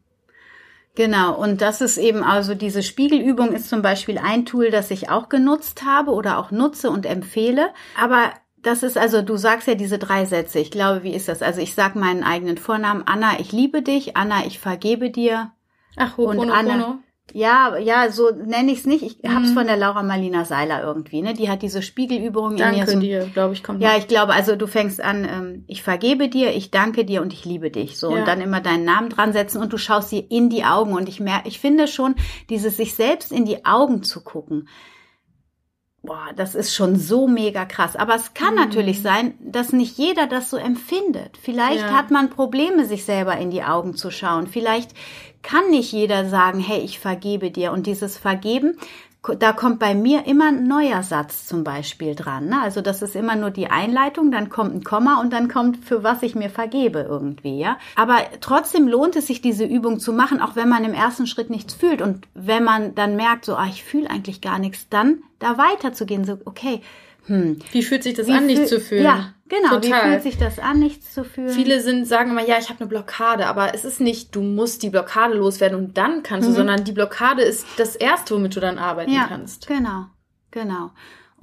Genau, 0.96 1.36
und 1.40 1.62
das 1.62 1.82
ist 1.82 2.00
eben 2.00 2.24
also 2.24 2.56
diese 2.56 2.82
Spiegelübung 2.82 3.54
ist 3.54 3.70
zum 3.70 3.84
Beispiel 3.84 4.18
ein 4.18 4.48
Tool, 4.48 4.72
das 4.72 4.90
ich 4.90 5.10
auch 5.12 5.30
genutzt 5.30 5.86
habe 5.86 6.10
oder 6.10 6.40
auch 6.40 6.50
nutze 6.50 6.90
und 6.90 7.06
empfehle. 7.06 7.70
Aber 8.02 8.32
das 8.64 8.82
ist 8.82 8.98
also, 8.98 9.22
du 9.22 9.38
sagst 9.38 9.68
ja 9.68 9.76
diese 9.76 10.00
drei 10.00 10.26
Sätze. 10.26 10.58
Ich 10.58 10.72
glaube, 10.72 11.04
wie 11.04 11.14
ist 11.14 11.28
das? 11.28 11.44
Also 11.44 11.62
ich 11.62 11.76
sag 11.76 11.96
meinen 11.96 12.24
eigenen 12.24 12.58
Vornamen, 12.58 13.04
Anna, 13.06 13.40
ich 13.40 13.52
liebe 13.52 13.84
dich, 13.84 14.18
Anna, 14.18 14.48
ich 14.48 14.58
vergebe 14.58 15.12
dir. 15.12 15.52
Ach, 15.98 16.18
und 16.18 16.50
Anna, 16.50 16.98
ja, 17.34 17.78
ja, 17.78 18.12
so 18.12 18.30
nenne 18.32 18.72
ich 18.72 18.80
es 18.80 18.86
nicht. 18.86 19.04
Ich 19.04 19.24
mhm. 19.24 19.36
hab's 19.36 19.52
von 19.52 19.68
der 19.68 19.78
Laura 19.78 20.04
Marlina 20.04 20.46
Seiler 20.46 20.84
irgendwie, 20.84 21.22
ne? 21.22 21.34
Die 21.34 21.50
hat 21.50 21.64
diese 21.64 21.82
Spiegelübung 21.82 22.56
danke 22.56 22.80
in 22.80 22.86
mir. 22.86 22.92
So, 22.92 23.00
dir, 23.00 23.26
glaube 23.34 23.54
ich, 23.54 23.64
kommt. 23.64 23.82
Ja, 23.82 23.94
noch. 23.94 23.98
ich 23.98 24.08
glaube, 24.08 24.34
also 24.34 24.56
du 24.56 24.68
fängst 24.68 25.02
an, 25.02 25.26
ähm, 25.26 25.64
ich 25.68 25.84
vergebe 25.84 26.30
dir, 26.30 26.56
ich 26.56 26.72
danke 26.72 27.04
dir 27.04 27.22
und 27.22 27.34
ich 27.34 27.44
liebe 27.44 27.72
dich. 27.72 27.98
So 27.98 28.12
ja. 28.12 28.20
und 28.20 28.28
dann 28.28 28.42
immer 28.42 28.62
deinen 28.62 28.86
Namen 28.86 29.10
dran 29.10 29.34
setzen 29.34 29.62
und 29.62 29.74
du 29.74 29.78
schaust 29.78 30.12
dir 30.12 30.24
in 30.30 30.50
die 30.50 30.64
Augen 30.64 30.94
und 30.94 31.10
ich 31.10 31.20
merke, 31.20 31.48
ich 31.48 31.60
finde 31.60 31.88
schon, 31.88 32.16
dieses 32.50 32.78
sich 32.78 32.96
selbst 32.96 33.32
in 33.32 33.46
die 33.46 33.66
Augen 33.66 34.04
zu 34.04 34.24
gucken 34.24 34.70
boah, 36.06 36.28
das 36.36 36.56
ist 36.56 36.74
schon 36.74 36.96
so 36.98 37.28
mega 37.28 37.66
krass. 37.66 37.96
Aber 37.96 38.16
es 38.16 38.34
kann 38.34 38.54
mhm. 38.54 38.60
natürlich 38.60 39.02
sein, 39.02 39.34
dass 39.40 39.74
nicht 39.74 39.98
jeder 39.98 40.28
das 40.28 40.50
so 40.50 40.58
empfindet. 40.58 41.38
Vielleicht 41.42 41.82
ja. 41.82 41.94
hat 41.94 42.12
man 42.12 42.30
Probleme, 42.30 42.86
sich 42.86 43.06
selber 43.06 43.38
in 43.38 43.52
die 43.52 43.64
Augen 43.64 43.96
zu 43.96 44.12
schauen. 44.12 44.48
Vielleicht 44.48 44.92
kann 45.46 45.70
nicht 45.70 45.92
jeder 45.92 46.28
sagen, 46.28 46.60
hey, 46.60 46.80
ich 46.80 47.00
vergebe 47.00 47.52
dir. 47.52 47.72
Und 47.72 47.88
dieses 47.88 48.18
Vergeben 48.18 48.78
da 49.40 49.54
kommt 49.54 49.80
bei 49.80 49.96
mir 49.96 50.26
immer 50.28 50.50
ein 50.50 50.68
neuer 50.68 51.02
Satz 51.04 51.48
zum 51.48 51.64
Beispiel 51.64 52.16
dran. 52.16 52.48
Ne? 52.48 52.62
Also 52.62 52.82
das 52.82 53.02
ist 53.02 53.16
immer 53.16 53.36
nur 53.36 53.50
die 53.50 53.68
Einleitung, 53.68 54.32
dann 54.32 54.50
kommt 54.50 54.76
ein 54.76 54.84
Komma 54.84 55.20
und 55.20 55.34
dann 55.34 55.48
kommt, 55.48 55.84
für 55.84 56.04
was 56.04 56.22
ich 56.22 56.36
mir 56.36 56.50
vergebe 56.50 57.00
irgendwie, 57.00 57.60
ja. 57.60 57.78
Aber 57.96 58.18
trotzdem 58.42 58.88
lohnt 58.88 59.16
es 59.16 59.28
sich, 59.28 59.42
diese 59.42 59.66
Übung 59.66 60.00
zu 60.00 60.14
machen, 60.14 60.42
auch 60.42 60.56
wenn 60.56 60.70
man 60.70 60.84
im 60.84 60.94
ersten 60.94 61.28
Schritt 61.28 61.50
nichts 61.50 61.74
fühlt. 61.74 62.02
Und 62.02 62.28
wenn 62.34 62.64
man 62.64 62.94
dann 62.96 63.16
merkt, 63.16 63.46
so, 63.46 63.56
ah, 63.56 63.68
ich 63.68 63.84
fühle 63.84 64.10
eigentlich 64.10 64.42
gar 64.42 64.60
nichts, 64.60 64.90
dann 64.90 65.24
da 65.40 65.58
weiterzugehen, 65.58 66.26
so, 66.26 66.38
okay, 66.46 66.82
hm. 67.28 67.60
Wie 67.72 67.84
fühlt 67.84 68.04
sich 68.04 68.14
das 68.14 68.28
Wie 68.28 68.34
an, 68.34 68.46
nichts 68.46 68.70
zu 68.70 68.80
fühlen? 68.80 69.04
Ja, 69.04 69.34
genau. 69.48 69.80
Total. 69.80 70.06
Wie 70.06 70.12
fühlt 70.12 70.24
sich 70.24 70.38
das 70.38 70.60
an, 70.60 70.80
nichts 70.80 71.14
zu 71.14 71.24
fühlen? 71.24 71.50
Viele 71.50 71.82
sind, 71.82 72.06
sagen 72.06 72.32
immer, 72.32 72.46
ja, 72.46 72.58
ich 72.60 72.70
habe 72.70 72.80
eine 72.82 72.90
Blockade, 72.90 73.48
aber 73.48 73.74
es 73.74 73.84
ist 73.84 74.00
nicht, 74.00 74.36
du 74.36 74.42
musst 74.42 74.84
die 74.84 74.90
Blockade 74.90 75.34
loswerden 75.34 75.78
und 75.78 75.98
dann 75.98 76.24
kannst 76.24 76.48
mhm. 76.48 76.54
du, 76.54 76.58
sondern 76.58 76.84
die 76.84 76.92
Blockade 76.92 77.42
ist 77.42 77.66
das 77.78 77.96
Erste, 77.96 78.36
womit 78.36 78.56
du 78.56 78.60
dann 78.60 78.78
arbeiten 78.78 79.12
ja, 79.12 79.26
kannst. 79.28 79.68
Genau, 79.68 80.06
genau. 80.52 80.92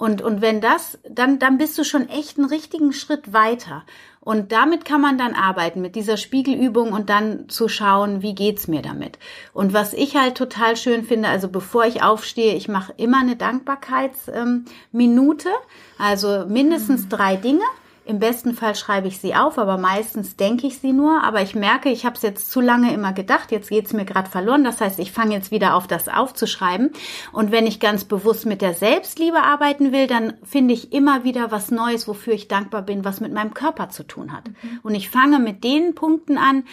Und, 0.03 0.20
und 0.20 0.42
wenn 0.42 0.61
das, 0.61 0.98
dann, 1.09 1.38
dann 1.38 1.59
bist 1.59 1.78
du 1.78 1.84
schon 1.84 2.09
echt 2.09 2.36
einen 2.36 2.48
richtigen 2.48 2.92
Schritt 2.92 3.32
weiter. 3.32 3.84
Und 4.18 4.50
damit 4.50 4.84
kann 4.84 5.00
man 5.00 5.16
dann 5.16 5.32
arbeiten, 5.32 5.80
mit 5.80 5.94
dieser 5.94 6.16
Spiegelübung 6.16 6.92
und 6.92 7.09
dann 7.09 7.48
zu 7.48 7.68
schauen, 7.68 8.20
wie 8.20 8.34
geht's 8.34 8.66
mir 8.66 8.82
damit. 8.82 9.20
Und 9.53 9.74
was 9.74 9.92
ich 9.92 10.16
halt 10.16 10.34
total 10.34 10.76
schön 10.76 11.05
finde, 11.05 11.28
also 11.28 11.46
bevor 11.46 11.84
ich 11.84 12.03
aufstehe, 12.03 12.57
ich 12.57 12.66
mache 12.66 12.92
immer 12.96 13.20
eine 13.20 13.36
Dankbarkeitsminute, 13.36 15.48
ähm, 15.48 15.55
also 15.98 16.46
mindestens 16.48 17.09
drei 17.09 17.36
Dinge, 17.36 17.62
Im 18.05 18.18
besten 18.18 18.55
Fall 18.55 18.74
schreibe 18.74 19.07
ich 19.07 19.18
sie 19.18 19.34
auf, 19.34 19.59
aber 19.59 19.78
meistens 19.78 20.36
denke 20.36 20.66
ich 20.66 20.78
sie 20.78 20.92
nur. 20.92 21.22
Aber 21.22 21.40
ich 21.40 21.55
merke, 21.55 21.88
ich 21.88 22.05
habe 22.05 22.16
es 22.16 22.22
jetzt 22.22 22.50
zu 22.50 22.61
lange 22.61 22.92
immer 22.92 23.12
gedacht, 23.12 23.53
jetzt 23.53 23.70
geht's 23.70 23.92
mir 23.92 24.05
gerade 24.05 24.28
verloren. 24.28 24.64
Das 24.64 24.80
heißt, 24.80 24.98
ich 24.98 25.12
fange 25.12 25.34
jetzt 25.34 25.50
wieder 25.53 25.76
auf, 25.76 25.86
das 25.86 26.09
aufzuschreiben. 26.09 26.90
Und 27.32 27.53
wenn 27.53 27.66
ich 27.66 27.78
ganz 27.78 28.05
bewusst 28.05 28.44
mit 28.44 28.61
der 28.61 28.74
Selbstliebe 28.74 29.40
arbeiten 29.42 29.92
will, 29.92 30.09
dann 30.09 30.34
finde 30.42 30.74
ich 30.74 30.92
immer 30.92 31.22
wieder 31.22 31.53
was 31.53 31.70
Neues, 31.70 32.09
wofür 32.09 32.34
ich 32.34 32.48
dankbar 32.48 32.82
bin, 32.82 33.05
was 33.05 33.20
mit 33.20 33.32
meinem 33.32 33.55
Körper 33.55 33.88
zu 33.88 34.03
tun 34.03 34.32
hat. 34.32 34.48
Mhm. 34.48 34.80
Und 34.82 34.94
ich 34.94 35.09
fange 35.09 35.38
mit 35.38 35.62
den 35.62 35.94
Punkten 35.94 36.38
an, 36.38 36.64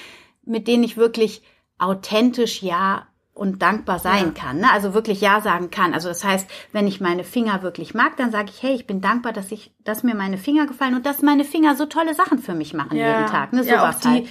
mit 0.45 0.67
denen 0.67 0.83
ich 0.83 0.97
wirklich 0.97 1.43
authentisch 1.77 2.63
Ja 2.63 3.07
und 3.39 3.61
dankbar 3.61 3.99
sein 3.99 4.33
ja. 4.35 4.43
kann. 4.43 4.57
Ne? 4.57 4.71
Also 4.71 4.93
wirklich 4.93 5.21
Ja 5.21 5.39
sagen 5.39 5.71
kann. 5.71 5.93
Also 5.93 6.09
das 6.09 6.25
heißt, 6.25 6.45
wenn 6.73 6.87
ich 6.87 6.99
meine 6.99 7.23
Finger 7.23 7.63
wirklich 7.63 7.93
mag, 7.93 8.17
dann 8.17 8.31
sage 8.31 8.49
ich, 8.53 8.61
hey, 8.61 8.75
ich 8.75 8.85
bin 8.85 8.99
dankbar, 8.99 9.31
dass 9.31 9.51
ich, 9.51 9.71
dass 9.85 10.03
mir 10.03 10.13
meine 10.13 10.37
Finger 10.37 10.67
gefallen 10.67 10.93
und 10.93 11.05
dass 11.05 11.21
meine 11.21 11.45
Finger 11.45 11.75
so 11.75 11.85
tolle 11.85 12.13
Sachen 12.13 12.39
für 12.39 12.53
mich 12.53 12.73
machen 12.73 12.97
ja. 12.97 13.19
jeden 13.21 13.31
Tag. 13.31 13.53
Ne? 13.53 13.63
So 13.63 13.69
ja, 13.69 13.89
auch 13.89 13.93
die, 13.95 14.07
halt. 14.07 14.27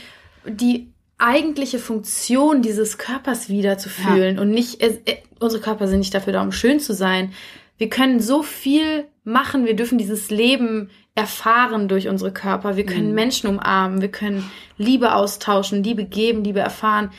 die 0.47 0.93
eigentliche 1.17 1.79
Funktion 1.79 2.61
dieses 2.61 2.99
Körpers 2.99 3.49
wieder 3.49 3.79
zu 3.79 3.89
fühlen 3.89 4.37
ja. 4.37 4.43
und 4.43 4.51
nicht, 4.51 4.83
äh, 4.83 4.99
unsere 5.41 5.63
Körper 5.63 5.89
sind 5.89 6.01
nicht 6.01 6.15
dafür 6.15 6.35
da, 6.35 6.43
um 6.43 6.53
schön 6.53 6.79
zu 6.79 6.93
sein. 6.93 7.33
Wir 7.79 7.89
können 7.89 8.21
so 8.21 8.43
viel 8.43 9.07
machen, 9.25 9.65
wir 9.65 9.75
dürfen 9.75 9.97
dieses 9.97 10.29
Leben 10.31 10.91
erfahren 11.15 11.89
durch 11.89 12.09
unsere 12.09 12.33
Körper. 12.33 12.77
Wir 12.77 12.85
können 12.85 13.09
mhm. 13.09 13.15
Menschen 13.15 13.49
umarmen, 13.49 14.03
wir 14.03 14.11
können 14.11 14.51
Liebe 14.77 15.15
austauschen, 15.15 15.83
Liebe 15.83 16.05
geben, 16.05 16.45
Liebe 16.45 16.61
erfahren 16.61 17.11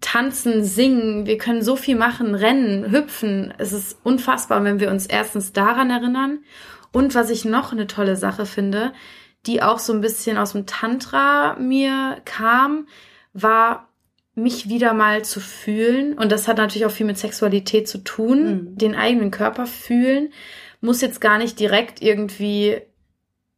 tanzen, 0.00 0.64
singen, 0.64 1.26
wir 1.26 1.38
können 1.38 1.62
so 1.62 1.76
viel 1.76 1.96
machen, 1.96 2.34
rennen, 2.34 2.90
hüpfen. 2.90 3.52
Es 3.58 3.72
ist 3.72 3.98
unfassbar, 4.02 4.62
wenn 4.64 4.80
wir 4.80 4.90
uns 4.90 5.06
erstens 5.06 5.52
daran 5.52 5.90
erinnern. 5.90 6.40
Und 6.92 7.14
was 7.14 7.30
ich 7.30 7.44
noch 7.44 7.72
eine 7.72 7.86
tolle 7.86 8.16
Sache 8.16 8.46
finde, 8.46 8.92
die 9.46 9.62
auch 9.62 9.78
so 9.78 9.92
ein 9.92 10.00
bisschen 10.00 10.38
aus 10.38 10.52
dem 10.52 10.66
Tantra 10.66 11.56
mir 11.58 12.20
kam, 12.24 12.86
war 13.32 13.88
mich 14.34 14.68
wieder 14.68 14.92
mal 14.92 15.24
zu 15.24 15.40
fühlen. 15.40 16.14
Und 16.14 16.30
das 16.30 16.46
hat 16.46 16.58
natürlich 16.58 16.86
auch 16.86 16.90
viel 16.90 17.06
mit 17.06 17.18
Sexualität 17.18 17.88
zu 17.88 17.98
tun. 17.98 18.44
Mhm. 18.44 18.78
Den 18.78 18.94
eigenen 18.94 19.30
Körper 19.30 19.66
fühlen. 19.66 20.32
Muss 20.80 21.00
jetzt 21.00 21.20
gar 21.20 21.38
nicht 21.38 21.58
direkt 21.58 22.02
irgendwie 22.02 22.80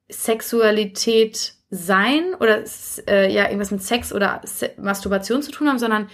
Sexualität 0.08 1.54
sein 1.70 2.34
oder 2.40 2.64
äh, 3.06 3.32
ja 3.32 3.44
irgendwas 3.44 3.70
mit 3.70 3.82
Sex 3.82 4.12
oder 4.12 4.40
Se 4.44 4.70
Masturbation 4.78 5.42
zu 5.42 5.50
tun 5.50 5.68
haben, 5.68 5.78
sondern 5.78 6.08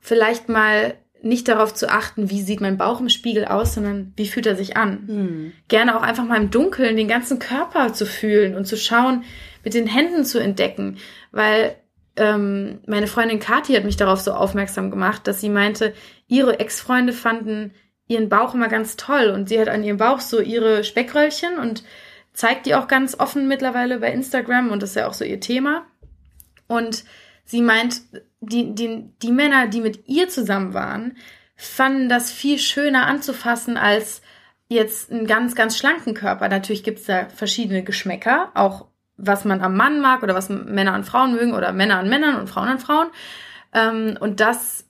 vielleicht 0.00 0.48
mal 0.48 0.94
nicht 1.22 1.46
darauf 1.46 1.72
zu 1.72 1.88
achten, 1.88 2.30
wie 2.30 2.42
sieht 2.42 2.60
mein 2.60 2.78
Bauch 2.78 3.00
im 3.00 3.08
Spiegel 3.08 3.44
aus, 3.44 3.74
sondern 3.74 4.12
wie 4.16 4.26
fühlt 4.26 4.46
er 4.46 4.56
sich 4.56 4.76
an. 4.76 5.04
Mhm. 5.06 5.52
Gerne 5.68 5.96
auch 5.96 6.02
einfach 6.02 6.24
mal 6.24 6.40
im 6.40 6.50
Dunkeln 6.50 6.96
den 6.96 7.06
ganzen 7.06 7.38
Körper 7.38 7.92
zu 7.92 8.06
fühlen 8.06 8.56
und 8.56 8.66
zu 8.66 8.76
schauen, 8.76 9.22
mit 9.62 9.74
den 9.74 9.86
Händen 9.86 10.24
zu 10.24 10.40
entdecken, 10.40 10.98
weil 11.30 11.76
ähm, 12.16 12.80
meine 12.86 13.06
Freundin 13.06 13.38
Kathi 13.38 13.74
hat 13.74 13.84
mich 13.84 13.96
darauf 13.96 14.20
so 14.20 14.32
aufmerksam 14.32 14.90
gemacht, 14.90 15.26
dass 15.26 15.40
sie 15.40 15.48
meinte, 15.48 15.94
ihre 16.26 16.58
Ex-Freunde 16.58 17.12
fanden 17.12 17.72
ihren 18.08 18.28
Bauch 18.28 18.54
immer 18.54 18.68
ganz 18.68 18.96
toll 18.96 19.28
und 19.28 19.48
sie 19.48 19.60
hat 19.60 19.68
an 19.68 19.84
ihrem 19.84 19.96
Bauch 19.96 20.20
so 20.20 20.40
ihre 20.40 20.82
Speckröllchen 20.84 21.58
und 21.58 21.84
zeigt 22.32 22.66
die 22.66 22.74
auch 22.74 22.88
ganz 22.88 23.18
offen 23.18 23.48
mittlerweile 23.48 23.98
bei 23.98 24.12
Instagram 24.12 24.70
und 24.70 24.82
das 24.82 24.90
ist 24.90 24.96
ja 24.96 25.06
auch 25.06 25.14
so 25.14 25.24
ihr 25.24 25.40
Thema. 25.40 25.84
Und 26.66 27.04
sie 27.44 27.62
meint, 27.62 28.00
die, 28.40 28.74
die, 28.74 29.10
die 29.22 29.32
Männer, 29.32 29.66
die 29.66 29.80
mit 29.80 30.08
ihr 30.08 30.28
zusammen 30.28 30.74
waren, 30.74 31.16
fanden 31.56 32.08
das 32.08 32.32
viel 32.32 32.58
schöner 32.58 33.06
anzufassen 33.06 33.76
als 33.76 34.22
jetzt 34.68 35.12
einen 35.12 35.26
ganz, 35.26 35.54
ganz 35.54 35.76
schlanken 35.76 36.14
Körper. 36.14 36.48
Natürlich 36.48 36.82
gibt's 36.82 37.04
da 37.04 37.28
verschiedene 37.28 37.84
Geschmäcker, 37.84 38.50
auch 38.54 38.86
was 39.18 39.44
man 39.44 39.60
am 39.60 39.76
Mann 39.76 40.00
mag 40.00 40.22
oder 40.22 40.34
was 40.34 40.48
Männer 40.48 40.94
an 40.94 41.04
Frauen 41.04 41.34
mögen 41.34 41.52
oder 41.52 41.72
Männer 41.72 41.98
an 41.98 42.08
Männern 42.08 42.36
und 42.36 42.48
Frauen 42.48 42.68
an 42.68 42.78
Frauen. 42.78 43.08
Ähm, 43.74 44.16
und 44.18 44.40
das 44.40 44.86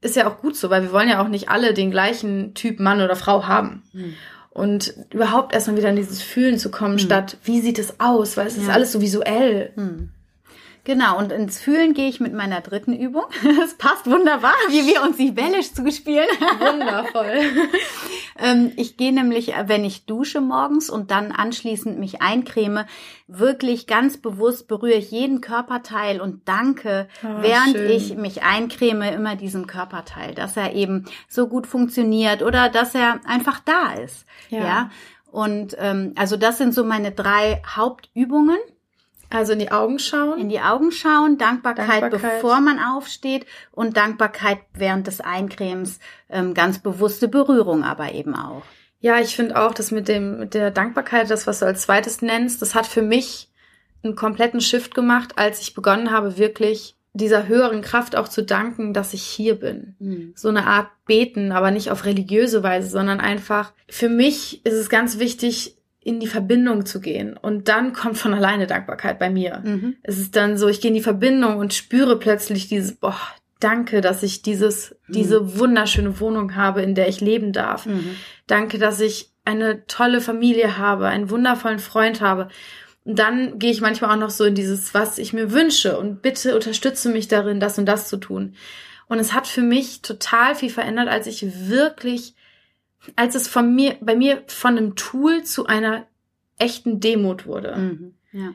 ist 0.00 0.16
ja 0.16 0.28
auch 0.28 0.38
gut 0.38 0.56
so, 0.56 0.68
weil 0.68 0.82
wir 0.82 0.92
wollen 0.92 1.08
ja 1.08 1.22
auch 1.22 1.28
nicht 1.28 1.48
alle 1.48 1.72
den 1.72 1.92
gleichen 1.92 2.54
Typ 2.54 2.80
Mann 2.80 3.00
oder 3.00 3.16
Frau 3.16 3.46
haben. 3.46 3.84
Mhm 3.92 4.14
und 4.56 4.94
überhaupt 5.10 5.52
erstmal 5.52 5.76
wieder 5.76 5.90
in 5.90 5.96
dieses 5.96 6.22
Fühlen 6.22 6.58
zu 6.58 6.70
kommen, 6.70 6.94
hm. 6.94 7.00
statt 7.00 7.36
wie 7.44 7.60
sieht 7.60 7.78
es 7.78 8.00
aus, 8.00 8.38
weil 8.38 8.46
es 8.46 8.56
ja. 8.56 8.62
ist 8.62 8.68
alles 8.70 8.90
so 8.90 9.02
visuell. 9.02 9.70
Hm. 9.74 10.08
Genau, 10.86 11.18
und 11.18 11.32
ins 11.32 11.58
Fühlen 11.58 11.94
gehe 11.94 12.08
ich 12.08 12.20
mit 12.20 12.32
meiner 12.32 12.60
dritten 12.60 12.92
Übung. 12.92 13.24
Es 13.64 13.74
passt 13.74 14.08
wunderbar, 14.08 14.54
wie 14.68 14.86
wir 14.86 15.02
uns 15.02 15.16
die 15.16 15.32
Bälle 15.32 15.60
zugespielen. 15.60 16.28
Wundervoll. 16.60 17.40
ähm, 18.38 18.70
ich 18.76 18.96
gehe 18.96 19.12
nämlich, 19.12 19.52
wenn 19.64 19.84
ich 19.84 20.06
dusche 20.06 20.40
morgens 20.40 20.88
und 20.88 21.10
dann 21.10 21.32
anschließend 21.32 21.98
mich 21.98 22.22
eincreme, 22.22 22.84
wirklich 23.26 23.88
ganz 23.88 24.18
bewusst 24.18 24.68
berühre 24.68 24.94
ich 24.94 25.10
jeden 25.10 25.40
Körperteil 25.40 26.20
und 26.20 26.48
danke, 26.48 27.08
oh, 27.24 27.42
während 27.42 27.72
schön. 27.72 27.90
ich 27.90 28.14
mich 28.14 28.44
eincreme, 28.44 29.12
immer 29.12 29.34
diesem 29.34 29.66
Körperteil, 29.66 30.36
dass 30.36 30.56
er 30.56 30.72
eben 30.74 31.06
so 31.28 31.48
gut 31.48 31.66
funktioniert 31.66 32.42
oder 32.42 32.68
dass 32.68 32.94
er 32.94 33.18
einfach 33.26 33.58
da 33.58 33.94
ist. 33.94 34.24
Ja. 34.50 34.60
ja? 34.60 34.90
Und 35.32 35.76
ähm, 35.80 36.12
also 36.14 36.36
das 36.36 36.58
sind 36.58 36.74
so 36.74 36.84
meine 36.84 37.10
drei 37.10 37.60
Hauptübungen. 37.66 38.58
Also 39.30 39.52
in 39.52 39.58
die 39.58 39.70
Augen 39.70 39.98
schauen. 39.98 40.38
In 40.38 40.48
die 40.48 40.60
Augen 40.60 40.92
schauen, 40.92 41.38
Dankbarkeit, 41.38 42.02
Dankbarkeit. 42.02 42.40
bevor 42.40 42.60
man 42.60 42.78
aufsteht 42.78 43.46
und 43.72 43.96
Dankbarkeit 43.96 44.58
während 44.74 45.06
des 45.06 45.20
Eincremes, 45.20 45.98
ähm, 46.28 46.54
ganz 46.54 46.78
bewusste 46.78 47.28
Berührung 47.28 47.84
aber 47.84 48.12
eben 48.12 48.34
auch. 48.34 48.62
Ja, 49.00 49.20
ich 49.20 49.36
finde 49.36 49.60
auch, 49.60 49.74
dass 49.74 49.90
mit 49.90 50.08
dem 50.08 50.38
mit 50.38 50.54
der 50.54 50.70
Dankbarkeit, 50.70 51.30
das 51.30 51.46
was 51.46 51.58
du 51.58 51.66
als 51.66 51.82
zweites 51.82 52.22
nennst, 52.22 52.62
das 52.62 52.74
hat 52.74 52.86
für 52.86 53.02
mich 53.02 53.50
einen 54.02 54.16
kompletten 54.16 54.60
Shift 54.60 54.94
gemacht, 54.94 55.34
als 55.36 55.60
ich 55.60 55.74
begonnen 55.74 56.10
habe, 56.10 56.38
wirklich 56.38 56.96
dieser 57.12 57.48
höheren 57.48 57.80
Kraft 57.80 58.14
auch 58.14 58.28
zu 58.28 58.42
danken, 58.42 58.92
dass 58.92 59.14
ich 59.14 59.22
hier 59.22 59.54
bin. 59.54 59.96
Mhm. 59.98 60.32
So 60.36 60.48
eine 60.48 60.66
Art 60.66 60.88
beten, 61.06 61.50
aber 61.50 61.70
nicht 61.70 61.90
auf 61.90 62.04
religiöse 62.04 62.62
Weise, 62.62 62.90
sondern 62.90 63.20
einfach, 63.20 63.72
für 63.88 64.08
mich 64.08 64.64
ist 64.66 64.74
es 64.74 64.90
ganz 64.90 65.18
wichtig, 65.18 65.76
in 66.06 66.20
die 66.20 66.28
Verbindung 66.28 66.86
zu 66.86 67.00
gehen. 67.00 67.36
Und 67.36 67.66
dann 67.66 67.92
kommt 67.92 68.16
von 68.16 68.32
alleine 68.32 68.68
Dankbarkeit 68.68 69.18
bei 69.18 69.28
mir. 69.28 69.60
Mhm. 69.64 69.96
Es 70.04 70.20
ist 70.20 70.36
dann 70.36 70.56
so, 70.56 70.68
ich 70.68 70.80
gehe 70.80 70.90
in 70.90 70.94
die 70.94 71.02
Verbindung 71.02 71.56
und 71.56 71.74
spüre 71.74 72.16
plötzlich 72.16 72.68
dieses, 72.68 72.94
boah, 72.94 73.18
danke, 73.58 74.00
dass 74.02 74.22
ich 74.22 74.40
dieses, 74.40 74.94
mhm. 75.08 75.12
diese 75.12 75.58
wunderschöne 75.58 76.20
Wohnung 76.20 76.54
habe, 76.54 76.80
in 76.82 76.94
der 76.94 77.08
ich 77.08 77.20
leben 77.20 77.52
darf. 77.52 77.86
Mhm. 77.86 78.10
Danke, 78.46 78.78
dass 78.78 79.00
ich 79.00 79.32
eine 79.44 79.84
tolle 79.86 80.20
Familie 80.20 80.78
habe, 80.78 81.08
einen 81.08 81.28
wundervollen 81.28 81.80
Freund 81.80 82.20
habe. 82.20 82.50
Und 83.02 83.18
dann 83.18 83.58
gehe 83.58 83.72
ich 83.72 83.80
manchmal 83.80 84.12
auch 84.12 84.20
noch 84.20 84.30
so 84.30 84.44
in 84.44 84.54
dieses, 84.54 84.94
was 84.94 85.18
ich 85.18 85.32
mir 85.32 85.50
wünsche 85.50 85.98
und 85.98 86.22
bitte 86.22 86.54
unterstütze 86.54 87.08
mich 87.08 87.26
darin, 87.26 87.58
das 87.58 87.80
und 87.80 87.86
das 87.86 88.08
zu 88.08 88.18
tun. 88.18 88.54
Und 89.08 89.18
es 89.18 89.32
hat 89.32 89.48
für 89.48 89.62
mich 89.62 90.02
total 90.02 90.54
viel 90.54 90.70
verändert, 90.70 91.08
als 91.08 91.26
ich 91.26 91.68
wirklich 91.68 92.36
als 93.14 93.34
es 93.34 93.48
von 93.48 93.74
mir, 93.74 93.96
bei 94.00 94.16
mir 94.16 94.42
von 94.48 94.76
einem 94.76 94.96
Tool 94.96 95.44
zu 95.44 95.66
einer 95.66 96.06
echten 96.58 97.00
Demut 97.00 97.46
wurde. 97.46 97.76
Mhm, 97.76 98.14
ja. 98.32 98.52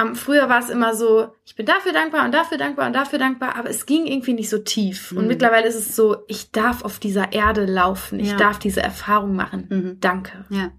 Um, 0.00 0.16
früher 0.16 0.48
war 0.48 0.58
es 0.58 0.70
immer 0.70 0.96
so, 0.96 1.28
ich 1.46 1.54
bin 1.54 1.66
dafür 1.66 1.92
dankbar 1.92 2.24
und 2.24 2.34
dafür 2.34 2.58
dankbar 2.58 2.88
und 2.88 2.94
dafür 2.94 3.20
dankbar, 3.20 3.54
aber 3.54 3.70
es 3.70 3.86
ging 3.86 4.06
irgendwie 4.06 4.32
nicht 4.32 4.50
so 4.50 4.58
tief. 4.58 5.12
Mhm. 5.12 5.18
Und 5.18 5.26
mittlerweile 5.28 5.68
ist 5.68 5.76
es 5.76 5.94
so, 5.94 6.16
ich 6.26 6.50
darf 6.50 6.84
auf 6.84 6.98
dieser 6.98 7.32
Erde 7.32 7.64
laufen, 7.64 8.18
ich 8.18 8.30
ja. 8.30 8.36
darf 8.36 8.58
diese 8.58 8.82
Erfahrung 8.82 9.36
machen. 9.36 9.66
Mhm. 9.70 10.00
Danke. 10.00 10.46
Ja. 10.50 10.72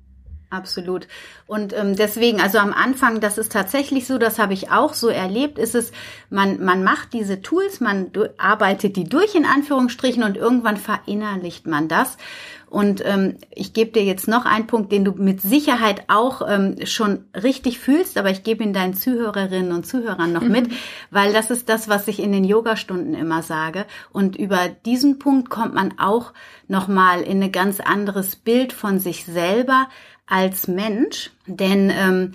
Absolut. 0.50 1.08
Und 1.48 1.74
ähm, 1.74 1.96
deswegen, 1.96 2.40
also 2.40 2.60
am 2.60 2.72
Anfang, 2.72 3.20
das 3.20 3.38
ist 3.38 3.52
tatsächlich 3.52 4.08
so, 4.08 4.18
das 4.18 4.40
habe 4.40 4.54
ich 4.54 4.72
auch 4.72 4.94
so 4.94 5.10
erlebt, 5.10 5.58
ist 5.60 5.76
es, 5.76 5.92
man, 6.30 6.64
man 6.64 6.84
macht 6.84 7.14
diese 7.14 7.42
Tools, 7.42 7.82
man 7.82 8.12
arbeitet 8.38 8.96
die 8.96 9.04
durch 9.06 9.36
in 9.36 9.46
Anführungsstrichen 9.46 10.24
und 10.24 10.38
irgendwann 10.38 10.78
verinnerlicht 10.78 11.68
man 11.68 11.88
das. 11.88 12.18
Und 12.68 13.06
ähm, 13.06 13.38
ich 13.52 13.74
gebe 13.74 13.92
dir 13.92 14.04
jetzt 14.04 14.28
noch 14.28 14.46
einen 14.46 14.68
Punkt, 14.68 14.92
den 14.92 15.06
du 15.06 15.14
mit 15.14 15.40
Sicherheit 15.42 16.06
auch 16.08 16.42
ähm, 16.48 16.76
schon 16.86 17.26
richtig 17.34 17.80
fühlst, 17.80 18.18
aber 18.18 18.32
ich 18.32 18.44
gebe 18.44 18.64
ihn 18.64 18.74
deinen 18.74 18.94
Zuhörerinnen 18.94 19.72
und 19.72 19.86
Zuhörern 19.86 20.34
noch 20.34 20.42
mit, 20.42 20.70
mhm. 20.70 20.76
weil 21.10 21.32
das 21.32 21.52
ist 21.52 21.70
das, 21.70 21.88
was 21.88 22.08
ich 22.08 22.20
in 22.20 22.32
den 22.32 22.44
Yogastunden 22.44 23.14
immer 23.14 23.44
sage. 23.44 23.86
Und 24.12 24.36
über 24.36 24.68
diesen 24.86 25.20
Punkt 25.20 25.50
kommt 25.50 25.74
man 25.74 26.00
auch 26.00 26.34
nochmal 26.68 27.22
in 27.22 27.42
ein 27.42 27.52
ganz 27.52 27.80
anderes 27.80 28.36
Bild 28.36 28.74
von 28.74 29.00
sich 29.00 29.26
selber 29.26 29.88
als 30.28 30.68
Mensch. 30.68 31.32
Denn 31.48 31.90
ähm, 31.90 32.34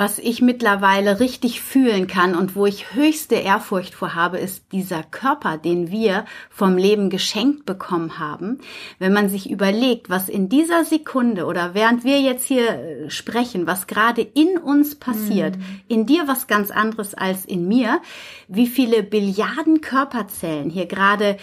was 0.00 0.18
ich 0.18 0.40
mittlerweile 0.40 1.20
richtig 1.20 1.60
fühlen 1.60 2.06
kann 2.06 2.34
und 2.34 2.54
wo 2.54 2.64
ich 2.64 2.94
höchste 2.94 3.34
Ehrfurcht 3.34 3.92
vor 3.94 4.14
habe, 4.14 4.38
ist 4.38 4.72
dieser 4.72 5.02
Körper, 5.02 5.58
den 5.58 5.90
wir 5.90 6.24
vom 6.48 6.78
Leben 6.78 7.10
geschenkt 7.10 7.66
bekommen 7.66 8.18
haben. 8.18 8.60
Wenn 8.98 9.12
man 9.12 9.28
sich 9.28 9.50
überlegt, 9.50 10.08
was 10.08 10.28
in 10.28 10.48
dieser 10.48 10.84
Sekunde 10.84 11.44
oder 11.44 11.74
während 11.74 12.04
wir 12.04 12.20
jetzt 12.20 12.46
hier 12.46 12.70
äh, 12.70 13.10
sprechen, 13.10 13.66
was 13.66 13.88
gerade 13.88 14.22
in 14.22 14.56
uns 14.58 14.94
passiert, 14.94 15.58
mhm. 15.58 15.80
in 15.88 16.06
dir 16.06 16.28
was 16.28 16.46
ganz 16.46 16.70
anderes 16.70 17.14
als 17.14 17.44
in 17.44 17.66
mir, 17.66 18.00
wie 18.48 18.68
viele 18.68 19.02
Billiarden 19.02 19.80
Körperzellen 19.80 20.70
hier 20.70 20.86
gerade 20.86 21.36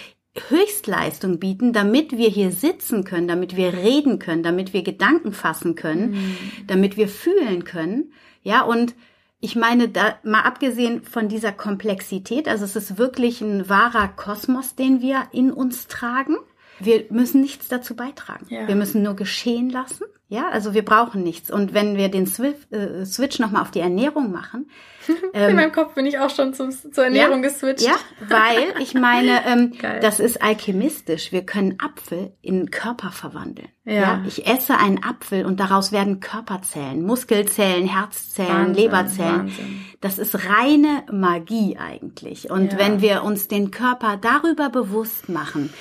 Höchstleistung 0.49 1.39
bieten, 1.39 1.73
damit 1.73 2.17
wir 2.17 2.29
hier 2.29 2.51
sitzen 2.51 3.03
können, 3.03 3.27
damit 3.27 3.55
wir 3.55 3.73
reden 3.73 4.19
können, 4.19 4.43
damit 4.43 4.73
wir 4.73 4.83
Gedanken 4.83 5.33
fassen 5.33 5.75
können, 5.75 6.11
mhm. 6.11 6.37
damit 6.67 6.97
wir 6.97 7.07
fühlen 7.07 7.63
können. 7.63 8.11
Ja, 8.43 8.61
und 8.61 8.95
ich 9.39 9.55
meine, 9.55 9.89
da 9.89 10.17
mal 10.23 10.41
abgesehen 10.41 11.03
von 11.03 11.29
dieser 11.29 11.51
Komplexität, 11.51 12.47
also 12.47 12.65
es 12.65 12.75
ist 12.75 12.97
wirklich 12.97 13.41
ein 13.41 13.69
wahrer 13.69 14.07
Kosmos, 14.07 14.75
den 14.75 15.01
wir 15.01 15.27
in 15.31 15.51
uns 15.51 15.87
tragen. 15.87 16.37
Wir 16.79 17.05
müssen 17.09 17.41
nichts 17.41 17.67
dazu 17.67 17.95
beitragen. 17.95 18.45
Ja. 18.49 18.67
Wir 18.67 18.75
müssen 18.75 19.03
nur 19.03 19.15
geschehen 19.15 19.69
lassen. 19.69 20.05
Ja, 20.29 20.49
also 20.49 20.73
wir 20.73 20.83
brauchen 20.83 21.23
nichts. 21.23 21.49
Und 21.49 21.73
wenn 21.73 21.95
wir 21.95 22.09
den 22.09 22.27
Switch, 22.27 22.59
äh, 22.71 23.05
Switch 23.05 23.39
nochmal 23.39 23.61
auf 23.61 23.71
die 23.71 23.79
Ernährung 23.79 24.29
machen. 24.29 24.69
Ähm, 25.33 25.49
In 25.51 25.55
meinem 25.55 25.71
Kopf 25.71 25.93
bin 25.93 26.05
ich 26.05 26.19
auch 26.19 26.29
schon 26.29 26.53
zum, 26.53 26.69
zur 26.69 27.05
Ernährung 27.05 27.41
ja, 27.41 27.49
geswitcht. 27.49 27.85
Ja, 27.85 27.95
weil 28.27 28.73
ich 28.81 28.93
meine, 28.93 29.45
ähm, 29.45 29.71
das 30.01 30.19
ist 30.19 30.41
alchemistisch. 30.41 31.31
Wir 31.31 31.45
können 31.45 31.77
Apfel 31.79 32.33
in 32.41 32.71
Körper 32.71 33.11
verwandeln. 33.11 33.69
Ja. 33.85 33.93
ja. 33.93 34.23
Ich 34.27 34.45
esse 34.45 34.77
einen 34.77 35.01
Apfel 35.01 35.45
und 35.45 35.61
daraus 35.61 35.93
werden 35.93 36.19
Körperzellen, 36.19 37.05
Muskelzellen, 37.05 37.87
Herzzellen, 37.87 38.49
Wahnsinn, 38.49 38.83
Leberzellen. 38.83 39.39
Wahnsinn. 39.39 39.85
Das 40.01 40.19
ist 40.19 40.49
reine 40.49 41.03
Magie 41.09 41.77
eigentlich. 41.77 42.51
Und 42.51 42.73
ja. 42.73 42.79
wenn 42.79 43.01
wir 43.01 43.23
uns 43.23 43.47
den 43.47 43.71
Körper 43.71 44.17
darüber 44.17 44.69
bewusst 44.69 45.29
machen, 45.29 45.73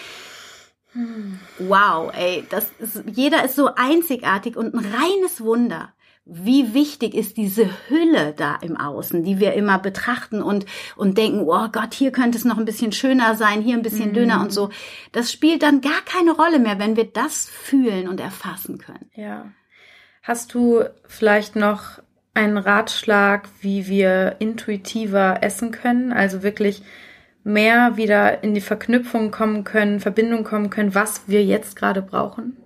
Wow, 1.59 2.12
ey, 2.14 2.44
das 2.49 2.68
ist, 2.78 3.03
jeder 3.12 3.44
ist 3.44 3.57
so 3.57 3.70
einzigartig 3.74 4.57
und 4.57 4.74
ein 4.74 4.84
reines 4.84 5.40
Wunder. 5.40 5.92
Wie 6.24 6.74
wichtig 6.74 7.14
ist 7.14 7.36
diese 7.36 7.68
Hülle 7.88 8.32
da 8.36 8.57
im 8.57 8.76
Außen, 8.76 9.22
die 9.22 9.38
wir 9.38 9.53
immer 9.53 9.78
betrachten 9.78 10.42
und, 10.42 10.66
und 10.97 11.18
denken, 11.18 11.42
oh 11.47 11.68
Gott, 11.70 11.94
hier 11.94 12.11
könnte 12.11 12.36
es 12.36 12.44
noch 12.44 12.59
ein 12.59 12.64
bisschen 12.64 12.90
schöner 12.90 13.36
sein, 13.36 13.62
hier 13.62 13.76
ein 13.76 13.82
bisschen 13.82 14.11
mm. 14.11 14.14
dünner 14.14 14.40
und 14.40 14.53
so. 14.53 14.70
Das 15.12 15.30
spielt 15.30 15.62
dann 15.62 15.82
gar 15.82 16.01
keine 16.05 16.32
Rolle 16.32 16.59
mehr, 16.59 16.80
wenn 16.80 16.97
wir 16.97 17.05
das 17.05 17.49
fühlen 17.49 18.09
und 18.09 18.18
erfassen 18.18 18.78
können. 18.78 19.09
Ja. 19.14 19.53
Hast 20.22 20.53
du 20.55 20.82
vielleicht 21.07 21.55
noch 21.55 22.01
einen 22.34 22.59
Ratschlag, 22.59 23.49
wie 23.61 23.86
wir 23.86 24.36
intuitiver 24.40 25.38
essen 25.42 25.70
können? 25.70 26.12
Also 26.12 26.42
wirklich 26.42 26.82
mehr 27.47 27.97
wieder 27.97 28.42
in 28.42 28.55
die 28.55 28.61
Verknüpfung 28.61 29.30
kommen 29.30 29.62
können, 29.62 30.01
Verbindung 30.01 30.42
kommen 30.42 30.68
können, 30.68 30.97
was 30.97 31.22
wir 31.28 31.44
jetzt 31.44 31.76
gerade 31.76 32.03
brauchen? 32.03 32.57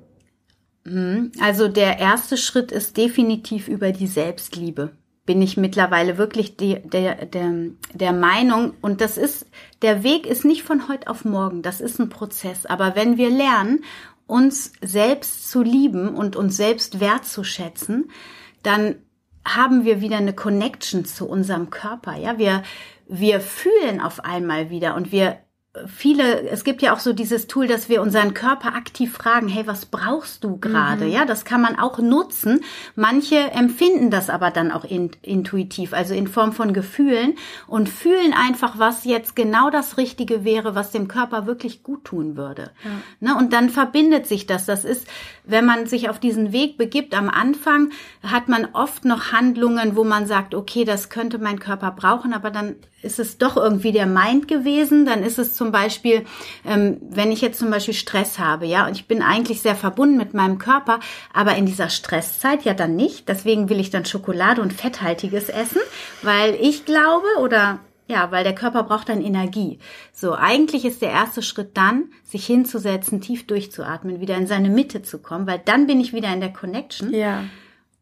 Mhm. 0.85 1.33
Also 1.39 1.68
der 1.68 1.99
erste 1.99 2.39
Schritt 2.39 2.72
ist 2.72 2.97
definitiv 2.97 3.68
über 3.68 3.93
die 3.93 4.07
Selbstliebe. 4.07 4.93
Bin 5.26 5.43
ich 5.43 5.59
mittlerweile 5.59 6.16
wirklich 6.16 6.57
die, 6.57 6.81
der, 6.83 7.26
der, 7.26 7.53
der 7.93 8.12
Meinung. 8.14 8.72
Und 8.81 9.03
das 9.03 9.18
ist, 9.18 9.47
der 9.83 10.03
Weg 10.03 10.26
ist 10.26 10.47
nicht 10.47 10.62
von 10.62 10.89
heute 10.89 11.09
auf 11.09 11.26
morgen. 11.26 11.61
Das 11.61 11.83
ist 11.83 12.01
ein 12.01 12.09
Prozess. 12.09 12.64
Aber 12.64 12.97
wenn 12.97 13.18
wir 13.18 13.28
lernen, 13.28 13.85
uns 14.26 14.72
selbst 14.81 15.51
zu 15.51 15.62
lieben 15.62 16.09
und 16.09 16.37
uns 16.37 16.57
selbst 16.57 17.01
wertzuschätzen, 17.01 18.11
dann 18.62 18.95
haben 19.45 19.85
wir 19.85 20.01
wieder 20.01 20.16
eine 20.16 20.33
Connection 20.33 21.05
zu 21.05 21.28
unserem 21.28 21.68
Körper. 21.68 22.16
Ja, 22.16 22.39
wir, 22.39 22.62
wir 23.11 23.41
fühlen 23.41 24.01
auf 24.01 24.25
einmal 24.25 24.71
wieder 24.71 24.95
und 24.95 25.13
wir 25.13 25.39
viele, 25.87 26.49
es 26.49 26.65
gibt 26.65 26.83
ja 26.83 26.93
auch 26.93 26.99
so 26.99 27.13
dieses 27.13 27.47
Tool, 27.47 27.69
dass 27.69 27.89
wir 27.89 28.03
unseren 28.03 28.35
Körper 28.35 28.75
aktiv 28.75 29.13
fragen, 29.13 29.47
hey, 29.47 29.69
was 29.69 29.87
brauchst 29.87 30.43
du 30.43 30.57
gerade? 30.57 31.05
Mhm. 31.05 31.13
Ja, 31.13 31.25
das 31.25 31.45
kann 31.45 31.61
man 31.61 31.79
auch 31.79 31.99
nutzen. 31.99 32.65
Manche 32.97 33.37
empfinden 33.53 34.11
das 34.11 34.31
aber 34.31 34.51
dann 34.51 34.73
auch 34.73 34.85
in, 34.85 35.13
intuitiv, 35.23 35.93
also 35.93 36.13
in 36.13 36.27
Form 36.27 36.53
von 36.53 36.73
Gefühlen 36.73 37.35
und 37.69 37.89
fühlen 37.89 38.33
einfach, 38.33 38.81
was 38.81 39.05
jetzt 39.05 39.37
genau 39.37 39.71
das 39.71 39.97
Richtige 39.97 40.45
wäre, 40.45 40.75
was 40.75 40.91
dem 40.91 41.07
Körper 41.07 41.47
wirklich 41.47 41.85
gut 41.85 42.05
tun 42.05 42.37
würde. 42.37 42.73
Ja. 43.21 43.35
Ne? 43.35 43.39
Und 43.39 43.53
dann 43.53 43.71
verbindet 43.71 44.27
sich 44.27 44.47
das. 44.47 44.67
Das 44.67 44.85
ist, 44.85 45.07
wenn 45.45 45.67
man 45.67 45.87
sich 45.87 46.09
auf 46.09 46.19
diesen 46.19 46.51
Weg 46.53 46.79
begibt, 46.79 47.15
am 47.17 47.29
Anfang 47.29 47.91
hat 48.25 48.49
man 48.49 48.69
oft 48.73 49.05
noch 49.05 49.31
Handlungen, 49.31 49.95
wo 49.95 50.03
man 50.03 50.27
sagt, 50.27 50.53
okay, 50.53 50.85
das 50.85 51.11
könnte 51.11 51.39
mein 51.39 51.61
Körper 51.61 51.93
brauchen, 51.93 52.33
aber 52.33 52.51
dann 52.51 52.75
ist 53.03 53.19
es 53.19 53.39
doch 53.39 53.57
irgendwie 53.57 53.93
der 53.93 54.07
Mind 54.07 54.49
gewesen. 54.49 55.07
Dann 55.07 55.23
ist 55.23 55.39
es 55.39 55.55
zum 55.55 55.73
Beispiel, 55.73 56.25
ähm, 56.67 56.99
wenn 57.01 57.33
ich 57.33 57.41
jetzt 57.41 57.59
zum 57.59 57.71
Beispiel 57.71 57.95
Stress 57.95 58.39
habe, 58.39 58.67
ja, 58.67 58.87
und 58.87 58.93
ich 58.93 59.07
bin 59.07 59.23
eigentlich 59.23 59.61
sehr 59.61 59.77
verbunden 59.77 60.17
mit 60.17 60.35
meinem 60.35 60.59
Körper, 60.59 61.01
aber 61.33 61.57
in 61.57 61.67
dieser 61.67 61.89
Stresszeit 61.89 62.65
ja 62.65 62.75
dann 62.75 62.97
nicht. 62.97 63.29
Deswegen 63.29 63.69
will 63.69 63.81
ich 63.81 63.91
dann 63.91 64.05
Schokolade 64.05 64.61
und 64.61 64.73
fetthaltiges 64.73 65.49
essen, 65.49 65.81
weil 66.23 66.57
ich 66.61 66.85
glaube 66.85 67.27
oder 67.41 67.81
ja, 68.11 68.33
weil 68.33 68.43
der 68.43 68.57
Körper 68.57 68.83
braucht 68.83 69.09
dann 69.09 69.23
Energie. 69.23 69.79
So, 70.13 70.35
eigentlich 70.35 70.85
ist 70.85 71.01
der 71.01 71.13
erste 71.13 71.43
Schritt 71.43 71.77
dann, 71.77 72.07
sich 72.25 72.45
hinzusetzen, 72.45 73.21
tief 73.21 73.47
durchzuatmen, 73.47 74.21
wieder 74.21 74.37
in 74.37 74.49
seine 74.49 74.69
Mitte 74.69 75.03
zu 75.03 75.19
kommen, 75.19 75.47
weil 75.47 75.61
dann 75.65 75.87
bin 75.87 76.01
ich 76.01 76.13
wieder 76.13 76.33
in 76.33 76.41
der 76.41 76.53
Connection. 76.53 77.15
Ja. 77.15 77.45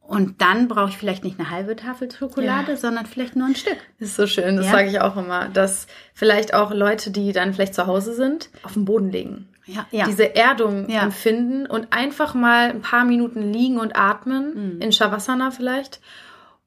Und 0.09 0.41
dann 0.41 0.69
brauche 0.69 0.89
ich 0.89 0.97
vielleicht 0.97 1.23
nicht 1.23 1.39
eine 1.39 1.51
halbe 1.51 1.77
Tafel 1.77 2.11
Schokolade, 2.11 2.71
ja. 2.71 2.77
sondern 2.79 3.05
vielleicht 3.05 3.37
nur 3.37 3.47
ein 3.47 3.55
Stück. 3.55 3.77
Das 4.01 4.09
ist 4.09 4.17
so 4.17 4.27
schön, 4.27 4.57
das 4.57 4.65
ja? 4.65 4.73
sage 4.73 4.89
ich 4.89 5.03
auch 5.03 5.19
immer, 5.19 5.51
dass 5.51 5.87
vielleicht 6.15 6.55
auch 6.55 6.73
Leute, 6.73 7.11
die 7.11 7.33
dann 7.33 7.53
vielleicht 7.53 7.75
zu 7.75 7.87
Hause 7.87 8.15
sind, 8.15 8.49
auf 8.63 8.73
den 8.73 8.87
Boden 8.87 9.11
legen. 9.11 9.51
Ja, 9.67 9.87
ja. 9.91 10.07
Diese 10.07 10.35
Erdung 10.35 10.89
ja. 10.89 11.03
empfinden 11.03 11.67
und 11.67 11.93
einfach 11.93 12.33
mal 12.33 12.71
ein 12.71 12.81
paar 12.81 13.05
Minuten 13.05 13.53
liegen 13.53 13.79
und 13.79 13.97
atmen, 13.97 14.77
mhm. 14.77 14.81
in 14.81 14.93
Shavasana 14.93 15.51
vielleicht. 15.51 16.01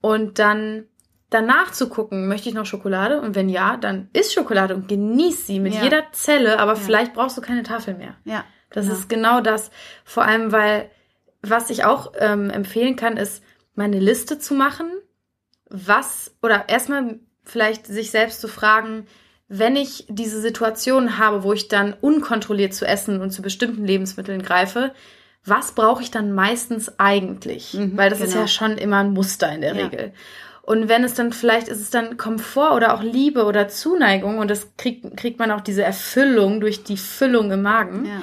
Und 0.02 0.38
dann 0.38 0.84
danach 1.32 1.72
zu 1.72 1.90
gucken, 1.90 2.28
möchte 2.28 2.48
ich 2.48 2.54
noch 2.54 2.68
Schokolade? 2.68 3.22
Und 3.22 3.34
wenn 3.34 3.50
ja, 3.50 3.76
dann 3.76 4.10
isst 4.14 4.36
Schokolade 4.36 4.76
und 4.76 4.88
genieß 4.88 5.48
sie 5.48 5.60
mit 5.60 5.74
jeder 5.74 6.04
Zelle, 6.12 6.60
aber 6.60 6.76
vielleicht 6.76 7.16
brauchst 7.16 7.40
du 7.40 7.42
keine 7.42 7.64
Tafel 7.64 7.96
mehr. 7.96 8.14
Ja. 8.24 8.44
Das 8.70 8.86
genau. 8.86 8.98
ist 8.98 9.10
genau 9.10 9.42
das. 9.42 9.72
Vor 10.06 10.26
allem, 10.26 10.52
weil 10.52 10.92
was 11.42 11.70
ich 11.70 11.84
auch 11.84 12.14
ähm, 12.20 12.50
empfehlen 12.50 12.96
kann, 12.96 13.18
ist, 13.18 13.44
meine 13.76 14.00
Liste 14.00 14.40
zu 14.40 14.54
machen. 14.54 14.88
Was, 15.70 16.36
oder 16.42 16.70
erstmal 16.70 17.20
vielleicht 17.44 17.88
sich 17.88 18.12
selbst 18.12 18.42
zu 18.42 18.48
fragen, 18.48 19.08
wenn 19.48 19.76
ich 19.76 20.06
diese 20.10 20.40
Situation 20.40 21.18
habe, 21.18 21.44
wo 21.44 21.54
ich 21.54 21.68
dann 21.68 21.94
unkontrolliert 22.00 22.74
zu 22.74 22.86
essen 22.86 23.22
und 23.22 23.32
zu 23.32 23.42
bestimmten 23.42 23.86
Lebensmitteln 23.86 24.44
greife, 24.44 24.94
was 25.44 25.74
brauche 25.74 26.04
ich 26.04 26.12
dann 26.12 26.34
meistens 26.34 27.00
eigentlich? 27.00 27.74
Mhm, 27.74 27.98
Weil 27.98 28.10
das 28.10 28.20
genau. 28.20 28.30
ist 28.30 28.36
ja 28.36 28.48
schon 28.48 28.78
immer 28.78 28.98
ein 28.98 29.12
Muster 29.12 29.52
in 29.52 29.62
der 29.62 29.76
ja. 29.76 29.86
Regel. 29.86 30.14
Und 30.62 30.90
wenn 30.90 31.04
es 31.04 31.16
dann 31.16 31.34
vielleicht 31.34 31.68
ist 31.68 31.82
es 31.82 31.90
dann 31.90 32.18
Komfort 32.18 32.76
oder 32.76 32.94
auch 32.94 33.02
Liebe 33.02 33.46
oder 33.46 33.68
Zuneigung 33.68 34.38
und 34.38 34.50
das 34.50 34.78
kriegt, 34.78 35.18
kriegt 35.18 35.40
man 35.40 35.52
auch 35.52 35.62
diese 35.62 35.84
Erfüllung 35.84 36.62
durch 36.62 36.84
die 36.84 36.98
Füllung 36.98 37.52
im 37.52 37.64
Magen. 37.64 38.06
Ja 38.06 38.22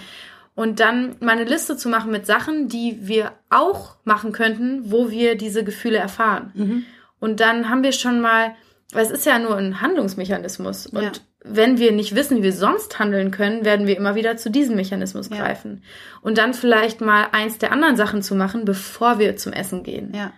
und 0.58 0.80
dann 0.80 1.14
mal 1.20 1.36
eine 1.36 1.44
Liste 1.44 1.76
zu 1.76 1.88
machen 1.88 2.10
mit 2.10 2.26
Sachen, 2.26 2.66
die 2.66 2.98
wir 3.02 3.30
auch 3.48 3.94
machen 4.02 4.32
könnten, 4.32 4.90
wo 4.90 5.08
wir 5.08 5.36
diese 5.36 5.62
Gefühle 5.62 5.98
erfahren. 5.98 6.50
Mhm. 6.54 6.84
Und 7.20 7.38
dann 7.38 7.70
haben 7.70 7.84
wir 7.84 7.92
schon 7.92 8.20
mal, 8.20 8.56
weil 8.92 9.06
es 9.06 9.12
ist 9.12 9.24
ja 9.24 9.38
nur 9.38 9.56
ein 9.56 9.80
Handlungsmechanismus. 9.80 10.88
Und 10.88 11.02
ja. 11.02 11.12
wenn 11.44 11.78
wir 11.78 11.92
nicht 11.92 12.16
wissen, 12.16 12.38
wie 12.38 12.42
wir 12.42 12.52
sonst 12.52 12.98
handeln 12.98 13.30
können, 13.30 13.64
werden 13.64 13.86
wir 13.86 13.96
immer 13.96 14.16
wieder 14.16 14.36
zu 14.36 14.50
diesem 14.50 14.74
Mechanismus 14.74 15.30
ja. 15.30 15.36
greifen. 15.36 15.84
Und 16.22 16.38
dann 16.38 16.54
vielleicht 16.54 17.00
mal 17.00 17.28
eins 17.30 17.58
der 17.58 17.70
anderen 17.70 17.94
Sachen 17.96 18.20
zu 18.20 18.34
machen, 18.34 18.64
bevor 18.64 19.20
wir 19.20 19.36
zum 19.36 19.52
Essen 19.52 19.84
gehen. 19.84 20.12
Ja. 20.12 20.32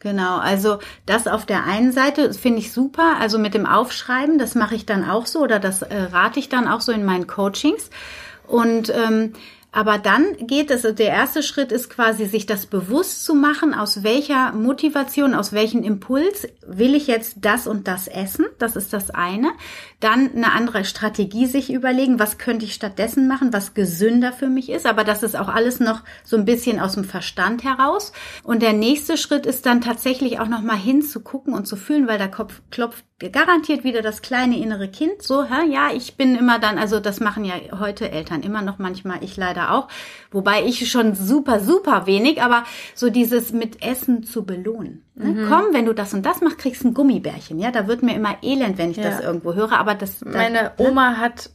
Genau, 0.00 0.36
also 0.36 0.80
das 1.06 1.26
auf 1.26 1.46
der 1.46 1.64
einen 1.64 1.92
Seite 1.92 2.34
finde 2.34 2.58
ich 2.58 2.72
super, 2.72 3.16
also 3.20 3.38
mit 3.38 3.54
dem 3.54 3.64
Aufschreiben, 3.64 4.36
das 4.36 4.54
mache 4.54 4.74
ich 4.74 4.84
dann 4.84 5.08
auch 5.08 5.24
so 5.24 5.40
oder 5.40 5.60
das 5.60 5.80
äh, 5.80 5.96
rate 5.96 6.40
ich 6.40 6.50
dann 6.50 6.68
auch 6.68 6.82
so 6.82 6.92
in 6.92 7.06
meinen 7.06 7.26
Coachings. 7.26 7.88
Und 8.48 8.90
ähm, 8.90 9.32
aber 9.74 9.96
dann 9.96 10.36
geht 10.46 10.70
es, 10.70 10.82
der 10.82 11.08
erste 11.08 11.42
Schritt 11.42 11.72
ist 11.72 11.88
quasi, 11.88 12.26
sich 12.26 12.44
das 12.44 12.66
bewusst 12.66 13.24
zu 13.24 13.34
machen, 13.34 13.72
aus 13.72 14.02
welcher 14.02 14.52
Motivation, 14.52 15.34
aus 15.34 15.54
welchem 15.54 15.82
Impuls 15.82 16.46
will 16.66 16.94
ich 16.94 17.06
jetzt 17.06 17.38
das 17.40 17.66
und 17.66 17.88
das 17.88 18.06
essen. 18.06 18.44
Das 18.58 18.76
ist 18.76 18.92
das 18.92 19.08
eine. 19.08 19.50
Dann 19.98 20.30
eine 20.36 20.52
andere 20.52 20.84
Strategie 20.84 21.46
sich 21.46 21.72
überlegen, 21.72 22.18
was 22.18 22.36
könnte 22.36 22.66
ich 22.66 22.74
stattdessen 22.74 23.26
machen, 23.26 23.54
was 23.54 23.72
gesünder 23.72 24.34
für 24.34 24.48
mich 24.48 24.68
ist. 24.68 24.84
Aber 24.84 25.04
das 25.04 25.22
ist 25.22 25.36
auch 25.36 25.48
alles 25.48 25.80
noch 25.80 26.02
so 26.22 26.36
ein 26.36 26.44
bisschen 26.44 26.78
aus 26.78 26.92
dem 26.92 27.04
Verstand 27.04 27.64
heraus. 27.64 28.12
Und 28.42 28.60
der 28.60 28.74
nächste 28.74 29.16
Schritt 29.16 29.46
ist 29.46 29.64
dann 29.64 29.80
tatsächlich 29.80 30.38
auch 30.38 30.48
nochmal 30.48 30.76
hinzugucken 30.76 31.54
und 31.54 31.66
zu 31.66 31.76
fühlen, 31.76 32.06
weil 32.06 32.18
der 32.18 32.30
Kopf 32.30 32.60
klopft 32.70 33.06
garantiert 33.30 33.84
wieder 33.84 34.02
das 34.02 34.22
kleine 34.22 34.58
innere 34.58 34.88
Kind. 34.88 35.22
So, 35.22 35.44
hä, 35.44 35.68
ja, 35.70 35.90
ich 35.94 36.16
bin 36.16 36.34
immer 36.34 36.58
dann, 36.58 36.78
also 36.78 37.00
das 37.00 37.20
machen 37.20 37.44
ja 37.44 37.54
heute 37.78 38.10
Eltern 38.10 38.42
immer 38.42 38.62
noch 38.62 38.78
manchmal, 38.78 39.22
ich 39.22 39.36
leider 39.36 39.72
auch. 39.72 39.88
Wobei 40.30 40.64
ich 40.64 40.90
schon 40.90 41.14
super, 41.14 41.60
super 41.60 42.06
wenig, 42.06 42.42
aber 42.42 42.64
so 42.94 43.10
dieses 43.10 43.52
mit 43.52 43.82
Essen 43.82 44.24
zu 44.24 44.44
belohnen. 44.44 45.02
Ne? 45.14 45.26
Mhm. 45.26 45.48
Komm, 45.48 45.64
wenn 45.72 45.86
du 45.86 45.92
das 45.92 46.14
und 46.14 46.24
das 46.24 46.40
machst, 46.40 46.58
kriegst 46.58 46.84
du 46.84 46.88
ein 46.88 46.94
Gummibärchen. 46.94 47.58
Ja, 47.58 47.70
da 47.70 47.86
wird 47.86 48.02
mir 48.02 48.14
immer 48.14 48.36
elend, 48.42 48.78
wenn 48.78 48.90
ich 48.90 48.96
ja. 48.96 49.04
das 49.04 49.20
irgendwo 49.20 49.54
höre. 49.54 49.72
Aber 49.72 49.94
das. 49.94 50.24
Meine 50.24 50.72
das, 50.76 50.78
ne? 50.78 50.90
Oma 50.90 51.16
hat 51.16 51.50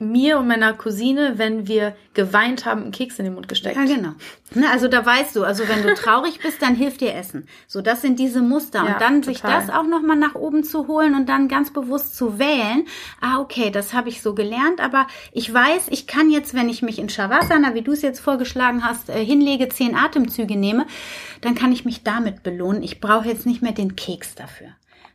mir 0.00 0.38
und 0.38 0.48
meiner 0.48 0.72
Cousine, 0.72 1.34
wenn 1.36 1.68
wir 1.68 1.94
geweint 2.14 2.64
haben, 2.64 2.82
einen 2.82 2.90
Keks 2.90 3.18
in 3.18 3.26
den 3.26 3.34
Mund 3.34 3.48
gesteckt. 3.48 3.76
Ja, 3.76 3.84
genau. 3.84 4.12
Ne, 4.54 4.66
also 4.70 4.88
da 4.88 5.04
weißt 5.04 5.36
du, 5.36 5.44
also 5.44 5.68
wenn 5.68 5.82
du 5.82 5.94
traurig 5.94 6.40
bist, 6.40 6.62
dann 6.62 6.74
hilft 6.74 7.02
dir 7.02 7.14
Essen. 7.14 7.46
So, 7.68 7.82
das 7.82 8.02
sind 8.02 8.18
diese 8.18 8.40
Muster. 8.40 8.84
Ja, 8.84 8.94
und 8.94 9.00
dann 9.00 9.22
total. 9.22 9.34
sich 9.34 9.42
das 9.42 9.70
auch 9.70 9.86
nochmal 9.86 10.16
nach 10.16 10.34
oben 10.34 10.64
zu 10.64 10.88
holen 10.88 11.14
und 11.14 11.28
dann 11.28 11.48
ganz 11.48 11.72
bewusst 11.72 12.16
zu 12.16 12.38
wählen. 12.38 12.86
Ah, 13.20 13.38
okay, 13.40 13.70
das 13.70 13.92
habe 13.92 14.08
ich 14.08 14.22
so 14.22 14.34
gelernt, 14.34 14.80
aber 14.80 15.06
ich 15.32 15.52
weiß, 15.52 15.88
ich 15.90 16.06
kann 16.06 16.30
jetzt, 16.30 16.54
wenn 16.54 16.68
ich 16.68 16.82
mich 16.82 16.98
in 16.98 17.08
Shavasana, 17.08 17.74
wie 17.74 17.82
du 17.82 17.92
es 17.92 18.02
jetzt 18.02 18.20
vorgeschlagen 18.20 18.84
hast, 18.84 19.10
äh, 19.10 19.24
hinlege, 19.24 19.68
zehn 19.68 19.94
Atemzüge 19.94 20.56
nehme, 20.56 20.86
dann 21.42 21.54
kann 21.54 21.72
ich 21.72 21.84
mich 21.84 22.02
damit 22.02 22.42
belohnen. 22.42 22.82
Ich 22.82 23.00
brauche 23.00 23.28
jetzt 23.28 23.46
nicht 23.46 23.62
mehr 23.62 23.72
den 23.72 23.96
Keks 23.96 24.34
dafür. 24.34 24.68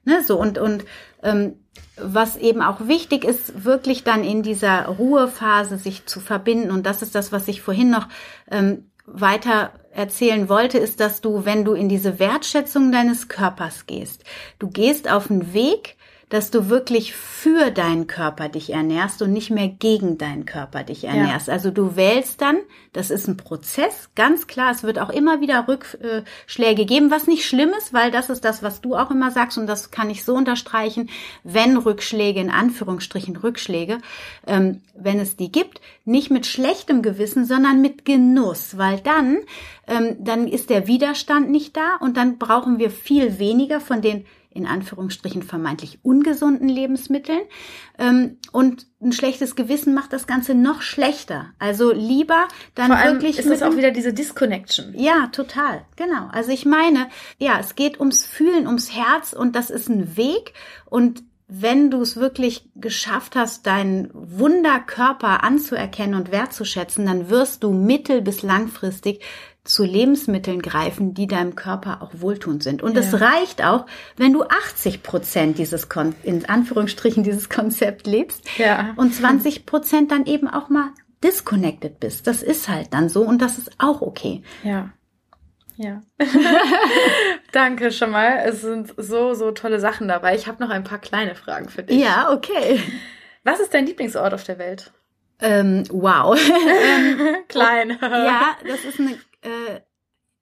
Ne, 0.06 0.24
so 0.24 0.39
und 0.39 0.58
und 0.58 0.86
ähm, 1.24 1.56
was 1.97 2.38
eben 2.38 2.62
auch 2.62 2.88
wichtig 2.88 3.24
ist, 3.24 3.64
wirklich 3.64 4.03
dann 4.03 4.24
in 4.24 4.43
dieser 4.43 4.86
Ruhephase 4.86 5.78
sich 5.78 6.06
zu 6.06 6.20
verbinden. 6.20 6.72
Und 6.72 6.86
das 6.86 7.01
ist 7.01 7.16
das, 7.16 7.32
was 7.32 7.47
ich 7.47 7.62
vorhin 7.62 7.89
noch 7.89 8.08
ähm, 8.51 8.89
weiter 9.06 9.72
erzählen 9.91 10.49
wollte, 10.49 10.78
ist, 10.78 10.99
dass 10.99 11.22
du, 11.22 11.45
wenn 11.45 11.64
du 11.64 11.74
in 11.74 11.89
diese 11.89 12.20
Wertschätzung 12.20 12.91
deines 12.91 13.28
Körpers 13.28 13.86
gehst, 13.86 14.24
du 14.60 14.70
gehst 14.70 15.10
auf 15.10 15.30
einen 15.32 15.53
Weg, 15.53 15.95
dass 16.36 16.51
du 16.51 16.67
wirklich 16.67 17.15
für 17.15 17.71
deinen 17.71 18.07
Körper 18.07 18.49
dich 18.49 18.73
ernährst 18.73 19.21
und 19.21 19.31
nicht 19.31 19.51
mehr 19.51 19.69
gegen 19.69 20.17
deinen 20.17 20.45
Körper 20.45 20.83
dich 20.83 21.05
ernährst. 21.05 21.47
Ja. 21.47 21.53
Also 21.53 21.71
du 21.71 21.95
wählst 21.95 22.41
dann, 22.41 22.57
das 22.91 23.09
ist 23.09 23.29
ein 23.29 23.38
Prozess, 23.38 24.09
ganz 24.15 24.45
klar, 24.45 24.69
es 24.71 24.83
wird 24.83 24.99
auch 24.99 25.09
immer 25.09 25.39
wieder 25.39 25.65
Rückschläge 25.65 26.86
geben, 26.86 27.09
was 27.09 27.27
nicht 27.27 27.45
schlimm 27.45 27.69
ist, 27.77 27.93
weil 27.93 28.11
das 28.11 28.29
ist 28.29 28.43
das, 28.43 28.63
was 28.63 28.81
du 28.81 28.97
auch 28.97 29.11
immer 29.11 29.31
sagst 29.31 29.57
und 29.57 29.65
das 29.65 29.91
kann 29.91 30.09
ich 30.09 30.25
so 30.25 30.36
unterstreichen, 30.36 31.09
wenn 31.45 31.77
Rückschläge, 31.77 32.41
in 32.41 32.49
Anführungsstrichen 32.49 33.38
Rückschläge, 33.38 33.99
ähm, 34.45 34.81
wenn 34.93 35.21
es 35.21 35.38
die 35.38 35.53
gibt, 35.53 35.79
nicht 36.03 36.31
mit 36.31 36.45
schlechtem 36.45 37.01
Gewissen, 37.01 37.45
sondern 37.45 37.79
mit 37.79 38.03
Genuss, 38.03 38.77
weil 38.77 38.99
dann, 38.99 39.38
ähm, 39.88 40.17
dann 40.19 40.49
ist 40.49 40.69
der 40.69 40.88
Widerstand 40.88 41.49
nicht 41.49 41.77
da 41.77 41.95
und 42.01 42.17
dann 42.17 42.39
brauchen 42.39 42.77
wir 42.77 42.91
viel 42.91 43.39
weniger 43.39 43.79
von 43.79 44.01
den 44.01 44.25
in 44.56 44.66
Anführungsstrichen 44.66 45.43
vermeintlich 45.43 45.99
ungesunden 46.01 46.70
Lebensmitteln. 46.70 47.41
Ähm, 47.99 48.38
und 48.51 48.88
ein 49.01 49.12
schlechtes 49.12 49.56
Gewissen 49.56 49.93
macht 49.93 50.14
das 50.14 50.26
Ganze 50.26 50.56
noch 50.56 50.82
schlechter. 50.82 51.53
Also 51.60 51.91
lieber 51.91 52.47
dann 52.74 52.88
Vor 52.88 52.95
allem 52.95 53.14
wirklich. 53.16 53.38
Ist 53.38 53.45
es 53.45 53.62
auch 53.62 53.76
wieder 53.76 53.91
diese 53.91 54.14
Disconnection? 54.14 54.93
Ja, 54.97 55.28
total. 55.28 55.86
Genau. 55.97 56.30
Also 56.32 56.51
ich 56.51 56.66
meine, 56.66 57.08
ja, 57.38 57.60
es 57.60 57.76
geht 57.76 57.99
ums 57.99 58.26
Fühlen, 58.26 58.66
ums 58.66 58.95
Herz 58.95 59.34
und 59.34 59.56
das 59.56 59.70
ist 59.70 59.89
ein 59.89 60.18
Weg 60.18 60.53
und 60.86 61.24
wenn 61.47 61.91
du 61.91 62.01
es 62.01 62.18
wirklich 62.18 62.70
geschafft 62.76 63.36
hast, 63.36 63.68
deinen 63.68 64.10
Wunderkörper 64.14 65.43
anzuerkennen 65.43 66.16
und 66.16 66.32
wertzuschätzen, 66.32 67.06
dann 67.06 67.30
wirst 67.30 67.64
du 67.64 67.72
mittel- 67.72 68.22
bis 68.22 68.41
langfristig 68.41 69.22
zu 69.66 69.84
Lebensmitteln 69.84 70.61
greifen, 70.61 71.13
die 71.13 71.28
deinem 71.28 71.55
Körper 71.55 72.01
auch 72.01 72.11
wohltuend 72.13 72.63
sind. 72.63 72.84
Und 72.84 72.95
es 72.95 73.11
ja. 73.11 73.18
reicht 73.18 73.63
auch, 73.63 73.88
wenn 74.16 74.32
du 74.32 74.43
80 74.43 75.03
Prozent 75.03 75.57
dieses, 75.57 75.89
Kon 75.89 76.16
in 76.24 76.45
Anführungsstrichen, 76.45 77.24
dieses 77.24 77.49
Konzept 77.49 78.07
lebst 78.07 78.47
ja. 78.57 78.93
und 78.95 79.13
20 79.13 79.66
Prozent 79.66 80.11
dann 80.11 80.26
eben 80.28 80.47
auch 80.47 80.70
mal 80.70 80.89
disconnected 81.24 81.99
bist. 81.99 82.28
Das 82.28 82.43
ist 82.43 82.70
halt 82.70 82.93
dann 82.93 83.09
so 83.09 83.24
und 83.24 83.41
das 83.41 83.57
ist 83.57 83.72
auch 83.80 84.01
okay. 84.01 84.43
Ja. 84.63 84.91
Ja. 85.78 86.01
Danke 87.51 87.91
schon 87.91 88.11
mal. 88.11 88.43
Es 88.45 88.61
sind 88.61 88.93
so, 88.97 89.34
so 89.34 89.51
tolle 89.51 89.80
Sachen 89.80 90.07
dabei. 90.07 90.36
Ich 90.36 90.47
habe 90.47 90.63
noch 90.63 90.70
ein 90.70 90.84
paar 90.84 90.99
kleine 90.99 91.36
Fragen 91.36 91.70
für 91.70 91.84
dich. 91.84 91.99
Ja, 91.99 92.32
okay. 92.32 92.80
Was 93.43 93.59
ist 93.59 93.74
dein 93.74 93.86
Lieblingsort 93.86 94.34
auf 94.34 94.43
der 94.43 94.57
Welt? 94.57 94.93
Ähm, 95.41 95.84
wow. 95.89 96.39
Klein. 97.49 97.97
ja, 98.01 98.55
das 98.66 98.86
ist 98.86 98.99
eine 98.99 99.18
äh, 99.46 99.82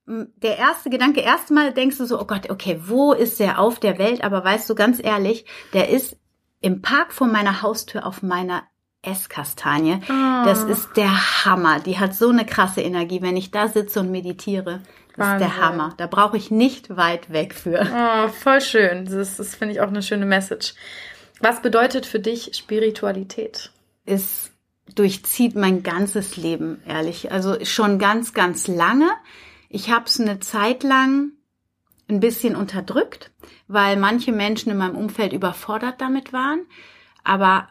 der 0.06 0.58
erste 0.58 0.90
Gedanke, 0.90 1.22
erstmal 1.22 1.74
denkst 1.74 1.98
du 1.98 2.06
so, 2.06 2.20
oh 2.20 2.26
Gott, 2.26 2.50
okay, 2.50 2.80
wo 2.86 3.14
ist 3.14 3.40
der 3.40 3.60
auf 3.60 3.80
der 3.80 3.98
Welt? 3.98 4.24
Aber 4.24 4.44
weißt 4.44 4.70
du 4.70 4.76
ganz 4.76 5.02
ehrlich, 5.02 5.46
der 5.72 5.90
ist 5.90 6.18
im 6.60 6.82
Park 6.82 7.14
vor 7.14 7.28
meiner 7.28 7.62
Haustür 7.62 8.06
auf 8.06 8.22
meiner 8.22 8.64
Esskastanie. 9.02 10.00
Oh. 10.04 10.46
Das 10.46 10.64
ist 10.64 10.96
der 10.96 11.46
Hammer. 11.46 11.80
Die 11.80 12.00
hat 12.00 12.16
so 12.16 12.30
eine 12.30 12.46
krasse 12.46 12.82
Energie. 12.82 13.22
Wenn 13.22 13.38
ich 13.38 13.52
da 13.52 13.68
sitze 13.68 14.00
und 14.00 14.12
meditiere, 14.12 14.82
das 15.16 15.28
Wahnsinn. 15.28 15.48
ist 15.48 15.58
der 15.58 15.66
Hammer. 15.66 15.94
Da 15.98 16.08
brauche 16.08 16.38
ich 16.38 16.52
nicht 16.52 16.96
weit 16.96 17.32
weg 17.32 17.54
für. 17.54 17.86
Oh, 17.94 18.28
voll 18.30 18.62
schön. 18.62 19.06
Das, 19.06 19.38
das 19.38 19.56
finde 19.56 19.74
ich 19.74 19.82
auch 19.82 19.90
eine 19.90 20.02
schöne 20.02 20.26
Message. 20.26 20.74
Was 21.42 21.62
bedeutet 21.62 22.06
für 22.06 22.20
dich 22.20 22.52
Spiritualität? 22.56 23.72
Es 24.06 24.53
durchzieht 24.96 25.56
mein 25.56 25.84
ganzes 25.84 26.38
Leben, 26.38 26.82
ehrlich. 26.88 27.32
Also 27.32 27.64
schon 27.66 28.00
ganz, 28.00 28.34
ganz 28.34 28.68
lange. 28.68 29.10
Ich 29.70 29.90
habe 29.90 30.06
es 30.06 30.20
eine 30.20 30.40
Zeit 30.40 30.84
lang 30.84 31.32
ein 32.08 32.20
bisschen 32.20 32.56
unterdrückt, 32.56 33.32
weil 33.68 33.98
manche 33.98 34.32
Menschen 34.32 34.72
in 34.72 34.78
meinem 34.78 34.96
Umfeld 34.96 35.34
überfordert 35.34 36.02
damit 36.02 36.34
waren. 36.34 36.66
Aber 37.24 37.70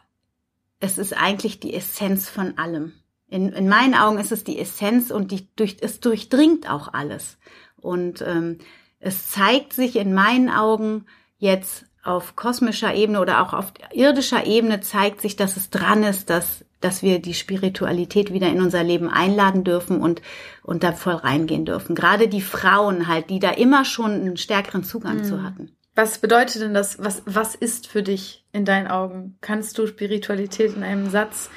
es 0.80 0.98
ist 0.98 1.12
eigentlich 1.16 1.60
die 1.60 1.74
Essenz 1.74 2.28
von 2.28 2.58
allem. 2.58 2.92
In, 3.28 3.50
in 3.50 3.68
meinen 3.68 3.94
Augen 3.94 4.18
ist 4.18 4.32
es 4.32 4.44
die 4.44 4.58
Essenz 4.58 5.10
und 5.10 5.30
die 5.30 5.48
durch, 5.56 5.78
es 5.80 6.00
durchdringt 6.00 6.68
auch 6.68 6.92
alles. 6.92 7.38
Und 7.76 8.22
ähm, 8.22 8.58
es 8.98 9.30
zeigt 9.30 9.72
sich 9.72 9.96
in 9.96 10.12
meinen 10.12 10.50
Augen 10.50 11.06
jetzt 11.38 11.86
auf 12.02 12.36
kosmischer 12.36 12.94
Ebene 12.94 13.20
oder 13.20 13.42
auch 13.42 13.52
auf 13.52 13.72
irdischer 13.92 14.46
Ebene 14.46 14.80
zeigt 14.80 15.20
sich, 15.20 15.36
dass 15.36 15.56
es 15.56 15.70
dran 15.70 16.02
ist, 16.02 16.30
dass, 16.30 16.64
dass 16.84 17.02
wir 17.02 17.20
die 17.20 17.34
Spiritualität 17.34 18.32
wieder 18.32 18.48
in 18.48 18.60
unser 18.60 18.82
Leben 18.82 19.08
einladen 19.08 19.64
dürfen 19.64 20.00
und, 20.00 20.22
und 20.62 20.82
da 20.82 20.92
voll 20.92 21.14
reingehen 21.14 21.64
dürfen. 21.64 21.94
Gerade 21.94 22.28
die 22.28 22.40
Frauen 22.40 23.08
halt, 23.08 23.30
die 23.30 23.38
da 23.38 23.50
immer 23.50 23.84
schon 23.84 24.12
einen 24.12 24.36
stärkeren 24.36 24.84
Zugang 24.84 25.18
mhm. 25.18 25.24
zu 25.24 25.42
hatten. 25.42 25.76
Was 25.94 26.18
bedeutet 26.18 26.62
denn 26.62 26.74
das? 26.74 26.98
Was, 26.98 27.22
was 27.26 27.54
ist 27.54 27.86
für 27.86 28.02
dich 28.02 28.44
in 28.52 28.64
deinen 28.64 28.86
Augen? 28.86 29.36
Kannst 29.40 29.76
du 29.78 29.86
Spiritualität 29.86 30.74
in 30.74 30.82
einem 30.82 31.10
Satz 31.10 31.50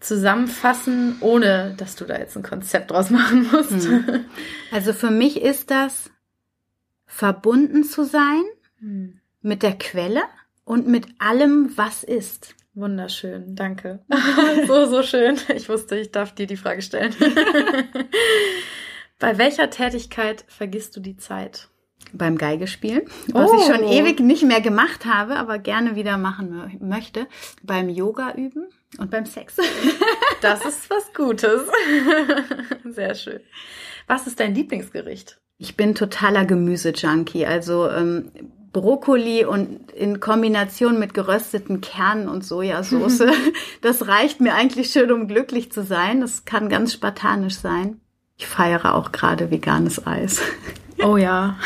zusammenfassen, 0.00 1.16
ohne 1.20 1.74
dass 1.76 1.96
du 1.96 2.04
da 2.04 2.18
jetzt 2.18 2.36
ein 2.36 2.42
Konzept 2.42 2.90
draus 2.90 3.10
machen 3.10 3.48
musst? 3.50 3.88
Mhm. 3.88 4.24
Also 4.72 4.92
für 4.92 5.10
mich 5.10 5.40
ist 5.40 5.70
das 5.70 6.10
verbunden 7.06 7.84
zu 7.84 8.04
sein. 8.04 8.42
Mhm 8.80 9.20
mit 9.46 9.62
der 9.62 9.78
Quelle 9.78 10.22
und 10.64 10.88
mit 10.88 11.06
allem, 11.18 11.72
was 11.76 12.02
ist. 12.02 12.54
Wunderschön, 12.76 13.56
danke. 13.56 14.00
so, 14.66 14.84
so 14.86 15.02
schön. 15.02 15.36
Ich 15.56 15.68
wusste, 15.68 15.96
ich 15.98 16.12
darf 16.12 16.34
dir 16.34 16.46
die 16.46 16.58
Frage 16.58 16.82
stellen. 16.82 17.14
Bei 19.18 19.38
welcher 19.38 19.70
Tätigkeit 19.70 20.44
vergisst 20.46 20.94
du 20.94 21.00
die 21.00 21.16
Zeit? 21.16 21.68
Beim 22.12 22.36
Geigespielen, 22.38 23.02
was 23.32 23.50
Oh. 23.50 23.56
ich 23.58 23.64
schon 23.64 23.82
ewig 23.88 24.20
nicht 24.20 24.44
mehr 24.44 24.60
gemacht 24.60 25.06
habe, 25.06 25.36
aber 25.36 25.58
gerne 25.58 25.96
wieder 25.96 26.18
machen 26.18 26.52
mö- 26.54 26.84
möchte. 26.84 27.26
Beim 27.62 27.88
Yoga 27.88 28.34
üben 28.36 28.66
und 28.98 29.10
beim 29.10 29.26
Sex. 29.26 29.56
Das 30.42 30.64
ist 30.66 30.90
was 30.90 31.14
Gutes. 31.14 31.62
Sehr 32.84 33.14
schön. 33.14 33.40
Was 34.06 34.26
ist 34.26 34.38
dein 34.38 34.54
Lieblingsgericht? 34.54 35.40
Ich 35.56 35.78
bin 35.78 35.94
totaler 35.94 36.44
Gemüse-Junkie, 36.44 37.46
also 37.46 37.88
ähm, 37.90 38.30
Brokkoli 38.76 39.46
und 39.46 39.90
in 39.92 40.20
Kombination 40.20 40.98
mit 40.98 41.14
gerösteten 41.14 41.80
Kernen 41.80 42.28
und 42.28 42.44
Sojasauce. 42.44 43.22
das 43.80 44.06
reicht 44.06 44.42
mir 44.42 44.54
eigentlich 44.54 44.90
schön, 44.90 45.10
um 45.10 45.28
glücklich 45.28 45.72
zu 45.72 45.82
sein. 45.82 46.20
Das 46.20 46.44
kann 46.44 46.68
ganz 46.68 46.92
spartanisch 46.92 47.54
sein. 47.56 48.02
Ich 48.36 48.46
feiere 48.46 48.94
auch 48.94 49.12
gerade 49.12 49.50
veganes 49.50 50.06
Eis. 50.06 50.42
Oh 51.02 51.16
ja. 51.16 51.56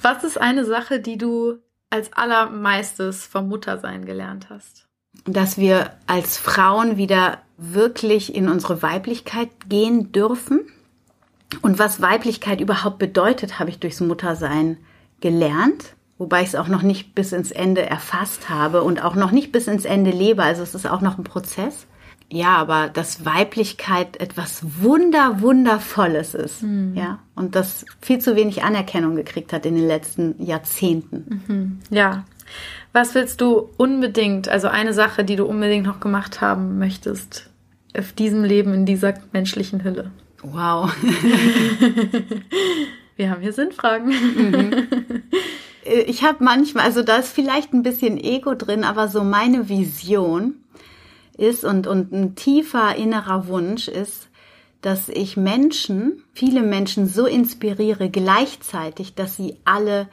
Was 0.00 0.24
ist 0.24 0.40
eine 0.40 0.64
Sache, 0.64 1.00
die 1.00 1.18
du 1.18 1.58
als 1.90 2.14
allermeistes 2.14 3.26
vom 3.26 3.48
Muttersein 3.48 4.06
gelernt 4.06 4.48
hast? 4.48 4.86
Dass 5.24 5.58
wir 5.58 5.90
als 6.06 6.38
Frauen 6.38 6.96
wieder 6.96 7.42
wirklich 7.58 8.34
in 8.34 8.48
unsere 8.48 8.80
Weiblichkeit 8.82 9.50
gehen 9.68 10.12
dürfen. 10.12 10.60
Und 11.60 11.78
was 11.78 12.00
Weiblichkeit 12.00 12.62
überhaupt 12.62 12.98
bedeutet, 12.98 13.58
habe 13.58 13.68
ich 13.68 13.80
durchs 13.80 14.00
Muttersein 14.00 14.78
gelernt. 15.20 15.95
Wobei 16.18 16.42
ich 16.42 16.48
es 16.48 16.54
auch 16.54 16.68
noch 16.68 16.82
nicht 16.82 17.14
bis 17.14 17.32
ins 17.32 17.50
Ende 17.50 17.84
erfasst 17.84 18.48
habe 18.48 18.82
und 18.82 19.04
auch 19.04 19.14
noch 19.14 19.32
nicht 19.32 19.52
bis 19.52 19.66
ins 19.66 19.84
Ende 19.84 20.10
lebe. 20.10 20.42
Also 20.42 20.62
es 20.62 20.74
ist 20.74 20.88
auch 20.88 21.02
noch 21.02 21.18
ein 21.18 21.24
Prozess. 21.24 21.86
Ja, 22.28 22.56
aber 22.56 22.88
dass 22.88 23.24
Weiblichkeit 23.24 24.16
etwas 24.16 24.62
wunder, 24.80 25.40
wundervolles 25.40 26.34
ist. 26.34 26.64
Ja. 26.94 27.20
Und 27.36 27.54
das 27.54 27.84
viel 28.00 28.18
zu 28.18 28.34
wenig 28.34 28.64
Anerkennung 28.64 29.14
gekriegt 29.14 29.52
hat 29.52 29.64
in 29.64 29.76
den 29.76 29.86
letzten 29.86 30.34
Jahrzehnten. 30.42 31.80
Ja. 31.90 32.24
Was 32.92 33.14
willst 33.14 33.40
du 33.40 33.70
unbedingt, 33.76 34.48
also 34.48 34.68
eine 34.68 34.92
Sache, 34.92 35.22
die 35.22 35.36
du 35.36 35.44
unbedingt 35.44 35.86
noch 35.86 36.00
gemacht 36.00 36.40
haben 36.40 36.78
möchtest, 36.78 37.50
auf 37.96 38.12
diesem 38.12 38.42
Leben, 38.42 38.74
in 38.74 38.86
dieser 38.86 39.14
menschlichen 39.32 39.84
Hülle? 39.84 40.10
Wow. 40.42 40.92
Wir 43.16 43.30
haben 43.30 43.40
hier 43.40 43.52
Sinnfragen. 43.52 44.12
Äh, 44.12 44.70
ich 45.86 46.22
habe 46.24 46.42
manchmal, 46.42 46.84
also 46.84 47.02
da 47.02 47.16
ist 47.16 47.32
vielleicht 47.32 47.72
ein 47.72 47.82
bisschen 47.82 48.18
Ego 48.18 48.54
drin, 48.54 48.84
aber 48.84 49.08
so 49.08 49.24
meine 49.24 49.68
Vision 49.68 50.54
ist 51.36 51.64
und, 51.64 51.86
und 51.86 52.12
ein 52.12 52.34
tiefer 52.34 52.96
innerer 52.96 53.46
Wunsch 53.48 53.88
ist, 53.88 54.28
dass 54.80 55.08
ich 55.08 55.36
Menschen, 55.36 56.22
viele 56.32 56.62
Menschen 56.62 57.08
so 57.08 57.26
inspiriere 57.26 58.08
gleichzeitig, 58.10 59.14
dass 59.14 59.36
sie 59.36 59.56
alle 59.64 60.08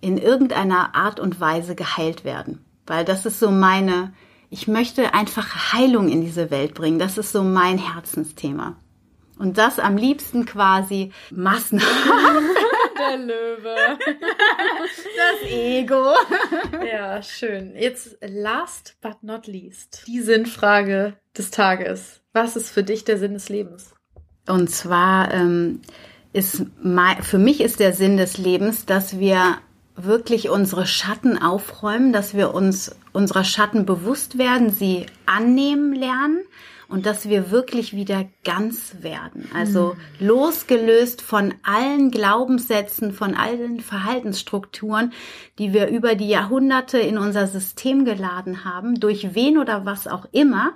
in 0.00 0.18
irgendeiner 0.18 0.94
Art 0.94 1.18
und 1.18 1.40
Weise 1.40 1.74
geheilt 1.74 2.24
werden. 2.24 2.64
Weil 2.86 3.04
das 3.04 3.26
ist 3.26 3.40
so 3.40 3.50
meine, 3.50 4.12
ich 4.50 4.68
möchte 4.68 5.14
einfach 5.14 5.72
Heilung 5.72 6.08
in 6.08 6.20
diese 6.20 6.50
Welt 6.50 6.74
bringen. 6.74 6.98
Das 6.98 7.18
ist 7.18 7.32
so 7.32 7.42
mein 7.42 7.78
Herzensthema. 7.78 8.76
Und 9.38 9.58
das 9.58 9.78
am 9.78 9.96
liebsten 9.96 10.44
quasi 10.44 11.12
massenhaft. 11.30 11.88
Der 12.98 13.16
Löwe. 13.16 13.74
Ego. 15.54 16.14
Ja, 16.86 17.22
schön. 17.22 17.74
Jetzt 17.76 18.18
last 18.20 18.96
but 19.00 19.22
not 19.22 19.46
least. 19.46 20.04
Die 20.06 20.20
Sinnfrage 20.20 21.14
des 21.36 21.50
Tages. 21.50 22.20
Was 22.32 22.56
ist 22.56 22.70
für 22.70 22.82
dich 22.82 23.04
der 23.04 23.18
Sinn 23.18 23.34
des 23.34 23.48
Lebens? 23.48 23.94
Und 24.46 24.70
zwar 24.70 25.32
ähm, 25.32 25.80
ist 26.32 26.64
mein, 26.82 27.22
für 27.22 27.38
mich 27.38 27.60
ist 27.60 27.80
der 27.80 27.92
Sinn 27.92 28.16
des 28.16 28.38
Lebens, 28.38 28.86
dass 28.86 29.18
wir 29.18 29.58
wirklich 29.96 30.50
unsere 30.50 30.86
Schatten 30.86 31.40
aufräumen, 31.40 32.12
dass 32.12 32.34
wir 32.34 32.54
uns 32.54 32.96
unserer 33.12 33.44
Schatten 33.44 33.86
bewusst 33.86 34.38
werden, 34.38 34.70
sie 34.70 35.06
annehmen 35.26 35.94
lernen 35.94 36.40
und 36.88 37.06
dass 37.06 37.28
wir 37.28 37.50
wirklich 37.50 37.94
wieder 37.94 38.26
ganz 38.44 38.96
werden. 39.00 39.48
Also 39.54 39.96
mhm. 40.18 40.26
losgelöst 40.26 41.22
von 41.22 41.54
allen 41.62 42.10
Glaubenssätzen, 42.10 43.12
von 43.12 43.34
allen 43.34 43.80
Verhaltensstrukturen, 43.80 45.12
die 45.58 45.72
wir 45.72 45.88
über 45.88 46.14
die 46.14 46.28
Jahrhunderte 46.28 46.98
in 46.98 47.18
unser 47.18 47.46
System 47.46 48.04
geladen 48.04 48.64
haben, 48.64 49.00
durch 49.00 49.34
wen 49.34 49.58
oder 49.58 49.84
was 49.84 50.06
auch 50.06 50.26
immer. 50.32 50.72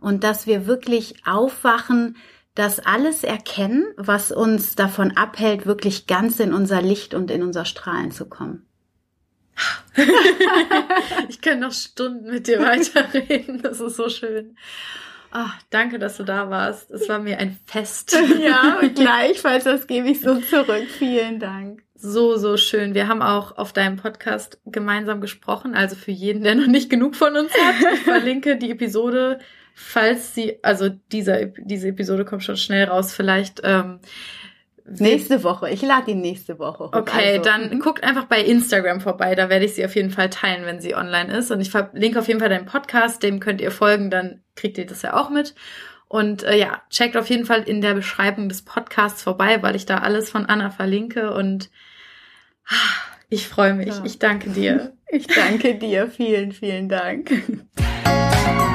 Und 0.00 0.24
dass 0.24 0.46
wir 0.46 0.66
wirklich 0.66 1.26
aufwachen, 1.26 2.16
das 2.54 2.80
alles 2.80 3.22
erkennen, 3.22 3.86
was 3.96 4.32
uns 4.32 4.74
davon 4.74 5.16
abhält, 5.16 5.66
wirklich 5.66 6.06
ganz 6.06 6.40
in 6.40 6.52
unser 6.52 6.82
Licht 6.82 7.14
und 7.14 7.30
in 7.30 7.42
unser 7.42 7.64
Strahlen 7.64 8.10
zu 8.10 8.28
kommen. 8.28 8.66
ich 11.28 11.40
kann 11.40 11.60
noch 11.60 11.72
Stunden 11.72 12.30
mit 12.30 12.46
dir 12.46 12.60
weiterreden. 12.60 13.62
Das 13.62 13.80
ist 13.80 13.96
so 13.96 14.08
schön. 14.08 14.56
Oh, 15.32 15.50
danke, 15.70 15.98
dass 15.98 16.16
du 16.16 16.24
da 16.24 16.50
warst. 16.50 16.90
Es 16.90 17.08
war 17.08 17.18
mir 17.18 17.38
ein 17.38 17.58
Fest. 17.66 18.16
Ja, 18.40 18.78
und 18.80 18.94
gleichfalls, 18.94 19.64
das 19.64 19.86
gebe 19.86 20.08
ich 20.08 20.20
so 20.20 20.40
zurück. 20.40 20.86
Vielen 20.98 21.38
Dank. 21.38 21.82
So, 21.94 22.36
so 22.36 22.56
schön. 22.56 22.94
Wir 22.94 23.08
haben 23.08 23.22
auch 23.22 23.56
auf 23.58 23.72
deinem 23.72 23.96
Podcast 23.96 24.58
gemeinsam 24.64 25.20
gesprochen. 25.20 25.74
Also 25.74 25.96
für 25.96 26.10
jeden, 26.10 26.42
der 26.42 26.54
noch 26.54 26.66
nicht 26.66 26.90
genug 26.90 27.14
von 27.14 27.36
uns 27.36 27.52
hat. 27.52 27.74
Ich 27.94 28.00
verlinke 28.00 28.56
die 28.56 28.70
Episode 28.70 29.38
falls 29.80 30.34
sie, 30.34 30.58
also 30.62 30.88
dieser, 30.88 31.46
diese 31.46 31.88
Episode 31.88 32.24
kommt 32.24 32.44
schon 32.44 32.56
schnell 32.56 32.84
raus, 32.84 33.12
vielleicht. 33.12 33.60
Ähm, 33.64 34.00
nächste 34.86 35.42
Woche. 35.44 35.70
Ich 35.70 35.82
lade 35.82 36.10
ihn 36.12 36.20
nächste 36.20 36.58
Woche. 36.58 36.84
Hoch. 36.84 36.92
Okay, 36.92 37.38
also. 37.38 37.42
dann 37.42 37.70
mhm. 37.70 37.80
guckt 37.80 38.04
einfach 38.04 38.24
bei 38.24 38.40
Instagram 38.40 39.00
vorbei. 39.00 39.34
Da 39.34 39.48
werde 39.48 39.64
ich 39.64 39.74
sie 39.74 39.84
auf 39.84 39.94
jeden 39.94 40.10
Fall 40.10 40.30
teilen, 40.30 40.64
wenn 40.64 40.80
sie 40.80 40.94
online 40.94 41.32
ist. 41.36 41.50
Und 41.50 41.60
ich 41.60 41.70
verlinke 41.70 42.18
auf 42.18 42.28
jeden 42.28 42.40
Fall 42.40 42.48
deinen 42.48 42.66
Podcast. 42.66 43.22
Dem 43.22 43.40
könnt 43.40 43.60
ihr 43.60 43.70
folgen. 43.70 44.10
Dann 44.10 44.42
kriegt 44.56 44.78
ihr 44.78 44.86
das 44.86 45.02
ja 45.02 45.14
auch 45.14 45.30
mit. 45.30 45.54
Und 46.08 46.42
äh, 46.42 46.58
ja, 46.58 46.82
checkt 46.90 47.16
auf 47.16 47.28
jeden 47.30 47.46
Fall 47.46 47.62
in 47.62 47.80
der 47.80 47.94
Beschreibung 47.94 48.48
des 48.48 48.62
Podcasts 48.62 49.22
vorbei, 49.22 49.62
weil 49.62 49.76
ich 49.76 49.86
da 49.86 49.98
alles 49.98 50.28
von 50.28 50.46
Anna 50.46 50.70
verlinke. 50.70 51.32
Und 51.32 51.70
ah, 52.66 52.74
ich 53.28 53.46
freue 53.46 53.74
mich. 53.74 53.88
Ja. 53.88 54.02
Ich 54.04 54.18
danke 54.18 54.50
dir. 54.50 54.92
Ich 55.12 55.26
danke 55.26 55.74
dir. 55.74 56.06
Vielen, 56.06 56.52
vielen 56.52 56.88
Dank. 56.88 57.32